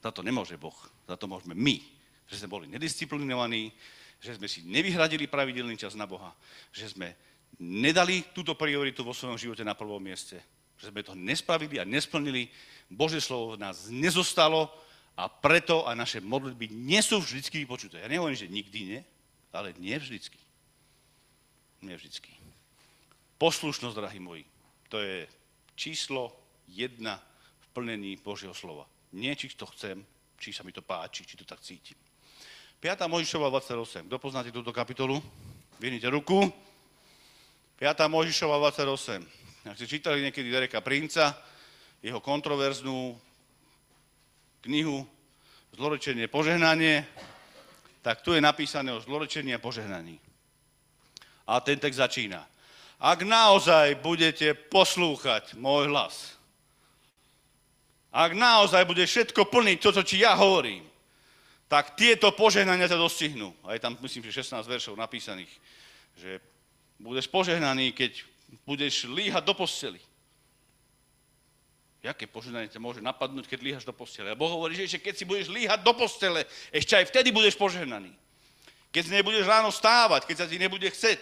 Za 0.02 0.10
to 0.10 0.26
nemôže 0.26 0.58
Boh. 0.58 0.74
Za 1.06 1.14
to 1.14 1.30
môžeme 1.30 1.54
my. 1.54 1.78
Že 2.26 2.42
sme 2.42 2.52
boli 2.58 2.66
nedisciplinovaní, 2.66 3.70
že 4.18 4.34
sme 4.34 4.50
si 4.50 4.66
nevyhradili 4.66 5.30
pravidelný 5.30 5.78
čas 5.78 5.94
na 5.94 6.10
Boha, 6.10 6.34
že 6.74 6.90
sme 6.90 7.14
nedali 7.62 8.26
túto 8.34 8.58
prioritu 8.58 9.06
vo 9.06 9.14
svojom 9.14 9.38
živote 9.38 9.62
na 9.62 9.78
prvom 9.78 10.02
mieste, 10.02 10.42
že 10.74 10.90
sme 10.90 11.06
to 11.06 11.14
nespravili 11.14 11.78
a 11.78 11.86
nesplnili. 11.86 12.50
Bože 12.90 13.22
slovo 13.22 13.54
v 13.54 13.62
nás 13.62 13.86
nezostalo 13.88 14.68
a 15.14 15.30
preto 15.30 15.86
aj 15.86 15.96
naše 15.96 16.18
modlitby 16.18 16.66
nie 16.66 17.00
sú 17.00 17.22
vždy 17.22 17.62
vypočuté. 17.64 18.02
Ja 18.02 18.10
nehovorím, 18.10 18.36
že 18.36 18.52
nikdy 18.52 18.78
nie, 18.84 19.00
ale 19.56 19.72
nie 19.80 19.96
vždycky. 19.96 20.38
Nie 21.80 21.96
vždycky. 21.96 22.32
Poslušnosť, 23.40 23.96
drahí 23.96 24.20
moji, 24.20 24.44
to 24.88 25.00
je 25.00 25.28
číslo 25.76 26.32
jedna 26.68 27.20
v 27.60 27.66
plnení 27.76 28.16
Božieho 28.20 28.56
slova. 28.56 28.88
Nie, 29.12 29.36
či 29.36 29.52
to 29.52 29.68
chcem, 29.72 30.00
či 30.36 30.52
sa 30.52 30.64
mi 30.64 30.72
to 30.72 30.80
páči, 30.84 31.24
či 31.24 31.36
to 31.36 31.44
tak 31.44 31.60
cítim. 31.60 31.96
5. 32.80 33.08
Možišova 33.08 33.48
28. 33.48 34.04
Kto 34.08 34.16
poznáte 34.20 34.52
túto 34.52 34.72
kapitolu? 34.72 35.20
Vienite 35.80 36.08
ruku. 36.12 36.48
5. 37.80 38.08
Možišova 38.08 38.60
28. 38.60 39.24
Ak 39.68 39.76
ste 39.76 39.88
čítali 39.88 40.22
niekedy 40.24 40.48
Dereka 40.48 40.84
Princa, 40.84 41.36
jeho 42.04 42.20
kontroverznú 42.20 43.16
knihu 44.64 45.04
Zlorečenie 45.76 46.24
požehnanie, 46.30 47.04
tak 48.06 48.22
tu 48.22 48.30
je 48.30 48.38
napísané 48.38 48.94
o 48.94 49.02
zlorečení 49.02 49.50
a 49.50 49.58
požehnaní. 49.58 50.22
A 51.42 51.58
ten 51.58 51.74
text 51.74 51.98
začína. 51.98 52.46
Ak 53.02 53.26
naozaj 53.26 53.98
budete 53.98 54.54
poslúchať 54.54 55.58
môj 55.58 55.90
hlas, 55.90 56.38
ak 58.14 58.30
naozaj 58.30 58.86
bude 58.86 59.02
všetko 59.02 59.50
plniť 59.50 59.78
to, 59.82 59.90
čo 59.90 60.02
či 60.06 60.16
ja 60.22 60.38
hovorím, 60.38 60.86
tak 61.66 61.98
tieto 61.98 62.30
požehnania 62.30 62.86
sa 62.86 62.94
dostihnú. 62.94 63.50
A 63.66 63.74
je 63.74 63.82
tam, 63.82 63.98
myslím, 63.98 64.22
že 64.30 64.38
16 64.38 64.62
veršov 64.70 64.94
napísaných, 64.94 65.50
že 66.14 66.38
budeš 67.02 67.26
požehnaný, 67.26 67.90
keď 67.90 68.22
budeš 68.62 69.10
líhať 69.10 69.42
do 69.42 69.54
posteli. 69.58 69.98
Jaké 72.06 72.30
požehnanie 72.30 72.70
ťa 72.70 72.78
môže 72.78 73.02
napadnúť, 73.02 73.50
keď 73.50 73.58
líhaš 73.66 73.82
do 73.82 73.90
postele? 73.90 74.30
A 74.30 74.38
Boh 74.38 74.46
hovorí, 74.46 74.78
že 74.78 75.02
keď 75.02 75.14
si 75.18 75.26
budeš 75.26 75.50
líhať 75.50 75.82
do 75.82 75.90
postele, 75.90 76.46
ešte 76.70 76.94
aj 76.94 77.10
vtedy 77.10 77.34
budeš 77.34 77.58
požehnaný. 77.58 78.14
Keď 78.94 79.02
si 79.02 79.10
nebudeš 79.10 79.42
ráno 79.42 79.74
stávať, 79.74 80.22
keď 80.22 80.36
sa 80.38 80.46
ti 80.46 80.54
nebude 80.54 80.86
chceť, 80.86 81.18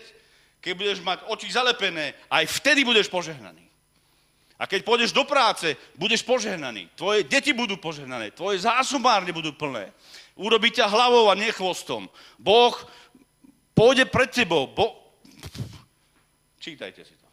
keď 0.60 0.72
budeš 0.76 0.98
mať 1.00 1.24
oči 1.32 1.48
zalepené, 1.48 2.12
aj 2.28 2.44
vtedy 2.60 2.84
budeš 2.84 3.08
požehnaný. 3.08 3.64
A 4.60 4.68
keď 4.68 4.84
pôjdeš 4.84 5.16
do 5.16 5.24
práce, 5.24 5.72
budeš 5.96 6.20
požehnaný. 6.20 6.92
Tvoje 6.92 7.24
deti 7.24 7.56
budú 7.56 7.80
požehnané, 7.80 8.36
tvoje 8.36 8.60
zásobárne 8.60 9.32
budú 9.32 9.56
plné. 9.56 9.88
Urobí 10.36 10.68
ťa 10.68 10.84
hlavou 10.84 11.32
a 11.32 11.34
nie. 11.34 11.48
Boh 12.36 12.74
pôjde 13.72 14.04
pred 14.04 14.28
tebou. 14.28 14.68
Bo... 14.68 15.16
Čítajte 16.60 17.08
si 17.08 17.16
to. 17.16 17.28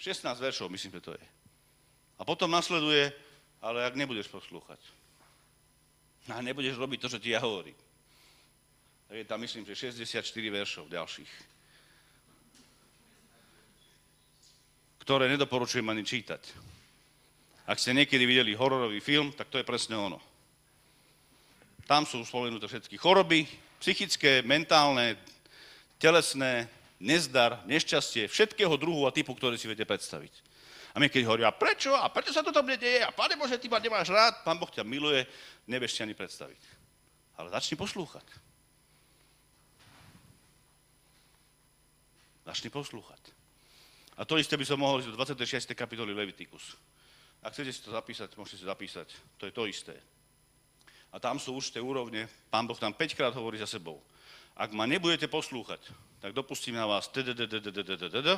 16 0.00 0.40
veršov, 0.40 0.72
myslím, 0.72 0.96
že 0.98 1.04
to 1.04 1.12
je. 1.12 1.24
A 2.18 2.22
potom 2.22 2.50
nasleduje, 2.50 3.10
ale 3.58 3.84
ak 3.86 3.98
nebudeš 3.98 4.30
poslúchať. 4.30 4.78
A 6.30 6.40
nebudeš 6.40 6.78
robiť 6.78 6.98
to, 7.04 7.08
čo 7.16 7.18
ti 7.20 7.34
ja 7.34 7.40
hovorím. 7.42 7.76
Je 9.12 9.24
tam, 9.28 9.38
myslím, 9.40 9.62
že 9.68 9.92
64 9.92 10.24
veršov 10.50 10.90
ďalších. 10.90 11.54
ktoré 15.04 15.28
nedoporučujem 15.28 15.84
ani 15.84 16.00
čítať. 16.00 16.40
Ak 17.68 17.76
ste 17.76 17.92
niekedy 17.92 18.24
videli 18.24 18.56
hororový 18.56 19.04
film, 19.04 19.36
tak 19.36 19.52
to 19.52 19.60
je 19.60 19.68
presne 19.68 20.00
ono. 20.00 20.16
Tam 21.84 22.08
sú 22.08 22.24
spomenuté 22.24 22.64
všetky 22.64 22.96
choroby, 22.96 23.44
psychické, 23.84 24.40
mentálne, 24.40 25.20
telesné, 26.00 26.72
nezdar, 26.96 27.60
nešťastie, 27.68 28.32
všetkého 28.32 28.72
druhu 28.80 29.04
a 29.04 29.12
typu, 29.12 29.36
ktoré 29.36 29.60
si 29.60 29.68
viete 29.68 29.84
predstaviť. 29.84 30.32
A 30.94 31.02
my 31.02 31.10
keď 31.10 31.26
hovorí, 31.26 31.42
a 31.42 31.50
prečo? 31.50 31.90
A 31.90 32.06
prečo 32.06 32.30
sa 32.30 32.46
to 32.46 32.54
tam 32.54 32.70
nedeje? 32.70 33.02
A 33.02 33.10
Pane 33.10 33.34
Bože, 33.34 33.58
ty 33.58 33.66
ma 33.66 33.82
nemáš 33.82 34.14
rád, 34.14 34.46
Pán 34.46 34.54
Boh 34.62 34.70
ťa 34.70 34.86
miluje, 34.86 35.26
nevieš 35.66 35.98
si 35.98 36.00
ani 36.06 36.14
predstaviť. 36.14 36.62
Ale 37.34 37.50
začni 37.50 37.74
poslúchať. 37.74 38.22
Začni 42.46 42.70
poslúchať. 42.70 43.34
A 44.14 44.22
to 44.22 44.38
isté 44.38 44.54
by 44.54 44.62
som 44.62 44.78
mohol 44.78 45.02
ísť 45.02 45.10
do 45.10 45.18
26. 45.18 45.74
kapitoly 45.74 46.14
Levitikus. 46.14 46.78
Ak 47.42 47.58
chcete 47.58 47.74
si 47.74 47.82
to 47.82 47.90
zapísať, 47.90 48.30
môžete 48.38 48.62
si 48.62 48.66
zapísať. 48.70 49.08
To 49.42 49.50
je 49.50 49.52
to 49.52 49.66
isté. 49.66 49.98
A 51.10 51.18
tam 51.18 51.42
sú 51.42 51.58
určité 51.58 51.82
úrovne. 51.82 52.30
Pán 52.54 52.70
Boh 52.70 52.78
tam 52.78 52.94
5 52.94 53.18
krát 53.18 53.34
hovorí 53.34 53.58
za 53.58 53.66
sebou. 53.66 53.98
Ak 54.54 54.70
ma 54.70 54.86
nebudete 54.86 55.26
poslúchať, 55.26 55.90
tak 56.22 56.30
dopustím 56.30 56.78
na 56.78 56.86
vás 56.86 57.10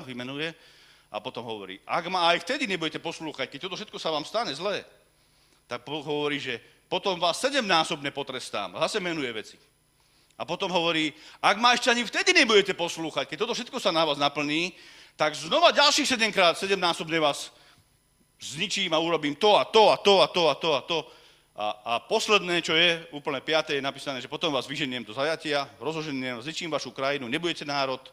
vymenuje 0.09 0.57
a 1.13 1.23
potom 1.23 1.47
hovorí, 1.47 1.79
ak 1.87 2.05
ma 2.11 2.35
aj 2.35 2.43
vtedy 2.43 2.67
nebudete 2.67 2.99
poslúchať, 2.99 3.47
keď 3.47 3.61
toto 3.63 3.79
všetko 3.79 3.99
sa 3.99 4.11
vám 4.11 4.27
stane 4.27 4.53
zlé, 4.55 4.83
tak 5.67 5.87
hovorí, 5.87 6.39
že 6.39 6.59
potom 6.87 7.19
vás 7.19 7.43
sedemnásobne 7.43 8.11
potrestám. 8.11 8.79
Zase 8.79 9.03
menuje 9.03 9.31
veci. 9.33 9.59
A 10.37 10.45
potom 10.45 10.69
hovorí, 10.69 11.11
ak 11.41 11.57
ma 11.57 11.73
ešte 11.73 11.91
ani 11.91 12.05
vtedy 12.05 12.37
nebudete 12.37 12.77
poslúchať, 12.77 13.25
keď 13.27 13.39
toto 13.41 13.57
všetko 13.57 13.81
sa 13.81 13.91
na 13.91 14.05
vás 14.05 14.21
naplní, 14.21 14.77
tak 15.17 15.33
znova 15.33 15.73
ďalších 15.73 16.13
7 16.13 16.29
krát, 16.29 16.55
7 16.61 16.77
násobne 16.77 17.17
vás 17.17 17.49
zničím 18.37 18.93
a 18.93 19.01
urobím 19.01 19.33
to 19.33 19.57
a 19.57 19.65
to 19.65 19.89
a 19.89 19.97
to 19.97 20.21
a 20.21 20.29
to 20.29 20.43
a 20.51 20.55
to 20.55 20.71
a 20.77 20.81
to. 20.85 20.99
A, 21.57 21.67
a 21.73 21.93
posledné, 22.05 22.61
čo 22.61 22.77
je, 22.77 23.01
úplne 23.17 23.41
piaté, 23.41 23.81
je 23.81 23.89
napísané, 23.89 24.21
že 24.21 24.29
potom 24.29 24.53
vás 24.53 24.69
vyženiem 24.69 25.01
do 25.01 25.17
zajatia, 25.17 25.65
rozoženiem, 25.81 26.45
zničím 26.45 26.69
vašu 26.69 26.93
krajinu, 26.93 27.33
nebudete 27.33 27.65
národ, 27.65 28.05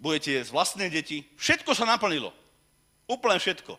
budete 0.00 0.40
jesť 0.40 0.50
vlastné 0.50 0.88
deti. 0.88 1.22
Všetko 1.36 1.76
sa 1.76 1.84
naplnilo. 1.84 2.32
Úplne 3.06 3.36
všetko. 3.36 3.76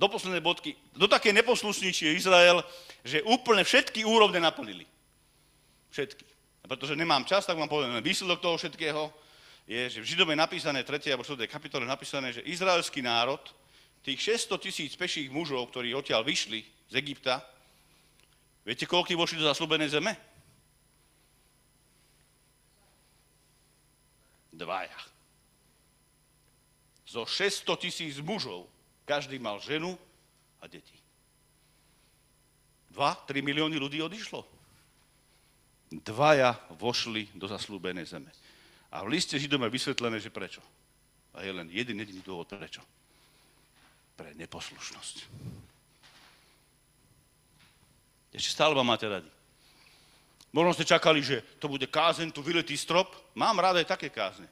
Do 0.00 0.06
poslednej 0.08 0.40
bodky. 0.40 0.72
Do 0.96 1.04
také 1.04 1.28
neposlušníči 1.36 2.08
je 2.08 2.16
Izrael, 2.16 2.64
že 3.04 3.20
úplne 3.28 3.60
všetky 3.60 4.00
úrovne 4.08 4.40
naplnili. 4.40 4.88
Všetky. 5.92 6.24
A 6.64 6.72
pretože 6.72 6.96
nemám 6.96 7.28
čas, 7.28 7.44
tak 7.44 7.60
vám 7.60 7.68
poviem 7.68 8.00
výsledok 8.00 8.40
toho 8.40 8.56
všetkého 8.56 9.12
je, 9.68 9.82
že 9.86 10.02
v 10.02 10.08
Židom 10.08 10.32
je 10.32 10.38
napísané, 10.40 10.82
3. 10.82 11.14
alebo 11.14 11.22
4. 11.22 11.46
kapitole 11.46 11.84
napísané, 11.86 12.32
že 12.34 12.42
izraelský 12.42 13.04
národ, 13.04 13.38
tých 14.00 14.48
600 14.48 14.66
tisíc 14.66 14.92
peších 14.96 15.28
mužov, 15.28 15.68
ktorí 15.68 15.92
odtiaľ 15.92 16.24
vyšli 16.24 16.64
z 16.88 16.94
Egypta, 16.96 17.44
viete, 18.64 18.88
koľko 18.88 19.12
vošli 19.14 19.38
do 19.38 19.46
zaslúbenej 19.46 19.92
zeme? 19.92 20.16
Dvaja. 24.50 25.09
Zo 27.10 27.26
600 27.26 27.74
tisíc 27.82 28.22
mužov 28.22 28.70
každý 29.02 29.42
mal 29.42 29.58
ženu 29.58 29.98
a 30.62 30.70
deti. 30.70 30.94
2-3 32.94 33.42
milióny 33.42 33.74
ľudí 33.82 33.98
odišlo. 33.98 34.46
Dvaja 35.90 36.54
vošli 36.78 37.26
do 37.34 37.50
zaslúbenej 37.50 38.06
zeme. 38.06 38.30
A 38.94 39.02
v 39.02 39.18
liste 39.18 39.34
Židom 39.34 39.66
je 39.66 39.74
vysvetlené, 39.74 40.22
že 40.22 40.30
prečo. 40.30 40.62
A 41.34 41.42
je 41.42 41.50
len 41.50 41.66
jeden 41.70 41.98
jediný 41.98 42.22
dôvod 42.22 42.46
prečo. 42.46 42.82
Pre 44.14 44.30
neposlušnosť. 44.38 45.16
Ešte 48.30 48.54
stále 48.54 48.74
ma 48.78 48.86
máte 48.86 49.10
radi. 49.10 49.30
Možno 50.54 50.74
ste 50.74 50.86
čakali, 50.86 51.22
že 51.22 51.42
to 51.58 51.66
bude 51.66 51.86
kázen, 51.90 52.30
tu 52.30 52.42
vyletý 52.42 52.78
strop. 52.78 53.10
Mám 53.34 53.58
rád 53.58 53.82
aj 53.82 53.98
také 53.98 54.10
kázne. 54.10 54.46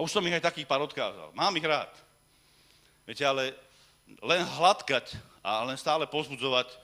A 0.00 0.04
už 0.08 0.16
som 0.16 0.24
ich 0.24 0.32
aj 0.32 0.48
takých 0.48 0.64
pár 0.64 0.80
odkázal. 0.80 1.28
Mám 1.36 1.60
ich 1.60 1.68
rád. 1.68 1.92
Viete, 3.04 3.20
ale 3.20 3.52
len 4.24 4.40
hladkať 4.48 5.12
a 5.44 5.60
len 5.68 5.76
stále 5.76 6.08
pozbudzovať, 6.08 6.72
e, 6.72 6.76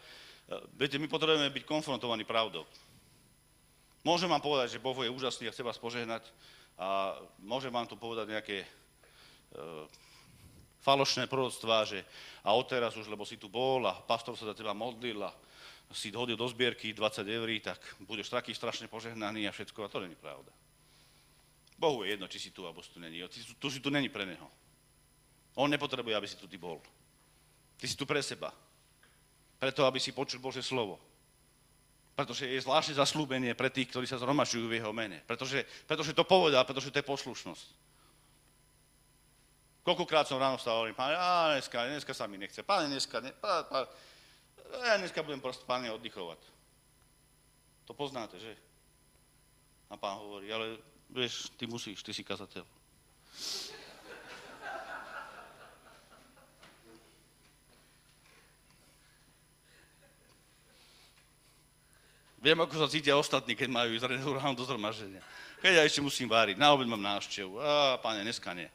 viete, 0.76 1.00
my 1.00 1.08
potrebujeme 1.08 1.48
byť 1.48 1.64
konfrontovaní 1.64 2.28
pravdou. 2.28 2.68
Môžem 4.04 4.28
vám 4.28 4.44
povedať, 4.44 4.76
že 4.76 4.84
Boh 4.84 4.92
je 5.00 5.08
úžasný 5.08 5.48
a 5.48 5.54
chce 5.56 5.64
vás 5.64 5.80
požehnať 5.80 6.28
a 6.76 7.16
môžem 7.40 7.72
vám 7.72 7.88
tu 7.88 7.96
povedať 7.96 8.36
nejaké 8.36 8.56
e, 8.60 8.68
falošné 10.84 11.24
proroctvá, 11.24 11.88
že 11.88 12.04
a 12.44 12.52
odteraz 12.52 13.00
už, 13.00 13.08
lebo 13.08 13.24
si 13.24 13.40
tu 13.40 13.48
bol 13.48 13.80
a 13.88 13.96
pastor 13.96 14.36
sa 14.36 14.52
za 14.52 14.52
teba 14.52 14.76
modlil 14.76 15.24
a 15.24 15.32
si 15.88 16.12
hodil 16.12 16.36
do 16.36 16.44
zbierky 16.52 16.92
20 16.92 17.24
eur, 17.24 17.48
tak 17.64 17.80
budeš 18.04 18.28
taký 18.28 18.52
strašne 18.52 18.92
požehnaný 18.92 19.48
a 19.48 19.56
všetko, 19.56 19.88
a 19.88 19.88
to 19.88 20.04
není 20.04 20.20
pravda. 20.20 20.52
Bohu 21.78 22.04
je 22.04 22.16
jedno, 22.16 22.26
či 22.28 22.38
si 22.40 22.50
tu, 22.50 22.64
alebo 22.64 22.82
si 22.82 22.90
tu 22.90 22.98
není. 23.00 23.20
Tu, 23.28 23.40
tu 23.60 23.70
si 23.70 23.80
tu 23.80 23.92
není 23.92 24.08
pre 24.08 24.24
Neho. 24.26 24.48
On 25.56 25.70
nepotrebuje, 25.70 26.16
aby 26.16 26.28
si 26.28 26.36
tu 26.36 26.48
ty 26.48 26.56
bol. 26.56 26.80
Ty 27.76 27.88
si 27.88 27.96
tu 27.96 28.08
pre 28.08 28.22
seba. 28.22 28.52
Preto, 29.60 29.84
aby 29.84 30.00
si 30.00 30.12
počul 30.12 30.40
Bože 30.40 30.64
slovo 30.64 31.00
pretože 32.16 32.48
je 32.48 32.64
zvláštne 32.64 32.96
zaslúbenie 32.96 33.52
pre 33.52 33.68
tých, 33.68 33.92
ktorí 33.92 34.08
sa 34.08 34.16
zhromažujú 34.16 34.72
v 34.72 34.80
jeho 34.80 34.88
mene. 34.88 35.20
Pretože, 35.28 35.68
pretože 35.84 36.16
to 36.16 36.24
povedal, 36.24 36.64
pretože 36.64 36.88
to 36.88 37.04
je 37.04 37.04
poslušnosť. 37.04 37.66
Koľkokrát 39.84 40.24
som 40.24 40.40
ráno 40.40 40.56
stával, 40.56 40.88
hovorím, 40.88 40.96
páne, 40.96 41.14
a 41.14 41.52
dneska, 41.60 41.76
dneska 41.76 42.16
sa 42.16 42.24
mi 42.24 42.40
nechce, 42.40 42.64
páne, 42.64 42.88
dneska, 42.88 43.20
ne, 43.20 43.30
pá, 43.36 43.68
pá, 43.68 43.84
ja 44.82 44.96
dneska 44.98 45.22
budem 45.22 45.38
proste, 45.38 45.62
páne, 45.68 45.92
oddychovať. 45.92 46.40
To 47.86 47.92
poznáte, 47.94 48.40
že? 48.40 48.56
A 49.92 49.94
pán 49.94 50.18
hovorí, 50.18 50.50
ale 50.50 50.80
vieš, 51.11 51.50
ty 51.54 51.66
musíš, 51.66 52.02
ty 52.02 52.14
si 52.14 52.24
kazateľ. 52.24 52.66
Viem, 62.46 62.62
ako 62.62 62.78
sa 62.78 62.86
cítia 62.86 63.18
ostatní, 63.18 63.59
keď 63.59 63.68
majú 63.74 63.90
ísť 63.90 64.07
ráno 64.07 64.54
do 64.54 64.62
zhromaždenia. 64.62 65.18
Keď 65.59 65.72
ja 65.72 65.82
ešte 65.82 65.98
musím 65.98 66.30
váriť, 66.30 66.54
na 66.54 66.70
obed 66.70 66.86
mám 66.86 67.02
návštevu. 67.02 67.59
A, 67.59 67.98
páne, 67.98 68.22
dneska 68.22 68.54
nie. 68.54 68.70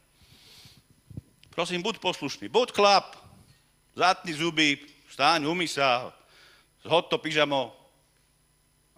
Prosím, 1.55 1.79
buď 1.79 2.03
poslušný, 2.03 2.51
buď 2.51 2.75
chlap, 2.75 3.15
zatni 3.95 4.35
zuby, 4.35 4.75
stáň, 5.07 5.47
umy 5.47 5.71
sa, 5.71 6.11
zhod 6.83 7.07
to 7.07 7.15
pyžamo 7.15 7.71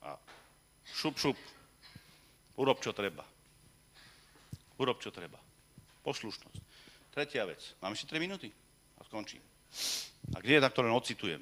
a 0.02 0.18
šup, 0.90 1.22
šup. 1.22 1.38
Urob, 2.58 2.78
čo 2.82 2.94
treba. 2.94 3.26
Urob, 4.78 5.02
čo 5.02 5.10
treba. 5.10 5.42
Poslušnosť. 6.06 6.58
Tretia 7.14 7.46
vec. 7.46 7.62
Mám 7.82 7.94
ešte 7.94 8.14
3 8.14 8.22
minúty 8.22 8.50
a 8.98 9.02
skončím. 9.06 9.42
A 10.34 10.42
kde 10.42 10.58
je 10.58 10.64
tak, 10.64 10.74
to 10.74 10.82
ocitujem. 10.86 11.42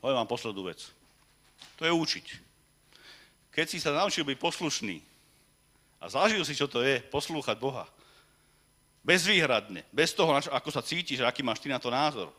Poviem 0.00 0.18
vám 0.24 0.30
poslednú 0.30 0.68
vec. 0.68 0.88
To 1.80 1.82
je 1.84 1.92
učiť. 1.92 2.26
Keď 3.50 3.66
si 3.66 3.78
sa 3.82 3.90
naučil 3.90 4.22
byť 4.22 4.38
poslušný 4.38 5.02
a 5.98 6.06
zažil 6.06 6.44
si, 6.46 6.54
čo 6.54 6.70
to 6.70 6.84
je, 6.84 7.02
poslúchať 7.10 7.58
Boha, 7.58 7.88
bezvýhradne, 9.02 9.82
bez 9.90 10.14
toho, 10.14 10.36
ako 10.36 10.70
sa 10.70 10.84
cítiš, 10.84 11.24
aký 11.24 11.42
máš 11.42 11.58
ty 11.64 11.72
na 11.72 11.82
to 11.82 11.90
názor, 11.90 12.30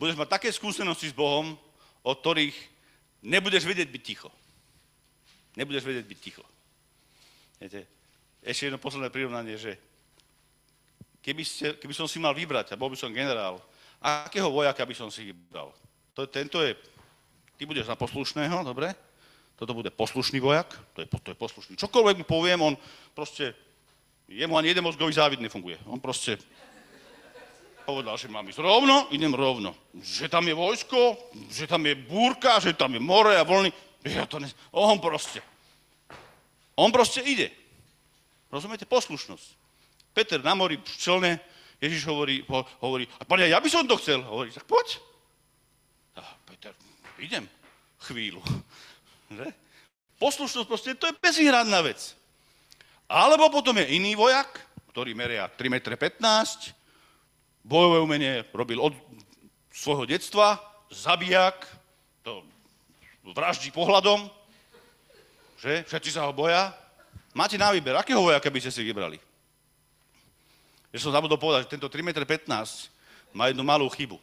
budeš 0.00 0.16
mať 0.16 0.28
také 0.32 0.48
skúsenosti 0.50 1.12
s 1.12 1.14
Bohom, 1.14 1.54
od 2.00 2.16
ktorých 2.18 2.56
nebudeš 3.20 3.68
vedieť 3.68 3.88
byť 3.92 4.02
ticho. 4.02 4.32
Nebudeš 5.58 5.82
vedieť 5.82 6.06
byť 6.06 6.18
ticho. 6.18 6.44
Viete, 7.58 7.84
ešte 8.40 8.70
jedno 8.70 8.80
posledné 8.80 9.10
prirovnanie, 9.12 9.58
že 9.58 9.76
keby, 11.20 11.42
ste, 11.44 11.66
keby 11.76 11.94
som 11.94 12.08
si 12.08 12.16
mal 12.16 12.32
vybrať, 12.32 12.72
a 12.72 12.80
bol 12.80 12.88
by 12.88 12.96
som 12.96 13.12
generál, 13.12 13.60
akého 14.00 14.48
vojaka 14.48 14.80
by 14.86 14.94
som 14.96 15.12
si 15.12 15.28
vybral? 15.28 15.74
To, 16.16 16.24
tento 16.24 16.64
je, 16.64 16.72
ty 17.60 17.68
budeš 17.68 17.92
za 17.92 17.96
poslušného, 17.98 18.64
dobre? 18.64 18.96
Toto 19.60 19.76
bude 19.76 19.92
poslušný 19.92 20.40
vojak, 20.40 20.72
to 20.96 21.04
je, 21.04 21.06
to 21.06 21.28
je 21.30 21.36
poslušný. 21.36 21.72
Čokoľvek 21.76 22.24
mu 22.24 22.24
poviem, 22.24 22.60
on 22.64 22.74
proste, 23.12 23.52
jemu 24.24 24.56
ani 24.56 24.72
jeden 24.72 24.86
mozgový 24.86 25.12
závid 25.12 25.44
nefunguje. 25.44 25.76
On 25.84 26.00
proste 26.00 26.40
povedal, 27.84 28.16
že 28.16 28.32
mám 28.32 28.46
ísť 28.48 28.62
rovno, 28.62 29.10
idem 29.12 29.34
rovno. 29.34 29.76
Že 29.98 30.32
tam 30.32 30.48
je 30.48 30.54
vojsko, 30.54 31.00
že 31.50 31.68
tam 31.68 31.82
je 31.84 31.92
búrka, 31.98 32.56
že 32.56 32.72
tam 32.72 32.94
je 32.94 33.02
more 33.02 33.36
a 33.36 33.44
vlny. 33.44 33.68
Ja 34.04 34.24
to 34.24 34.40
ne... 34.40 34.48
On 34.72 34.96
proste. 34.96 35.44
On 36.76 36.88
proste 36.88 37.20
ide. 37.20 37.52
Rozumiete? 38.48 38.88
Poslušnosť. 38.88 39.48
Peter 40.16 40.40
na 40.42 40.56
mori, 40.56 40.80
v 40.80 40.96
člne, 40.96 41.32
Ježiš 41.78 42.08
hovorí, 42.08 42.42
ho, 42.48 42.66
hovorí, 42.82 43.06
a 43.20 43.22
pane, 43.24 43.46
ja 43.46 43.60
by 43.60 43.68
som 43.70 43.86
to 43.86 44.00
chcel. 44.00 44.24
Hovorí, 44.24 44.50
tak 44.50 44.66
poď. 44.66 44.98
A 46.18 46.24
Peter, 46.48 46.74
idem 47.20 47.46
chvíľu. 48.08 48.40
Že? 49.38 49.46
Poslušnosť 50.20 50.68
proste, 50.68 50.90
to 50.98 51.08
je 51.08 51.20
bezvýhradná 51.22 51.80
vec. 51.86 52.18
Alebo 53.06 53.48
potom 53.48 53.78
je 53.78 53.96
iný 53.96 54.18
vojak, 54.18 54.60
ktorý 54.92 55.14
meria 55.14 55.46
3,15 55.46 56.20
m, 56.20 56.44
bojové 57.62 57.98
umenie 58.02 58.42
robil 58.50 58.82
od 58.82 58.92
svojho 59.70 60.04
detstva, 60.04 60.58
zabijak, 60.90 61.62
to 62.26 62.42
vraždí 63.24 63.70
pohľadom, 63.70 64.28
že? 65.60 65.84
Všetci 65.84 66.16
sa 66.16 66.24
ho 66.24 66.32
boja. 66.32 66.72
Máte 67.36 67.60
na 67.60 67.68
výber, 67.70 67.94
akého 67.94 68.20
vojaka 68.20 68.48
by 68.48 68.58
ste 68.64 68.72
si 68.72 68.80
vybrali? 68.80 69.20
Ja 70.90 70.98
som 70.98 71.14
zabudol 71.14 71.38
povedať, 71.38 71.68
že 71.68 71.78
tento 71.78 71.86
3,15 71.86 72.50
m 72.50 72.66
má 73.30 73.46
jednu 73.46 73.62
malú 73.62 73.86
chybu. 73.86 74.18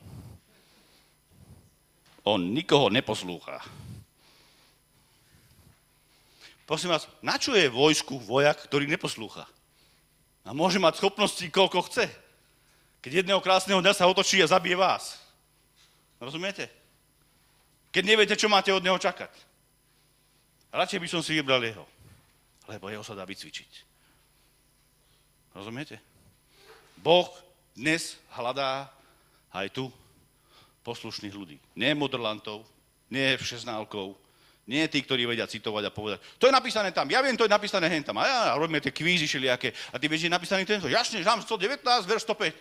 On 2.27 2.41
nikoho 2.41 2.91
neposlúcha. 2.91 3.63
Prosím 6.67 6.91
vás, 6.91 7.07
na 7.23 7.39
čo 7.39 7.55
je 7.55 7.71
vojsku 7.71 8.19
vojak, 8.19 8.67
ktorý 8.67 8.91
neposlúcha? 8.91 9.47
A 10.43 10.51
môže 10.51 10.75
mať 10.75 10.99
schopnosti, 10.99 11.47
koľko 11.47 11.87
chce. 11.87 12.11
Keď 12.99 13.23
jedného 13.23 13.39
krásneho 13.39 13.79
dňa 13.79 13.95
sa 13.95 14.11
otočí 14.11 14.43
a 14.43 14.51
zabije 14.51 14.75
vás. 14.75 15.15
Rozumiete? 16.19 16.67
Keď 17.97 18.05
neviete, 18.05 18.37
čo 18.37 18.45
máte 18.45 18.69
od 18.69 18.85
neho 18.85 19.01
čakať. 19.01 19.33
Radšej 20.69 21.01
by 21.01 21.07
som 21.09 21.25
si 21.25 21.33
vybral 21.33 21.65
jeho. 21.65 21.81
Lebo 22.69 22.93
jeho 22.93 23.01
sa 23.01 23.17
dá 23.17 23.25
vycvičiť. 23.25 23.71
Rozumiete? 25.57 25.97
Boh 27.01 27.25
dnes 27.73 28.21
hľadá 28.37 28.85
aj 29.49 29.73
tu 29.73 29.89
poslušných 30.85 31.33
ľudí. 31.33 31.57
Nie 31.73 31.97
modrlantov, 31.97 32.69
nie 33.09 33.33
všeználkov, 33.33 34.13
nie 34.69 34.85
tí, 34.93 35.01
ktorí 35.01 35.25
vedia 35.25 35.49
citovať 35.49 35.89
a 35.89 35.95
povedať, 35.95 36.21
to 36.37 36.45
je 36.45 36.53
napísané 36.53 36.93
tam, 36.93 37.09
ja 37.09 37.25
viem, 37.25 37.33
to 37.33 37.49
je 37.49 37.55
napísané 37.57 37.89
hen 37.89 38.05
tam. 38.05 38.21
A 38.21 38.29
ja 38.29 38.39
robíme 38.61 38.77
tie 38.77 38.93
kvízy 38.93 39.25
všelijaké. 39.25 39.73
A 39.89 39.97
ty 39.97 40.05
vieš, 40.05 40.29
je 40.29 40.37
napísaný 40.37 40.69
tento. 40.69 40.85
Jasne, 40.85 41.25
Žám 41.25 41.41
119, 41.49 41.81
ver 42.05 42.21
105. 42.21 42.53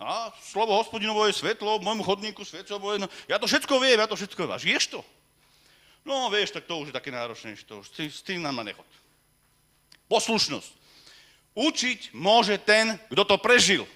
A 0.00 0.32
slovo 0.40 0.76
hospodinovo 0.78 1.26
je 1.26 1.36
svetlo, 1.36 1.78
v 1.78 1.86
môjmu 1.86 2.02
chodníku 2.02 2.42
svetlo, 2.44 2.78
no, 2.98 3.06
ja 3.28 3.36
to 3.38 3.46
všetko 3.46 3.74
viem, 3.78 3.98
ja 3.98 4.08
to 4.08 4.18
všetko 4.18 4.38
viem. 4.44 4.54
A 4.54 4.62
žiješ 4.62 4.98
to? 4.98 5.00
No, 6.02 6.26
vieš, 6.30 6.50
tak 6.50 6.66
to 6.66 6.82
už 6.82 6.90
je 6.90 6.98
také 6.98 7.14
náročnejšie, 7.14 7.66
to 7.68 7.82
už 7.82 7.94
s 7.94 8.22
tým 8.26 8.42
nám 8.42 8.58
nechod. 8.66 8.86
Poslušnosť. 10.10 10.72
Učiť 11.54 12.16
môže 12.16 12.58
ten, 12.58 12.98
kto 13.12 13.22
to 13.22 13.36
prežil. 13.38 13.86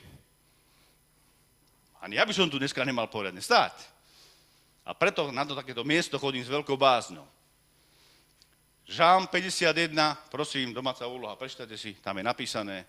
Ani 1.99 2.21
ja 2.21 2.23
by 2.23 2.31
som 2.31 2.47
tu 2.47 2.61
dneska 2.61 2.87
nemal 2.87 3.11
poriadne 3.11 3.43
stáť. 3.43 3.75
A 4.87 4.95
preto 4.95 5.35
na 5.35 5.43
to 5.43 5.59
takéto 5.59 5.83
miesto 5.83 6.15
chodím 6.15 6.47
s 6.47 6.53
veľkou 6.53 6.79
bázňou. 6.79 7.27
Žám 8.87 9.27
51, 9.27 9.91
prosím, 10.31 10.71
domáca 10.71 11.03
úloha, 11.11 11.35
prečítajte 11.35 11.75
si, 11.75 11.99
tam 11.99 12.23
je 12.23 12.25
napísané, 12.25 12.87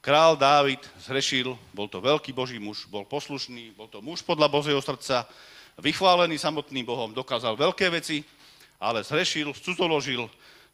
král 0.00 0.36
Dávid 0.38 0.80
zhrešil, 1.02 1.58
bol 1.74 1.90
to 1.90 1.98
veľký 1.98 2.30
Boží 2.30 2.58
muž, 2.58 2.86
bol 2.86 3.04
poslušný, 3.04 3.74
bol 3.74 3.90
to 3.90 3.98
muž 3.98 4.22
podľa 4.22 4.48
Božieho 4.48 4.82
srdca, 4.82 5.26
vychválený 5.78 6.38
samotným 6.38 6.86
Bohom, 6.86 7.14
dokázal 7.14 7.54
veľké 7.54 7.86
veci, 7.90 8.22
ale 8.78 9.02
zhrešil, 9.02 9.54
cudzoložil 9.54 10.26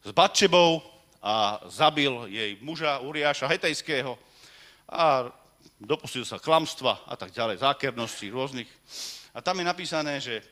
s 0.05 0.09
Batčebou 0.13 0.81
a 1.21 1.61
zabil 1.69 2.29
jej 2.29 2.57
muža 2.61 3.01
Uriáša 3.01 3.49
Hetejského 3.49 4.17
a 4.85 5.29
dopustil 5.81 6.25
sa 6.25 6.37
klamstva 6.37 7.01
a 7.09 7.17
tak 7.17 7.33
ďalej, 7.33 7.65
zákernosti 7.65 8.29
rôznych. 8.29 8.69
A 9.33 9.41
tam 9.41 9.57
je 9.57 9.65
napísané, 9.65 10.21
že, 10.21 10.45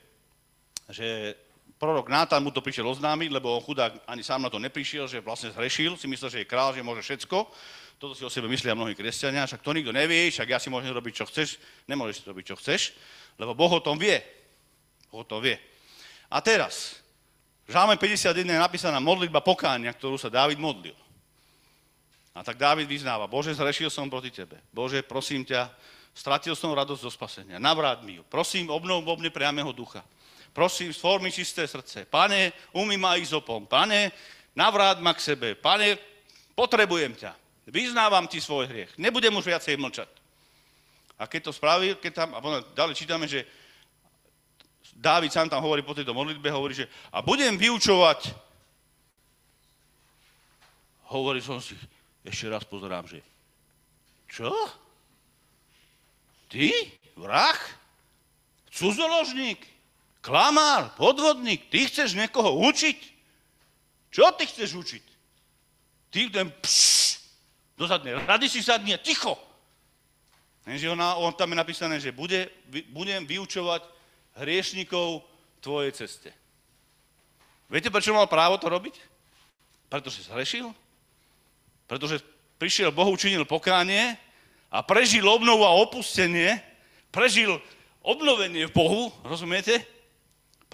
že 0.90 1.38
prorok 1.78 2.10
Nátan 2.10 2.42
mu 2.42 2.50
to 2.50 2.66
prišiel 2.66 2.90
oznámiť, 2.90 3.30
lebo 3.30 3.54
on 3.54 3.64
chudák 3.64 4.08
ani 4.10 4.26
sám 4.26 4.42
na 4.42 4.50
to 4.50 4.58
neprišiel, 4.58 5.06
že 5.06 5.22
vlastne 5.22 5.54
zhrešil, 5.54 5.96
si 5.96 6.10
myslel, 6.10 6.30
že 6.30 6.42
je 6.44 6.52
král, 6.52 6.74
že 6.74 6.84
môže 6.84 7.06
všetko. 7.06 7.48
Toto 8.04 8.20
si 8.20 8.28
o 8.28 8.28
sebe 8.28 8.52
myslia 8.52 8.76
mnohí 8.76 9.00
kresťania, 9.00 9.48
však 9.48 9.64
to 9.64 9.72
nikto 9.72 9.96
nevie, 9.96 10.28
však 10.28 10.52
ja 10.52 10.60
si 10.60 10.68
môžem 10.68 10.92
robiť, 10.92 11.24
čo 11.24 11.26
chceš. 11.32 11.56
Nemôžeš 11.88 12.20
si 12.20 12.28
robiť, 12.28 12.52
čo 12.52 12.60
chceš, 12.60 12.92
lebo 13.40 13.56
Boh 13.56 13.72
o 13.72 13.80
tom 13.80 13.96
vie. 13.96 14.20
Boh 15.08 15.24
o 15.24 15.30
tom 15.32 15.40
vie. 15.40 15.56
A 16.28 16.44
teraz, 16.44 17.00
v 17.64 17.72
Žálme 17.72 17.96
51 17.96 18.44
je 18.44 18.60
napísaná 18.60 19.00
modlitba 19.00 19.40
pokánia, 19.40 19.96
ktorú 19.96 20.20
sa 20.20 20.28
Dávid 20.28 20.60
modlil. 20.60 21.00
A 22.36 22.44
tak 22.44 22.60
Dávid 22.60 22.92
vyznáva, 22.92 23.24
Bože, 23.24 23.56
zrešil 23.56 23.88
som 23.88 24.12
proti 24.12 24.36
Tebe. 24.36 24.60
Bože, 24.76 25.00
prosím 25.00 25.48
ťa, 25.48 25.72
stratil 26.12 26.60
som 26.60 26.76
radosť 26.76 27.08
zo 27.08 27.12
spasenia. 27.14 27.56
Navráť 27.56 28.04
mi 28.04 28.20
ju. 28.20 28.28
Prosím, 28.28 28.68
obnov 28.68 29.00
vo 29.08 29.16
mne 29.16 29.32
priamého 29.32 29.72
ducha. 29.72 30.04
Prosím, 30.52 30.92
stvor 30.92 31.24
mi 31.24 31.32
čisté 31.32 31.64
srdce. 31.64 32.04
Pane, 32.04 32.52
umy 32.76 33.00
ma 33.00 33.16
izopom. 33.16 33.64
Pane, 33.64 34.12
navráť 34.60 35.00
ma 35.00 35.16
k 35.16 35.24
sebe. 35.24 35.56
Pane, 35.56 35.96
potrebujem 36.52 37.16
ťa. 37.16 37.40
Vyznávam 37.68 38.28
ti 38.28 38.44
svoj 38.44 38.68
hriech. 38.68 38.92
Nebudem 39.00 39.32
už 39.36 39.48
viacej 39.48 39.80
mlčať. 39.80 40.10
A 41.16 41.28
keď 41.30 41.48
to 41.48 41.52
spravil, 41.56 41.96
keď 41.96 42.12
tam, 42.12 42.30
a 42.36 42.44
potom 42.44 42.60
ďalej 42.76 42.96
čítame, 43.00 43.26
že 43.30 43.48
Dávid 44.94 45.34
sám 45.34 45.50
tam 45.50 45.64
hovorí 45.64 45.82
po 45.82 45.98
tejto 45.98 46.14
modlitbe, 46.14 46.54
hovorí, 46.54 46.78
že 46.78 46.86
a 47.10 47.26
budem 47.26 47.58
vyučovať, 47.58 48.30
hovorí 51.10 51.42
som 51.42 51.58
si, 51.58 51.74
ešte 52.22 52.46
raz 52.48 52.62
pozerám, 52.64 53.10
že 53.10 53.20
čo? 54.30 54.54
Ty? 56.50 56.70
Vrah? 57.18 57.60
Cudzoložník? 58.70 59.62
Klamár, 60.24 60.96
podvodník, 60.96 61.68
ty 61.68 61.84
chceš 61.90 62.16
niekoho 62.16 62.56
učiť? 62.64 63.00
Čo 64.14 64.32
ty 64.40 64.48
chceš 64.48 64.72
učiť? 64.78 65.06
Ty 66.14 66.20
ten 66.30 66.48
pš, 66.48 67.03
do 67.74 67.86
zadnej 67.90 68.18
rady 68.26 68.50
si 68.50 68.62
sadne, 68.62 68.98
ticho. 69.02 69.38
Lenže 70.64 70.88
on, 70.90 71.00
on 71.00 71.34
tam 71.36 71.52
je 71.52 71.58
napísané, 71.60 71.96
že 72.00 72.16
bude, 72.16 72.48
budem 72.94 73.28
vyučovať 73.28 73.84
hriešnikov 74.40 75.26
tvojej 75.60 75.92
ceste. 75.92 76.30
Viete, 77.68 77.92
prečo 77.92 78.16
mal 78.16 78.30
právo 78.32 78.56
to 78.62 78.72
robiť? 78.72 78.96
Pretože 79.92 80.30
zhrešil? 80.30 80.72
Pretože 81.90 82.24
prišiel 82.62 82.96
Bohu, 82.96 83.12
učinil 83.12 83.44
pokánie 83.44 84.16
a 84.72 84.80
prežil 84.86 85.26
obnovu 85.28 85.68
a 85.68 85.76
opustenie, 85.76 86.62
prežil 87.12 87.60
obnovenie 88.00 88.70
v 88.70 88.76
Bohu, 88.76 89.12
rozumiete? 89.28 89.84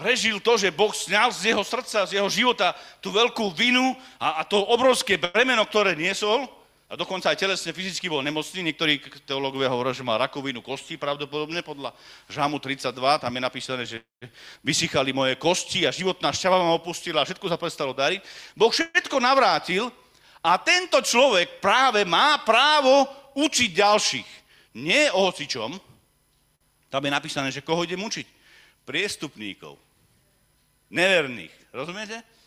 prežil 0.00 0.40
to, 0.40 0.56
že 0.56 0.72
Boh 0.72 0.96
sňal 0.96 1.28
z 1.28 1.52
jeho 1.52 1.60
srdca, 1.60 2.08
z 2.08 2.16
jeho 2.16 2.30
života 2.32 2.72
tú 3.04 3.12
veľkú 3.12 3.52
vinu 3.52 3.92
a, 4.16 4.40
a 4.40 4.42
to 4.48 4.56
obrovské 4.56 5.20
bremeno, 5.20 5.60
ktoré 5.68 5.92
niesol, 5.92 6.48
a 6.90 6.98
dokonca 6.98 7.30
aj 7.30 7.38
telesne, 7.38 7.70
fyzicky 7.70 8.10
bol 8.10 8.18
nemocný. 8.18 8.66
Niektorí 8.66 8.98
teológovia 9.22 9.70
hovoria, 9.70 9.94
že 9.94 10.02
má 10.02 10.18
rakovinu 10.18 10.58
kosti, 10.58 10.98
pravdepodobne 10.98 11.62
podľa 11.62 11.94
Žámu 12.26 12.58
32. 12.58 12.90
Tam 13.22 13.30
je 13.30 13.38
napísané, 13.38 13.82
že 13.86 14.02
vysychali 14.58 15.14
moje 15.14 15.38
kosti 15.38 15.86
a 15.86 15.94
životná 15.94 16.34
šťava 16.34 16.58
ma 16.58 16.74
opustila 16.74 17.22
a 17.22 17.28
všetko 17.30 17.46
sa 17.46 17.54
prestalo 17.54 17.94
dariť. 17.94 18.26
Boh 18.58 18.74
všetko 18.74 19.22
navrátil 19.22 19.86
a 20.42 20.58
tento 20.58 20.98
človek 20.98 21.62
práve 21.62 22.02
má 22.02 22.42
právo 22.42 23.06
učiť 23.38 23.70
ďalších. 23.70 24.30
Nie 24.82 25.14
o 25.14 25.30
hocičom. 25.30 25.78
Tam 26.90 27.02
je 27.06 27.10
napísané, 27.14 27.54
že 27.54 27.62
koho 27.62 27.86
idem 27.86 28.02
učiť? 28.02 28.26
Priestupníkov 28.82 29.78
neverných. 30.90 31.54
Rozumiete? 31.70 32.39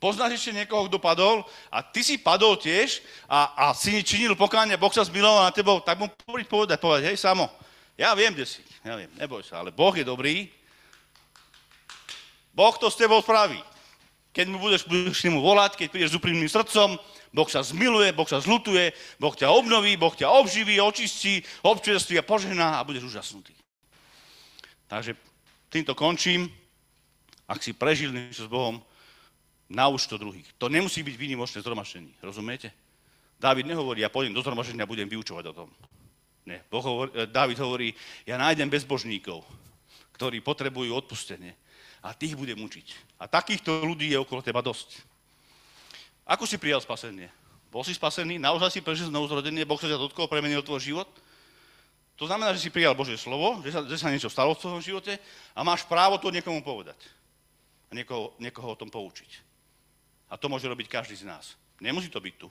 Poznáš 0.00 0.40
ešte 0.40 0.56
niekoho, 0.56 0.88
kto 0.88 0.96
padol 0.96 1.44
a 1.68 1.84
ty 1.84 2.00
si 2.00 2.16
padol 2.16 2.56
tiež 2.56 3.04
a, 3.28 3.52
a 3.52 3.64
si 3.76 4.00
činil 4.00 4.32
pokánie, 4.32 4.80
Boh 4.80 4.88
sa 4.88 5.04
zmiloval 5.04 5.44
na 5.44 5.52
tebou, 5.52 5.84
tak 5.84 6.00
mu 6.00 6.08
povedať, 6.24 6.48
povedať, 6.48 6.78
povedať, 6.80 7.02
hej, 7.12 7.20
samo, 7.20 7.52
ja 8.00 8.16
viem, 8.16 8.32
kde 8.32 8.48
si, 8.48 8.64
ja 8.80 8.96
viem, 8.96 9.12
neboj 9.20 9.44
sa, 9.44 9.60
ale 9.60 9.68
Boh 9.68 9.92
je 9.92 10.00
dobrý, 10.00 10.48
Boh 12.56 12.72
to 12.80 12.88
s 12.88 12.96
tebou 12.96 13.20
spraví. 13.20 13.60
Keď 14.32 14.46
mu 14.48 14.56
budeš, 14.62 14.88
budeš 14.88 15.26
mu 15.28 15.44
volať, 15.44 15.76
keď 15.76 15.86
prídeš 15.92 16.10
s 16.14 16.18
úprimným 16.18 16.48
srdcom, 16.48 16.96
Boh 17.30 17.48
sa 17.50 17.62
zmiluje, 17.62 18.10
Boh 18.16 18.26
sa 18.26 18.42
zlutuje, 18.42 18.90
Boh 19.20 19.34
ťa 19.36 19.52
obnoví, 19.52 19.94
Boh 20.00 20.16
ťa 20.16 20.32
obživí, 20.32 20.80
očistí, 20.82 21.44
občerství 21.62 22.18
a 22.18 22.26
požehná 22.26 22.78
a 22.80 22.86
budeš 22.86 23.06
úžasnutý. 23.06 23.54
Takže 24.90 25.14
týmto 25.70 25.94
končím. 25.94 26.50
Ak 27.50 27.62
si 27.62 27.74
prežil 27.74 28.14
niečo 28.14 28.46
s 28.46 28.50
Bohom, 28.50 28.78
nauč 29.70 30.10
to 30.10 30.18
druhých. 30.18 30.46
To 30.58 30.66
nemusí 30.66 31.00
byť 31.00 31.14
výnimočné 31.14 31.62
zhromaždenie, 31.62 32.12
rozumiete? 32.20 32.74
Dávid 33.40 33.64
nehovorí, 33.64 34.04
ja 34.04 34.12
pôjdem 34.12 34.36
do 34.36 34.42
zhromaždenia 34.44 34.84
a 34.84 34.90
budem 34.90 35.08
vyučovať 35.08 35.44
o 35.48 35.56
tom. 35.64 35.68
Nie. 36.44 36.60
Boh 36.68 36.84
hovorí, 36.84 37.10
Dávid 37.30 37.56
hovorí, 37.62 37.88
ja 38.28 38.36
nájdem 38.36 38.68
bezbožníkov, 38.68 39.46
ktorí 40.18 40.44
potrebujú 40.44 40.92
odpustenie 40.92 41.56
a 42.04 42.12
tých 42.12 42.36
budem 42.36 42.60
učiť. 42.60 43.16
A 43.22 43.30
takýchto 43.30 43.86
ľudí 43.86 44.12
je 44.12 44.20
okolo 44.20 44.44
teba 44.44 44.60
dosť. 44.60 45.00
Ako 46.28 46.44
si 46.44 46.60
prijal 46.60 46.84
spasenie? 46.84 47.32
Bol 47.70 47.86
si 47.86 47.94
spasený? 47.94 48.36
Naozaj 48.42 48.76
si 48.76 48.80
prežil 48.82 49.08
znovu 49.08 49.30
zrodenie? 49.30 49.62
Boh 49.62 49.78
sa 49.78 49.86
ťa 49.86 49.96
dotkol, 49.96 50.26
premenil 50.26 50.60
tvoj 50.60 50.82
život? 50.82 51.08
To 52.20 52.28
znamená, 52.28 52.52
že 52.52 52.60
si 52.60 52.68
prijal 52.68 52.92
Božie 52.92 53.16
slovo, 53.16 53.64
že 53.64 53.72
sa, 53.72 53.80
že 53.86 53.96
sa 53.96 54.12
niečo 54.12 54.28
stalo 54.28 54.52
v 54.52 54.60
tvojom 54.60 54.82
živote 54.84 55.16
a 55.56 55.64
máš 55.64 55.88
právo 55.88 56.20
to 56.20 56.28
niekomu 56.28 56.60
povedať. 56.60 57.00
A 57.88 57.96
niekoho, 57.96 58.36
niekoho 58.36 58.76
o 58.76 58.78
tom 58.78 58.92
poučiť. 58.92 59.49
A 60.30 60.38
to 60.38 60.46
môže 60.46 60.64
robiť 60.70 60.86
každý 60.86 61.18
z 61.18 61.26
nás. 61.26 61.58
Nemusí 61.82 62.08
to 62.08 62.22
byť 62.22 62.34
tu. 62.38 62.48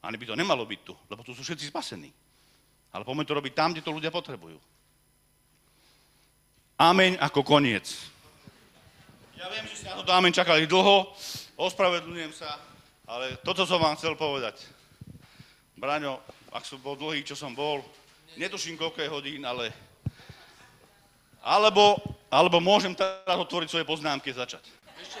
Ani 0.00 0.16
by 0.16 0.30
to 0.30 0.38
nemalo 0.38 0.62
byť 0.64 0.80
tu, 0.86 0.94
lebo 1.10 1.20
tu 1.26 1.34
sú 1.34 1.42
všetci 1.42 1.68
spasení. 1.68 2.08
Ale 2.94 3.04
poďme 3.04 3.26
to 3.26 3.36
robiť 3.36 3.52
tam, 3.52 3.74
kde 3.74 3.82
to 3.82 3.92
ľudia 3.92 4.14
potrebujú. 4.14 4.56
Ameň 6.80 7.20
ako 7.20 7.44
koniec. 7.44 7.92
Ja 9.36 9.52
viem, 9.52 9.68
že 9.68 9.84
ste 9.84 9.88
na 9.92 10.00
toto 10.00 10.12
amen 10.16 10.32
čakali 10.32 10.64
dlho, 10.64 11.12
ospravedlňujem 11.56 12.32
sa, 12.32 12.60
ale 13.04 13.36
toto 13.44 13.68
som 13.68 13.80
vám 13.80 13.96
chcel 13.96 14.16
povedať. 14.16 14.64
Braňo, 15.80 16.20
ak 16.52 16.64
som 16.64 16.80
bol 16.80 16.96
dlhý, 16.96 17.24
čo 17.24 17.36
som 17.36 17.56
bol, 17.56 17.84
netuším 18.36 18.76
koľko 18.80 19.00
je 19.00 19.08
hodín, 19.08 19.44
ale... 19.44 19.72
Alebo, 21.40 21.96
alebo 22.28 22.60
môžem 22.60 22.92
teraz 22.92 23.24
otvoriť 23.24 23.68
svoje 23.72 23.88
poznámky 23.88 24.28
a 24.32 24.44
začať. 24.44 24.60
Ešte, 25.00 25.20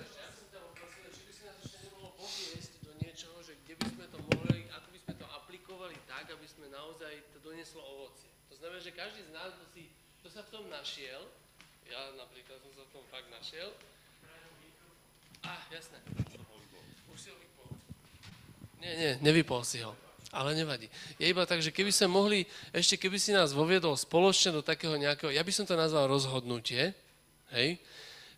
ešte, 0.00 0.16
ja 0.16 0.28
som 0.32 0.48
ťa 0.48 0.60
poprosil, 0.64 1.08
či 1.12 1.22
by 1.28 1.32
si 1.36 1.42
nás 1.44 1.56
ešte 1.60 1.78
nemohlo 1.84 2.16
poviesť 2.16 2.72
do 2.80 2.92
niečoho, 2.96 3.36
že 3.44 3.52
kde 3.60 3.76
by 3.76 3.86
sme 3.92 4.06
to 4.08 4.18
mohli, 4.24 4.64
ako 4.72 4.88
by 4.88 4.98
sme 5.04 5.14
to 5.20 5.26
aplikovali 5.28 5.96
tak, 6.08 6.32
aby 6.32 6.46
sme 6.48 6.72
naozaj 6.72 7.12
to 7.68 7.76
donieslo 7.76 7.82
ovocie. 7.84 8.30
To 8.48 8.54
znamená, 8.56 8.80
že 8.80 8.92
každý 8.96 9.20
z 9.28 9.32
nás, 9.36 9.50
kto, 9.52 9.66
si, 9.76 9.82
kto 10.20 10.28
sa 10.32 10.40
v 10.40 10.50
tom 10.52 10.64
našiel, 10.72 11.20
ja 11.88 12.00
napríklad 12.16 12.56
som 12.64 12.72
sa 12.72 12.82
v 12.88 12.90
tom 12.96 13.04
fakt 13.12 13.28
našiel, 13.28 13.68
a 15.44 15.54
jasné. 15.70 16.00
Už 17.12 17.18
si 17.20 17.28
ho 17.30 17.36
vypol. 17.38 17.70
Nie, 18.82 18.92
nie, 18.96 19.12
nevypol 19.22 19.62
si 19.62 19.84
ho. 19.84 19.94
Ale 20.34 20.52
nevadí. 20.52 20.90
Je 21.16 21.30
iba 21.30 21.46
tak, 21.48 21.62
že 21.64 21.72
keby 21.72 21.88
sme 21.88 22.08
mohli, 22.10 22.44
ešte 22.74 23.00
keby 23.00 23.16
si 23.16 23.32
nás 23.32 23.54
voviedol 23.56 23.96
spoločne 23.96 24.52
do 24.52 24.60
takého 24.60 24.98
nejakého, 24.98 25.32
ja 25.32 25.40
by 25.40 25.52
som 25.54 25.64
to 25.64 25.78
nazval 25.78 26.10
rozhodnutie, 26.10 26.92
hej, 27.54 27.80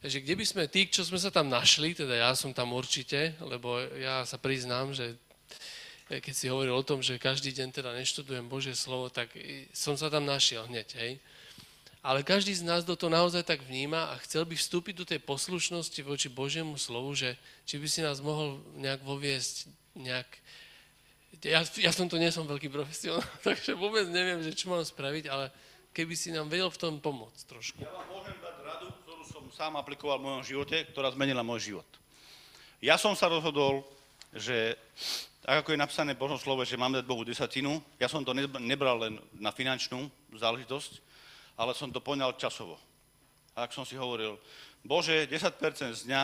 že 0.05 0.22
kde 0.22 0.35
by 0.39 0.45
sme 0.47 0.62
tí, 0.70 0.87
čo 0.87 1.03
sme 1.03 1.18
sa 1.18 1.33
tam 1.35 1.51
našli, 1.51 1.97
teda 1.97 2.14
ja 2.14 2.31
som 2.37 2.55
tam 2.55 2.76
určite, 2.76 3.35
lebo 3.43 3.81
ja 3.99 4.22
sa 4.22 4.39
priznám, 4.39 4.95
že 4.95 5.18
keď 6.19 6.35
si 6.35 6.51
hovoril 6.51 6.75
o 6.75 6.83
tom, 6.83 6.99
že 6.99 7.23
každý 7.23 7.55
deň 7.55 7.71
teda 7.71 7.95
neštudujem 7.95 8.51
Božie 8.51 8.75
slovo, 8.75 9.07
tak 9.07 9.31
som 9.71 9.95
sa 9.95 10.11
tam 10.11 10.27
našiel 10.27 10.67
hneď, 10.67 10.89
hej. 10.99 11.13
Ale 12.03 12.27
každý 12.27 12.57
z 12.57 12.67
nás 12.67 12.83
do 12.83 12.97
toho 12.97 13.13
naozaj 13.13 13.47
tak 13.47 13.63
vníma 13.63 14.11
a 14.11 14.19
chcel 14.25 14.43
by 14.49 14.57
vstúpiť 14.57 14.95
do 14.97 15.07
tej 15.07 15.21
poslušnosti 15.23 16.01
voči 16.03 16.33
Božiemu 16.33 16.81
slovu, 16.81 17.15
že 17.15 17.37
či 17.63 17.77
by 17.79 17.87
si 17.87 18.01
nás 18.03 18.19
mohol 18.19 18.59
nejak 18.75 19.05
voviesť, 19.07 19.71
nejak... 19.95 20.29
Ja, 21.45 21.63
ja 21.63 21.93
som 21.95 22.11
to 22.11 22.19
nie 22.19 22.33
som 22.35 22.49
veľký 22.49 22.73
profesionál, 22.73 23.23
takže 23.47 23.79
vôbec 23.79 24.09
neviem, 24.11 24.43
že 24.43 24.57
čo 24.57 24.73
mám 24.73 24.83
spraviť, 24.83 25.31
ale 25.31 25.53
keby 25.95 26.17
si 26.19 26.35
nám 26.35 26.51
vedel 26.51 26.73
v 26.73 26.81
tom 26.81 26.99
pomôcť 26.99 27.43
trošku. 27.47 27.85
Ja 27.85 27.93
vám 27.95 28.09
môžem 28.11 28.35
dať 28.41 28.57
radu, 28.67 28.87
ktorú 29.07 29.23
som 29.29 29.45
sám 29.55 29.79
aplikoval 29.79 30.19
v 30.19 30.27
mojom 30.27 30.43
živote, 30.43 30.91
ktorá 30.91 31.13
zmenila 31.15 31.47
môj 31.47 31.71
život. 31.71 31.89
Ja 32.81 32.97
som 32.97 33.13
sa 33.13 33.29
rozhodol, 33.29 33.85
že 34.33 34.81
tak 35.51 35.66
ako 35.66 35.74
je 35.74 35.82
napísané 35.82 36.14
v 36.14 36.22
Božom 36.22 36.38
slove, 36.38 36.62
že 36.62 36.78
mám 36.78 36.94
dať 36.94 37.03
Bohu 37.11 37.26
desatinu, 37.26 37.82
ja 37.98 38.07
som 38.07 38.22
to 38.22 38.30
nebral 38.62 39.03
len 39.03 39.18
na 39.34 39.51
finančnú 39.51 40.07
záležitosť, 40.30 41.03
ale 41.59 41.74
som 41.74 41.90
to 41.90 41.98
poňal 41.98 42.38
časovo. 42.38 42.78
A 43.59 43.66
ak 43.66 43.74
som 43.74 43.82
si 43.82 43.98
hovoril, 43.98 44.38
Bože, 44.86 45.26
10% 45.26 45.59
z 45.90 46.07
dňa 46.07 46.22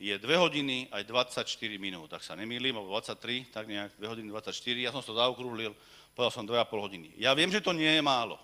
je 0.00 0.16
2 0.16 0.24
hodiny 0.40 0.88
aj 0.96 1.04
24 1.04 1.44
minút, 1.76 2.08
ak 2.08 2.24
sa 2.24 2.32
nemýlim, 2.40 2.72
alebo 2.72 2.88
23, 2.96 3.52
tak 3.52 3.68
nejak 3.68 4.00
2 4.00 4.12
hodiny 4.16 4.32
24, 4.32 4.56
ja 4.80 4.96
som 4.96 5.04
to 5.04 5.12
zaokrúhlil, 5.12 5.76
povedal 6.16 6.32
som 6.32 6.48
2,5 6.48 6.64
hodiny. 6.88 7.12
Ja 7.20 7.36
viem, 7.36 7.52
že 7.52 7.60
to 7.60 7.76
nie 7.76 7.92
je 7.92 8.00
málo, 8.00 8.40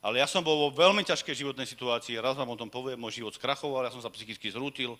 ale 0.00 0.24
ja 0.24 0.26
som 0.26 0.40
bol 0.40 0.56
vo 0.56 0.68
veľmi 0.72 1.04
ťažkej 1.04 1.44
životnej 1.44 1.68
situácii, 1.68 2.16
raz 2.16 2.32
vám 2.32 2.48
o 2.48 2.56
tom 2.56 2.72
poviem, 2.72 2.96
môj 2.96 3.20
život 3.20 3.36
skrachoval, 3.36 3.84
ja 3.84 3.92
som 3.92 4.00
sa 4.00 4.08
psychicky 4.08 4.48
zrútil, 4.48 4.96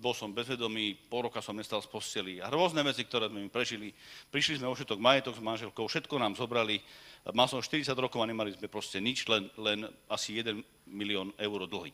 bol 0.00 0.12
som 0.12 0.36
bezvedomý, 0.36 0.92
pol 1.08 1.32
roka 1.32 1.40
som 1.40 1.56
nestal 1.56 1.80
z 1.80 1.88
posteli 1.88 2.44
a 2.44 2.52
rôzne 2.52 2.84
veci, 2.84 3.08
ktoré 3.08 3.32
sme 3.32 3.40
mi 3.40 3.48
prežili. 3.48 3.88
Prišli 4.28 4.60
sme 4.60 4.68
o 4.68 4.76
všetok 4.76 5.00
majetok 5.00 5.40
s 5.40 5.40
manželkou, 5.40 5.88
všetko 5.88 6.20
nám 6.20 6.36
zobrali. 6.36 6.84
Mal 7.32 7.48
som 7.48 7.64
40 7.64 7.88
rokov 7.96 8.20
a 8.20 8.28
nemali 8.28 8.52
sme 8.52 8.68
proste 8.68 9.00
nič, 9.00 9.24
len, 9.32 9.48
len 9.56 9.88
asi 10.12 10.36
1 10.44 10.60
milión 10.92 11.32
eur 11.40 11.64
dlhy. 11.64 11.90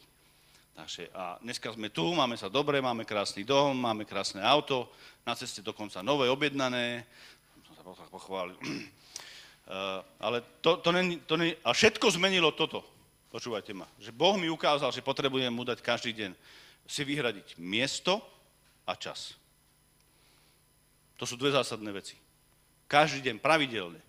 Takže 0.74 1.12
a 1.14 1.38
dneska 1.38 1.70
sme 1.70 1.92
tu, 1.92 2.02
máme 2.16 2.34
sa 2.34 2.50
dobre, 2.50 2.82
máme 2.82 3.06
krásny 3.06 3.46
dom, 3.46 3.78
máme 3.78 4.08
krásne 4.08 4.42
auto, 4.42 4.90
na 5.22 5.38
ceste 5.38 5.62
dokonca 5.62 6.02
nové 6.02 6.26
objednané, 6.32 7.06
som 7.78 7.94
sa 7.94 8.06
pochválil. 8.10 8.56
Uh, 8.58 10.02
ale 10.26 10.42
to, 10.64 10.82
to, 10.82 10.90
není, 10.90 11.20
to 11.28 11.36
není, 11.36 11.54
a 11.62 11.70
všetko 11.70 12.10
zmenilo 12.10 12.50
toto, 12.56 12.82
počúvajte 13.30 13.70
ma, 13.76 13.86
že 14.02 14.10
Boh 14.10 14.34
mi 14.34 14.50
ukázal, 14.50 14.90
že 14.90 15.04
potrebujem 15.04 15.52
mu 15.52 15.62
dať 15.62 15.78
každý 15.84 16.10
deň 16.16 16.32
si 16.87 17.03
vyhradiť 17.07 17.57
miesto 17.59 18.20
a 18.87 18.99
čas. 18.99 19.39
To 21.16 21.24
sú 21.28 21.39
dve 21.39 21.55
zásadné 21.55 21.91
veci. 21.95 22.18
Každý 22.91 23.22
deň, 23.30 23.37
pravidelne. 23.39 24.01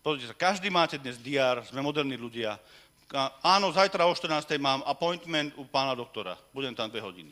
Pozrite 0.00 0.32
sa, 0.32 0.36
každý 0.38 0.72
máte 0.72 0.96
dnes 0.96 1.20
diár, 1.20 1.66
sme 1.66 1.82
moderní 1.82 2.16
ľudia. 2.16 2.56
Áno, 3.42 3.70
zajtra 3.70 4.06
o 4.06 4.14
14. 4.14 4.56
mám 4.58 4.82
appointment 4.86 5.54
u 5.58 5.66
pána 5.66 5.94
doktora. 5.94 6.34
Budem 6.50 6.74
tam 6.74 6.90
dve 6.90 7.02
hodiny. 7.04 7.30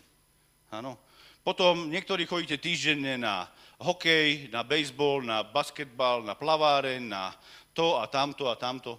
Áno. 0.71 0.99
Potom 1.45 1.93
niektorí 1.93 2.25
chodíte 2.25 2.57
týždenne 2.57 3.21
na 3.21 3.47
hokej, 3.83 4.49
na 4.49 4.65
baseball, 4.65 5.21
na 5.21 5.45
basketbal, 5.45 6.25
na 6.25 6.33
plaváreň, 6.33 7.05
na 7.05 7.37
to 7.77 8.01
a 8.01 8.09
tamto 8.09 8.49
a 8.49 8.57
tamto. 8.57 8.97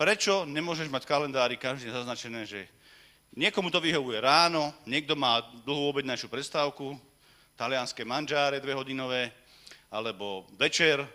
Prečo 0.00 0.48
nemôžeš 0.48 0.88
mať 0.88 1.04
kalendári 1.04 1.60
každý 1.60 1.92
zaznačené, 1.92 2.46
že 2.48 2.68
Niekomu 3.30 3.70
to 3.70 3.78
vyhovuje 3.78 4.18
ráno, 4.18 4.74
niekto 4.82 5.14
má 5.14 5.38
dlhú 5.62 5.94
obednajšiu 5.94 6.26
prestávku, 6.26 6.98
talianské 7.54 8.02
manžáre 8.02 8.58
dvehodinové, 8.58 9.30
alebo 9.86 10.50
večer, 10.58 11.06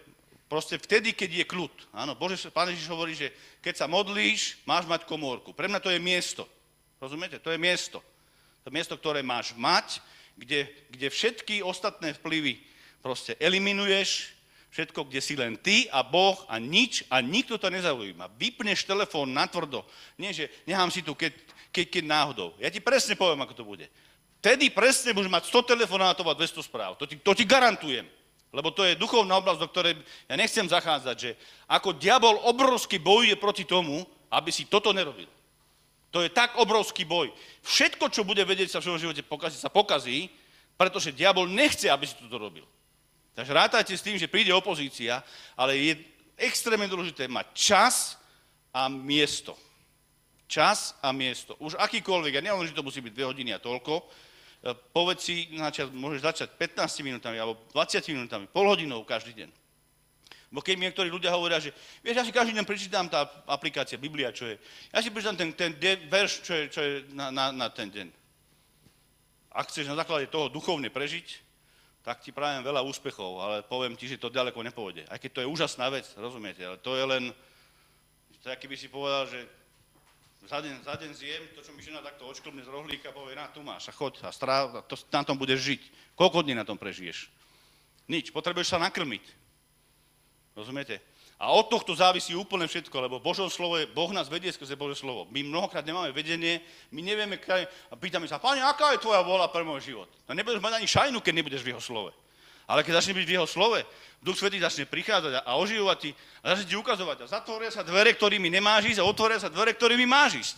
proste 0.48 0.80
vtedy, 0.80 1.12
keď 1.12 1.44
je 1.44 1.46
kľud. 1.50 1.74
Áno, 1.92 2.16
Bože, 2.16 2.48
Pán 2.56 2.72
Ježiš 2.72 2.88
hovorí, 2.88 3.20
že 3.20 3.36
keď 3.60 3.84
sa 3.84 3.88
modlíš, 3.92 4.64
máš 4.64 4.88
mať 4.88 5.04
komórku. 5.04 5.52
Pre 5.52 5.68
mňa 5.68 5.84
to 5.84 5.92
je 5.92 6.00
miesto. 6.00 6.48
Rozumiete? 7.04 7.36
To 7.44 7.52
je 7.52 7.60
miesto. 7.60 8.00
To 8.64 8.72
miesto, 8.72 8.96
ktoré 8.96 9.20
máš 9.20 9.52
mať, 9.60 10.00
kde, 10.40 10.72
kde 10.96 11.08
všetky 11.12 11.60
ostatné 11.68 12.16
vplyvy 12.16 12.64
proste 13.04 13.36
eliminuješ, 13.44 14.32
všetko, 14.72 15.08
kde 15.08 15.22
si 15.24 15.36
len 15.40 15.56
ty 15.56 15.88
a 15.92 16.04
Boh 16.04 16.36
a 16.52 16.60
nič 16.60 17.08
a 17.08 17.24
nikto 17.24 17.56
to 17.56 17.72
nezaujíma. 17.72 18.28
Vypneš 18.36 18.84
telefón 18.84 19.32
natvrdo. 19.32 19.88
Nie, 20.20 20.36
že 20.36 20.52
nechám 20.68 20.92
si 20.92 21.00
tu, 21.00 21.16
keď, 21.16 21.32
keď, 21.76 21.86
keď 21.92 22.04
náhodou. 22.08 22.56
Ja 22.56 22.72
ti 22.72 22.80
presne 22.80 23.20
poviem, 23.20 23.44
ako 23.44 23.52
to 23.52 23.68
bude. 23.68 23.92
Vtedy 24.40 24.72
presne 24.72 25.12
budeš 25.12 25.28
mať 25.28 25.52
100 25.52 25.76
telefonátov 25.76 26.24
a 26.32 26.38
200 26.38 26.64
správ. 26.64 26.96
To 26.96 27.04
ti, 27.04 27.20
to 27.20 27.36
ti 27.36 27.44
garantujem. 27.44 28.08
Lebo 28.56 28.72
to 28.72 28.88
je 28.88 28.96
duchovná 28.96 29.36
oblasť, 29.36 29.60
do 29.60 29.68
ktorej 29.68 30.00
ja 30.32 30.36
nechcem 30.40 30.64
zachádzať, 30.64 31.16
že 31.20 31.36
ako 31.68 32.00
diabol 32.00 32.40
obrovsky 32.48 32.96
bojuje 32.96 33.36
proti 33.36 33.68
tomu, 33.68 34.08
aby 34.32 34.48
si 34.56 34.64
toto 34.64 34.96
nerobil. 34.96 35.28
To 36.16 36.24
je 36.24 36.32
tak 36.32 36.56
obrovský 36.56 37.04
boj. 37.04 37.36
Všetko, 37.68 38.08
čo 38.08 38.24
bude 38.24 38.40
vedieť 38.48 38.72
sa 38.72 38.80
v 38.80 38.88
svojom 38.88 39.04
živote 39.04 39.28
pokaziť, 39.28 39.60
sa 39.60 39.68
pokazí, 39.68 40.32
pretože 40.80 41.12
diabol 41.12 41.52
nechce, 41.52 41.92
aby 41.92 42.08
si 42.08 42.16
toto 42.16 42.40
robil. 42.40 42.64
Takže 43.36 43.52
rátajte 43.52 43.92
s 43.92 44.06
tým, 44.06 44.16
že 44.16 44.32
príde 44.32 44.56
opozícia, 44.56 45.20
ale 45.60 45.76
je 45.76 45.94
extrémne 46.40 46.88
dôležité 46.88 47.28
mať 47.28 47.52
čas 47.52 48.16
a 48.72 48.88
miesto. 48.88 49.60
Čas 50.46 50.94
a 51.02 51.10
miesto. 51.10 51.58
Už 51.58 51.74
akýkoľvek, 51.78 52.38
a 52.38 52.44
nielen, 52.46 52.70
že 52.70 52.78
to 52.78 52.86
musí 52.86 53.02
byť 53.02 53.14
2 53.14 53.32
hodiny 53.34 53.52
a 53.54 53.60
toľko, 53.60 53.94
e, 53.98 54.04
povedz 54.94 55.26
si, 55.26 55.50
načať, 55.58 55.90
môžeš 55.90 56.22
začať 56.22 56.50
15 56.54 57.02
minútami 57.02 57.38
alebo 57.42 57.66
20 57.74 58.06
minútami, 58.14 58.46
pol 58.46 58.70
hodinou 58.70 59.02
každý 59.02 59.34
deň. 59.34 59.50
Bo 60.54 60.62
keď 60.62 60.76
mi 60.78 60.88
niektorí 60.88 61.10
ľudia 61.10 61.34
hovoria, 61.34 61.58
že 61.58 61.74
vieš, 62.06 62.16
ja 62.22 62.24
si 62.24 62.32
každý 62.32 62.54
deň 62.56 62.64
prečítam 62.64 63.10
tá 63.10 63.26
aplikácia, 63.50 63.98
Biblia, 63.98 64.30
čo 64.30 64.46
je. 64.46 64.56
Ja 64.94 65.02
si 65.02 65.10
prečítam 65.10 65.36
ten, 65.36 65.52
ten 65.58 65.74
de, 65.76 65.98
verš, 66.08 66.46
čo 66.46 66.54
je, 66.54 66.64
čo 66.70 66.80
je 66.80 66.94
na, 67.12 67.34
na, 67.34 67.52
na 67.52 67.68
ten 67.74 67.90
deň. 67.90 68.08
Ak 69.52 69.74
chceš 69.74 69.90
na 69.90 69.98
základe 69.98 70.30
toho 70.30 70.48
duchovne 70.48 70.94
prežiť, 70.94 71.28
tak 72.06 72.22
ti 72.22 72.30
prajem 72.30 72.62
veľa 72.62 72.86
úspechov, 72.86 73.32
ale 73.42 73.56
poviem 73.66 73.98
ti, 73.98 74.06
že 74.06 74.22
to 74.22 74.30
ďaleko 74.30 74.62
nepôjde. 74.62 75.10
Aj 75.10 75.18
keď 75.18 75.32
to 75.34 75.42
je 75.42 75.50
úžasná 75.50 75.90
vec, 75.90 76.06
rozumiete, 76.14 76.62
ale 76.62 76.78
to 76.78 76.94
je 76.94 77.02
len, 77.02 77.34
to 78.46 78.46
je, 78.46 78.56
keby 78.62 78.78
si 78.78 78.94
povedal, 78.94 79.26
že 79.26 79.42
za 80.46 80.62
deň, 80.62 80.74
za 80.86 80.94
deň 80.96 81.12
zjem 81.18 81.44
to, 81.58 81.60
čo 81.66 81.72
mi 81.74 81.82
žena 81.82 82.06
takto 82.06 82.30
očklbne 82.30 82.62
z 82.62 82.70
rohlíka, 82.70 83.10
povie, 83.10 83.34
na, 83.34 83.50
tu 83.50 83.66
máš 83.66 83.90
a 83.90 83.94
choď 83.94 84.22
a 84.26 84.30
stráv, 84.30 84.78
a 84.78 84.82
to, 84.86 84.94
na 85.10 85.26
tom 85.26 85.38
budeš 85.38 85.66
žiť. 85.66 85.82
Koľko 86.14 86.46
dní 86.46 86.54
na 86.54 86.66
tom 86.66 86.78
prežiješ? 86.78 87.28
Nič, 88.06 88.30
potrebuješ 88.30 88.78
sa 88.78 88.80
nakrmiť. 88.82 89.26
Rozumiete? 90.54 91.02
A 91.36 91.52
od 91.52 91.68
tohto 91.68 91.92
závisí 91.92 92.32
úplne 92.32 92.64
všetko, 92.64 92.96
lebo 92.96 93.20
Božom 93.20 93.52
slovo 93.52 93.76
je, 93.76 93.92
Boh 93.92 94.08
nás 94.16 94.32
vedie 94.32 94.56
skrze 94.56 94.80
Bože 94.80 95.04
slovo. 95.04 95.28
My 95.36 95.44
mnohokrát 95.44 95.84
nemáme 95.84 96.16
vedenie, 96.16 96.64
my 96.96 97.04
nevieme, 97.04 97.36
kaj, 97.36 97.68
a 97.92 97.94
pýtame 98.00 98.24
sa, 98.24 98.40
Pane, 98.40 98.64
aká 98.64 98.96
je 98.96 99.04
tvoja 99.04 99.20
vola 99.20 99.52
pre 99.52 99.68
môj 99.68 99.84
život? 99.84 100.08
No 100.30 100.32
nebudeš 100.32 100.64
mať 100.64 100.80
ani 100.80 100.88
šajnu, 100.88 101.20
keď 101.20 101.34
nebudeš 101.36 101.66
v 101.66 101.76
jeho 101.76 101.84
slove. 101.84 102.16
Ale 102.66 102.82
keď 102.82 103.02
začne 103.02 103.14
byť 103.18 103.26
v 103.30 103.36
jeho 103.38 103.48
slove, 103.48 103.80
Duch 104.26 104.42
Svetý 104.42 104.58
začne 104.58 104.90
prichádzať 104.90 105.46
a 105.46 105.52
oživovať 105.62 105.98
ti 106.02 106.12
a 106.42 106.58
začne 106.58 106.66
ti 106.66 106.76
ukazovať. 106.76 107.18
A 107.22 107.30
zatvoria 107.30 107.70
sa 107.70 107.86
dvere, 107.86 108.10
ktorými 108.18 108.50
nemáš 108.50 108.98
ísť 108.98 109.00
a 109.02 109.06
otvoria 109.06 109.38
sa 109.38 109.54
dvere, 109.54 109.78
ktorými 109.78 110.10
máš 110.10 110.42
ísť. 110.42 110.56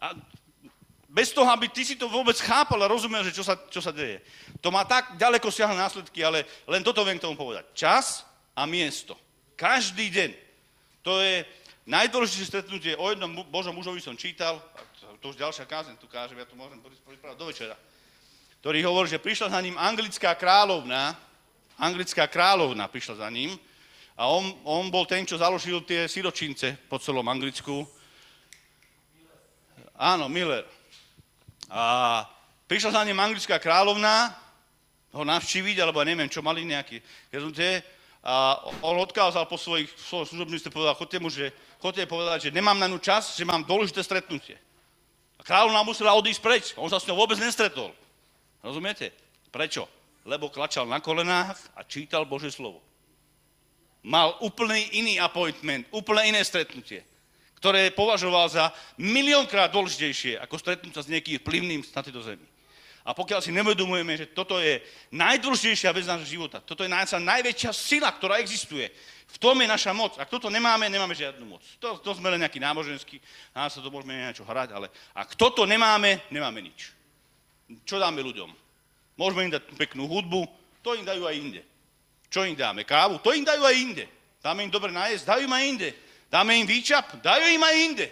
A 0.00 0.16
bez 1.12 1.32
toho, 1.32 1.48
aby 1.48 1.68
ty 1.68 1.84
si 1.84 1.96
to 1.96 2.08
vôbec 2.08 2.36
chápal 2.40 2.80
a 2.84 2.88
rozumel, 2.88 3.24
že 3.24 3.36
čo 3.36 3.44
sa, 3.44 3.56
čo 3.68 3.80
sa 3.80 3.92
deje. 3.92 4.20
To 4.60 4.72
má 4.72 4.84
tak 4.88 5.16
ďaleko 5.16 5.48
siahle 5.48 5.76
následky, 5.76 6.24
ale 6.24 6.44
len 6.68 6.80
toto 6.80 7.04
viem 7.04 7.20
k 7.20 7.24
tomu 7.24 7.36
povedať. 7.36 7.68
Čas 7.76 8.24
a 8.56 8.64
miesto. 8.64 9.16
Každý 9.56 10.12
deň. 10.12 10.30
To 11.04 11.20
je 11.20 11.44
najdôležitejšie 11.88 12.48
stretnutie. 12.48 12.92
O 12.96 13.08
jednom 13.08 13.32
Božom 13.48 13.72
mužovi 13.72 14.00
som 14.00 14.16
čítal, 14.16 14.60
a 15.04 15.16
to 15.20 15.32
už 15.32 15.40
ďalšia 15.40 15.64
kázeň 15.64 15.96
tu 15.96 16.08
káže, 16.08 16.36
ja 16.36 16.44
to 16.44 16.56
môžem 16.56 16.80
pripravať 16.80 17.36
do 17.40 17.48
večera, 17.48 17.76
ktorý 18.60 18.84
hovorí, 18.84 19.08
že 19.08 19.22
prišla 19.22 19.56
za 19.56 19.60
ním 19.64 19.80
anglická 19.80 20.36
kráľovna, 20.36 21.16
anglická 21.80 22.26
kráľovna 22.28 22.88
prišla 22.88 23.24
za 23.24 23.28
ním 23.28 23.56
a 24.16 24.32
on, 24.32 24.56
on 24.64 24.88
bol 24.88 25.04
ten, 25.04 25.28
čo 25.28 25.36
založil 25.36 25.84
tie 25.84 26.08
siročince 26.08 26.76
po 26.88 26.96
celom 26.96 27.28
Anglicku. 27.28 27.84
Áno, 29.96 30.28
Miller. 30.28 30.64
A 31.68 32.24
prišla 32.64 32.96
za 32.96 33.02
ním 33.04 33.20
anglická 33.20 33.60
kráľovna 33.60 34.32
ho 35.12 35.24
navštíviť, 35.24 35.76
alebo 35.80 36.04
neviem, 36.04 36.28
čo 36.28 36.44
mali 36.44 36.64
nejaký 36.64 37.00
a 38.26 38.58
on 38.82 38.98
odkázal 38.98 39.46
po 39.46 39.54
svojich, 39.54 39.86
svojich 40.02 40.34
služobníctve, 40.34 40.74
povedal, 40.74 40.98
chodte 40.98 41.22
mu, 41.22 41.30
že, 41.30 41.54
chodte 41.78 42.02
povedať, 42.10 42.50
že 42.50 42.54
nemám 42.58 42.74
na 42.74 42.90
ňu 42.90 42.98
čas, 42.98 43.38
že 43.38 43.46
mám 43.46 43.62
dôležité 43.62 44.02
stretnutie. 44.02 44.58
A 45.38 45.46
kráľovna 45.46 45.86
musela 45.86 46.10
odísť 46.18 46.42
preč, 46.42 46.64
on 46.74 46.90
sa 46.90 46.98
s 46.98 47.06
ňou 47.06 47.14
vôbec 47.14 47.38
nestretol. 47.38 47.94
Rozumiete? 48.66 49.14
Prečo? 49.54 49.86
Lebo 50.26 50.50
klačal 50.50 50.90
na 50.90 50.98
kolenách 50.98 51.54
a 51.78 51.86
čítal 51.86 52.26
Bože 52.26 52.50
slovo. 52.50 52.82
Mal 54.02 54.34
úplný 54.42 54.98
iný 54.98 55.22
appointment, 55.22 55.86
úplne 55.94 56.34
iné 56.34 56.42
stretnutie, 56.42 57.02
ktoré 57.58 57.90
považoval 57.94 58.46
za 58.50 58.70
miliónkrát 58.98 59.70
dôležitejšie 59.70 60.38
ako 60.42 60.54
stretnúť 60.58 60.94
sa 60.98 61.02
s 61.06 61.10
niekým 61.10 61.38
vplyvným 61.42 61.82
na 61.82 62.02
tejto 62.02 62.22
zemi. 62.22 62.46
A 63.06 63.14
pokiaľ 63.14 63.38
si 63.38 63.54
nevedomujeme, 63.54 64.18
že 64.18 64.26
toto 64.34 64.58
je 64.58 64.82
najdôležitejšia 65.14 65.94
vec 65.94 66.10
nášho 66.10 66.26
života, 66.26 66.58
toto 66.58 66.82
je 66.82 66.90
naša 66.90 67.22
najväčšia 67.22 67.70
sila, 67.70 68.10
ktorá 68.10 68.42
existuje, 68.42 68.90
v 69.30 69.36
tom 69.38 69.54
je 69.62 69.70
naša 69.70 69.94
moc. 69.94 70.18
Ak 70.18 70.26
toto 70.26 70.50
nemáme, 70.50 70.90
nemáme 70.90 71.14
žiadnu 71.14 71.46
moc. 71.46 71.62
To, 71.78 72.02
to 72.02 72.18
sme 72.18 72.34
len 72.34 72.42
nejaký 72.42 72.58
náboženský, 72.58 73.22
nás 73.54 73.74
sa 73.74 73.78
to 73.78 73.94
môžeme 73.94 74.10
niečo 74.10 74.42
hrať, 74.42 74.74
ale 74.74 74.90
ak 75.14 75.38
toto 75.38 75.62
nemáme, 75.62 76.26
nemáme 76.34 76.66
nič. 76.66 76.90
Čo 77.86 78.02
dáme 78.02 78.26
ľuďom? 78.26 78.65
Môžeme 79.16 79.48
im 79.48 79.52
dať 79.56 79.64
peknú 79.80 80.04
hudbu, 80.04 80.44
to 80.84 80.94
im 80.94 81.04
dajú 81.08 81.24
aj 81.24 81.34
inde. 81.34 81.62
Čo 82.28 82.44
im 82.44 82.54
dáme? 82.54 82.84
Kávu? 82.84 83.18
To 83.24 83.32
im 83.32 83.42
dajú 83.42 83.64
aj 83.64 83.76
inde. 83.76 84.04
Dáme 84.44 84.62
im 84.62 84.70
dobre 84.70 84.92
nájsť? 84.92 85.24
Dajú 85.24 85.42
im 85.48 85.56
aj 85.56 85.64
inde. 85.66 85.88
Dáme 86.28 86.52
im 86.60 86.66
výčap? 86.68 87.18
Dajú 87.18 87.44
im 87.48 87.62
aj 87.64 87.76
inde. 87.80 88.06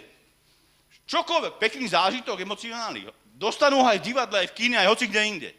Čokoľvek, 1.05 1.61
pekný 1.61 1.85
zážitok, 1.93 2.41
emocionálny. 2.41 3.05
Dostanú 3.37 3.85
ho 3.85 3.87
aj 3.87 4.01
v 4.01 4.07
divadle, 4.09 4.41
aj 4.41 4.49
v 4.51 4.57
kine, 4.57 4.75
aj 4.81 4.89
hoci 4.89 5.05
kde 5.05 5.21
inde. 5.21 5.49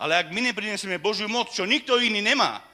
Ale 0.00 0.16
ak 0.16 0.32
my 0.32 0.50
neprinesieme 0.50 0.98
Božiu 0.98 1.28
moc, 1.28 1.52
čo 1.52 1.68
nikto 1.68 2.00
iný 2.00 2.24
nemá, 2.24 2.64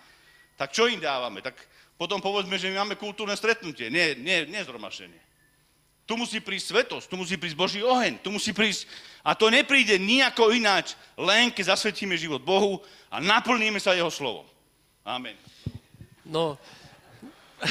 tak 0.57 0.73
čo 0.73 0.87
im 0.89 1.03
dávame? 1.03 1.43
Tak 1.43 1.59
potom 1.99 2.23
povedzme, 2.23 2.57
že 2.57 2.71
my 2.71 2.87
máme 2.87 2.95
kultúrne 2.97 3.35
stretnutie, 3.37 3.91
nie, 3.91 4.17
nie, 4.17 4.47
nie 4.47 4.63
zhromaždenie. 4.63 5.19
Tu 6.07 6.15
musí 6.15 6.39
prísť 6.39 6.67
svetosť, 6.71 7.07
tu 7.11 7.19
musí 7.19 7.35
prísť 7.35 7.59
Boží 7.59 7.81
oheň, 7.83 8.23
tu 8.23 8.31
musí 8.31 8.55
prísť... 8.55 8.87
A 9.27 9.35
to 9.35 9.51
nepríde 9.51 9.99
nejako 9.99 10.55
ináč, 10.55 10.95
len 11.19 11.51
keď 11.51 11.75
zasvetíme 11.75 12.15
život 12.15 12.47
Bohu 12.47 12.79
a 13.11 13.19
naplníme 13.19 13.83
sa 13.83 13.99
Jeho 13.99 14.15
slovom. 14.15 14.47
Amen. 15.03 15.35
No, 16.23 16.55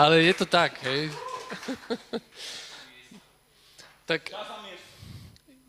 ale 0.00 0.22
je 0.22 0.34
to 0.38 0.46
tak, 0.46 0.78
hej. 0.86 1.10
Tak 4.04 4.36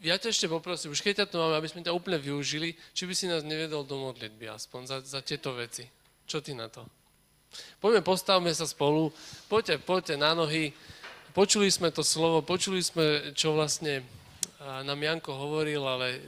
ja 0.03 0.19
ťa 0.19 0.27
ešte 0.27 0.51
poprosím, 0.51 0.91
už 0.91 0.99
keď 0.99 1.23
ťa 1.23 1.25
tu 1.31 1.39
máme, 1.39 1.55
aby 1.55 1.71
sme 1.71 1.87
ťa 1.87 1.95
úplne 1.95 2.19
využili, 2.19 2.75
či 2.91 3.07
by 3.07 3.13
si 3.15 3.31
nás 3.31 3.47
nevedol 3.47 3.87
do 3.87 3.95
modlitby 3.95 4.51
aspoň 4.51 4.81
za, 4.91 4.97
za 5.01 5.19
tieto 5.23 5.55
veci. 5.55 5.87
Čo 6.27 6.43
ty 6.43 6.51
na 6.51 6.67
to? 6.67 6.83
Poďme, 7.79 8.03
postavme 8.03 8.51
sa 8.51 8.67
spolu, 8.67 9.07
poďte, 9.47 9.79
poďte 9.79 10.19
na 10.19 10.35
nohy. 10.35 10.75
Počuli 11.35 11.67
sme 11.67 11.91
to 11.91 11.99
slovo, 11.99 12.39
počuli 12.39 12.79
sme, 12.79 13.35
čo 13.35 13.51
vlastne 13.51 14.07
nám 14.65 15.03
Janko 15.03 15.35
hovoril, 15.35 15.83
ale 15.83 16.07
e, 16.15 16.19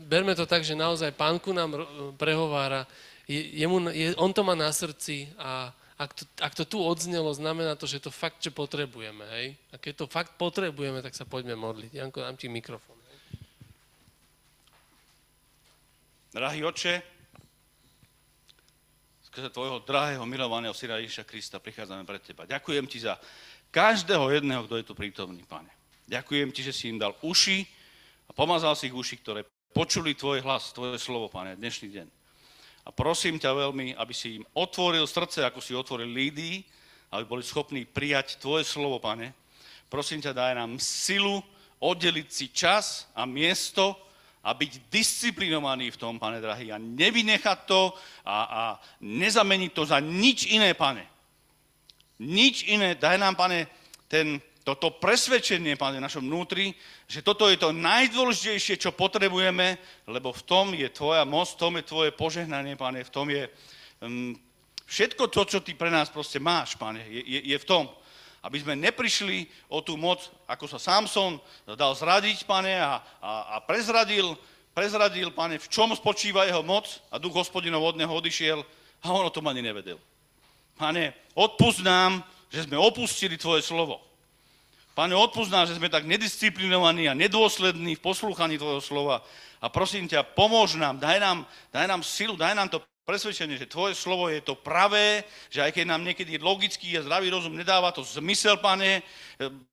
berme 0.00 0.32
to 0.32 0.48
tak, 0.48 0.64
že 0.64 0.72
naozaj 0.72 1.12
pánku 1.12 1.52
nám 1.52 1.76
prehovára, 2.16 2.88
je, 3.28 3.38
jemu, 3.60 3.92
je, 3.92 4.16
on 4.16 4.32
to 4.32 4.40
má 4.40 4.56
na 4.56 4.72
srdci 4.72 5.28
a 5.36 5.68
ak 6.00 6.10
to, 6.14 6.24
ak 6.40 6.52
to 6.56 6.64
tu 6.64 6.78
odznelo, 6.80 7.28
znamená 7.34 7.76
to, 7.76 7.84
že 7.84 8.00
to 8.00 8.08
fakt, 8.08 8.40
že 8.40 8.48
potrebujeme, 8.48 9.26
hej? 9.36 9.46
A 9.74 9.76
keď 9.76 9.94
to 10.00 10.06
fakt 10.08 10.38
potrebujeme, 10.40 11.02
tak 11.04 11.12
sa 11.12 11.26
poďme 11.26 11.58
modliť. 11.58 11.90
Janko, 11.92 12.22
dám 12.22 12.38
ti 12.38 12.48
mikrofón. 12.48 12.96
Drahý 16.32 16.64
oče, 16.64 17.02
skrze 19.28 19.50
tvojho 19.50 19.82
drahého, 19.82 20.22
milovaného 20.22 20.74
syna 20.74 21.02
Ježiša 21.02 21.26
Krista 21.26 21.58
prichádzame 21.58 22.06
pred 22.06 22.22
teba. 22.22 22.46
Ďakujem 22.46 22.86
ti 22.86 23.02
za 23.02 23.18
každého 23.70 24.30
jedného, 24.32 24.64
kto 24.64 24.74
je 24.80 24.86
tu 24.86 24.94
prítomný, 24.96 25.44
pane. 25.44 25.68
Ďakujem 26.08 26.48
ti, 26.52 26.64
že 26.64 26.72
si 26.72 26.88
im 26.88 26.96
dal 26.96 27.12
uši 27.20 27.68
a 28.28 28.32
pomazal 28.32 28.72
si 28.72 28.88
ich 28.88 28.96
uši, 28.96 29.20
ktoré 29.20 29.44
počuli 29.76 30.16
tvoj 30.16 30.40
hlas, 30.40 30.72
tvoje 30.72 30.96
slovo, 30.96 31.28
pane, 31.28 31.56
dnešný 31.56 31.88
deň. 31.92 32.06
A 32.88 32.90
prosím 32.90 33.36
ťa 33.36 33.52
veľmi, 33.52 33.92
aby 34.00 34.14
si 34.16 34.40
im 34.40 34.44
otvoril 34.56 35.04
srdce, 35.04 35.44
ako 35.44 35.60
si 35.60 35.76
otvoril 35.76 36.08
Lídii, 36.08 36.64
aby 37.12 37.24
boli 37.24 37.44
schopní 37.44 37.84
prijať 37.84 38.40
Tvoje 38.40 38.64
slovo, 38.64 38.96
pane. 38.96 39.32
Prosím 39.88 40.20
ťa, 40.20 40.36
daj 40.36 40.52
nám 40.56 40.80
silu 40.80 41.40
oddeliť 41.80 42.28
si 42.28 42.48
čas 42.48 43.08
a 43.12 43.24
miesto 43.24 43.96
a 44.44 44.56
byť 44.56 44.88
disciplinovaný 44.88 45.92
v 45.92 46.00
tom, 46.00 46.16
pane 46.16 46.40
drahý, 46.40 46.72
a 46.72 46.80
nevynechať 46.80 47.58
to 47.68 47.92
a, 48.24 48.38
a 48.44 48.62
nezameniť 49.04 49.70
to 49.72 49.82
za 49.84 50.00
nič 50.00 50.48
iné, 50.48 50.72
pane. 50.72 51.04
Nič 52.18 52.66
iné. 52.66 52.98
Daj 52.98 53.16
nám, 53.18 53.38
pane, 53.38 53.70
ten, 54.10 54.42
toto 54.68 55.00
presvedčenie, 55.00 55.80
Pane, 55.80 55.96
v 55.96 56.04
našom 56.04 56.28
vnútri, 56.28 56.76
že 57.08 57.24
toto 57.24 57.48
je 57.48 57.56
to 57.56 57.72
najdôležitejšie, 57.72 58.76
čo 58.76 58.92
potrebujeme, 58.92 59.80
lebo 60.04 60.28
v 60.28 60.42
tom 60.44 60.76
je 60.76 60.92
Tvoja 60.92 61.24
moc, 61.24 61.48
v 61.48 61.60
tom 61.64 61.72
je 61.80 61.88
Tvoje 61.88 62.10
požehnanie, 62.12 62.76
Pane, 62.76 63.00
v 63.00 63.08
tom 63.08 63.32
je 63.32 63.48
um, 64.04 64.36
všetko 64.84 65.32
to, 65.32 65.40
čo 65.48 65.58
Ty 65.64 65.72
pre 65.72 65.88
nás 65.88 66.12
proste 66.12 66.36
máš, 66.36 66.76
Pane, 66.76 67.00
je, 67.08 67.22
je, 67.24 67.40
je 67.48 67.56
v 67.56 67.64
tom. 67.64 67.88
Aby 68.44 68.60
sme 68.60 68.76
neprišli 68.76 69.48
o 69.72 69.80
tú 69.80 69.96
moc, 69.96 70.20
ako 70.44 70.68
sa 70.68 70.76
Samson 70.76 71.40
dal 71.64 71.96
zradiť, 71.96 72.44
Pane, 72.44 72.76
a, 72.76 73.00
a, 73.24 73.56
a 73.56 73.64
prezradil, 73.64 74.36
prezradil, 74.76 75.32
Pane, 75.32 75.56
v 75.56 75.70
čom 75.72 75.96
spočíva 75.96 76.44
jeho 76.44 76.60
moc 76.60 76.84
a 77.08 77.16
duch 77.16 77.40
hospodinov 77.40 77.88
od 77.88 77.96
neho 77.96 78.12
odišiel 78.12 78.60
a 79.00 79.06
on 79.16 79.24
o 79.24 79.32
tom 79.32 79.48
ani 79.48 79.64
nevedel. 79.64 79.96
Pane, 80.78 81.10
nám, 81.82 82.22
že 82.46 82.70
sme 82.70 82.78
opustili 82.78 83.34
Tvoje 83.34 83.66
slovo. 83.66 83.98
Pane, 84.94 85.10
odpúsť 85.10 85.50
že 85.66 85.78
sme 85.78 85.90
tak 85.90 86.06
nedisciplinovaní 86.06 87.10
a 87.10 87.18
nedôslední 87.18 87.98
v 87.98 88.04
poslúchaní 88.04 88.62
Tvojho 88.62 88.78
slova. 88.78 89.26
A 89.58 89.66
prosím 89.66 90.06
ťa, 90.06 90.22
pomôž 90.38 90.78
nám, 90.78 91.02
daj 91.02 91.18
nám, 91.18 91.42
daj 91.74 91.86
nám 91.90 92.06
silu, 92.06 92.38
daj 92.38 92.54
nám 92.54 92.70
to 92.70 92.78
presvedčenie, 93.02 93.58
že 93.58 93.66
Tvoje 93.66 93.98
slovo 93.98 94.30
je 94.30 94.38
to 94.38 94.54
pravé, 94.54 95.26
že 95.50 95.66
aj 95.66 95.74
keď 95.74 95.84
nám 95.90 96.06
niekedy 96.06 96.38
logický 96.38 96.94
a 96.94 97.02
zdravý 97.02 97.26
rozum 97.26 97.58
nedáva 97.58 97.90
to 97.90 98.06
zmysel, 98.06 98.62
Pane, 98.62 99.02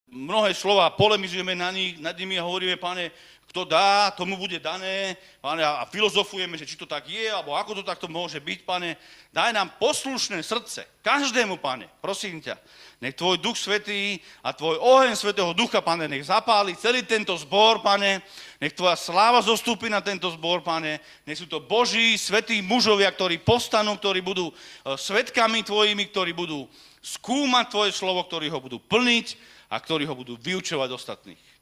mnohé 0.09 0.53
slova, 0.53 0.89
polemizujeme 0.95 1.53
na 1.53 1.69
nich, 1.69 1.99
nad 1.99 2.17
nimi 2.17 2.39
a 2.39 2.47
hovoríme, 2.47 2.77
pane, 2.77 3.11
kto 3.55 3.63
dá, 3.63 4.11
tomu 4.11 4.35
bude 4.35 4.59
dané, 4.59 5.15
pane, 5.39 5.63
a 5.63 5.87
filozofujeme, 5.87 6.59
že 6.59 6.67
či 6.67 6.75
to 6.75 6.83
tak 6.83 7.07
je, 7.07 7.31
alebo 7.31 7.55
ako 7.55 7.79
to 7.79 7.87
takto 7.87 8.11
môže 8.11 8.35
byť, 8.35 8.67
pane. 8.67 8.99
Daj 9.31 9.55
nám 9.55 9.71
poslušné 9.79 10.43
srdce, 10.43 10.83
každému, 10.99 11.63
pane, 11.63 11.87
prosím 12.03 12.43
ťa. 12.43 12.59
Nech 12.99 13.15
tvoj 13.15 13.39
duch 13.39 13.55
svetý 13.55 14.19
a 14.43 14.51
tvoj 14.51 14.75
oheň 14.83 15.15
svetého 15.15 15.55
ducha, 15.55 15.79
pane, 15.79 16.03
nech 16.11 16.27
zapáli 16.27 16.75
celý 16.75 17.07
tento 17.07 17.31
zbor, 17.39 17.79
pane. 17.79 18.19
Nech 18.59 18.75
tvoja 18.75 18.99
sláva 18.99 19.39
zostúpi 19.39 19.87
na 19.87 20.03
tento 20.03 20.27
zbor, 20.35 20.59
pane. 20.59 20.99
Nech 21.23 21.39
sú 21.39 21.47
to 21.47 21.63
Boží, 21.63 22.19
svetí 22.19 22.59
mužovia, 22.59 23.07
ktorí 23.07 23.39
postanú, 23.39 23.95
ktorí 23.95 24.19
budú 24.19 24.51
e, 24.51 24.53
svetkami 24.99 25.63
tvojimi, 25.63 26.11
ktorí 26.11 26.35
budú 26.35 26.67
skúmať 26.99 27.71
tvoje 27.71 27.91
slovo, 27.95 28.19
ktorí 28.27 28.51
ho 28.51 28.59
budú 28.59 28.83
plniť 28.83 29.27
a 29.71 29.79
ktorí 29.79 30.03
ho 30.03 30.11
budú 30.11 30.35
vyučovať 30.35 30.91
ostatných. 30.91 31.54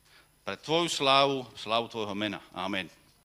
Pre 0.44 0.56
tvoju 0.60 0.92
slávu, 0.92 1.48
slávu 1.56 1.88
tvojho 1.88 2.16
mena. 2.16 2.44
Amen. 2.52 2.92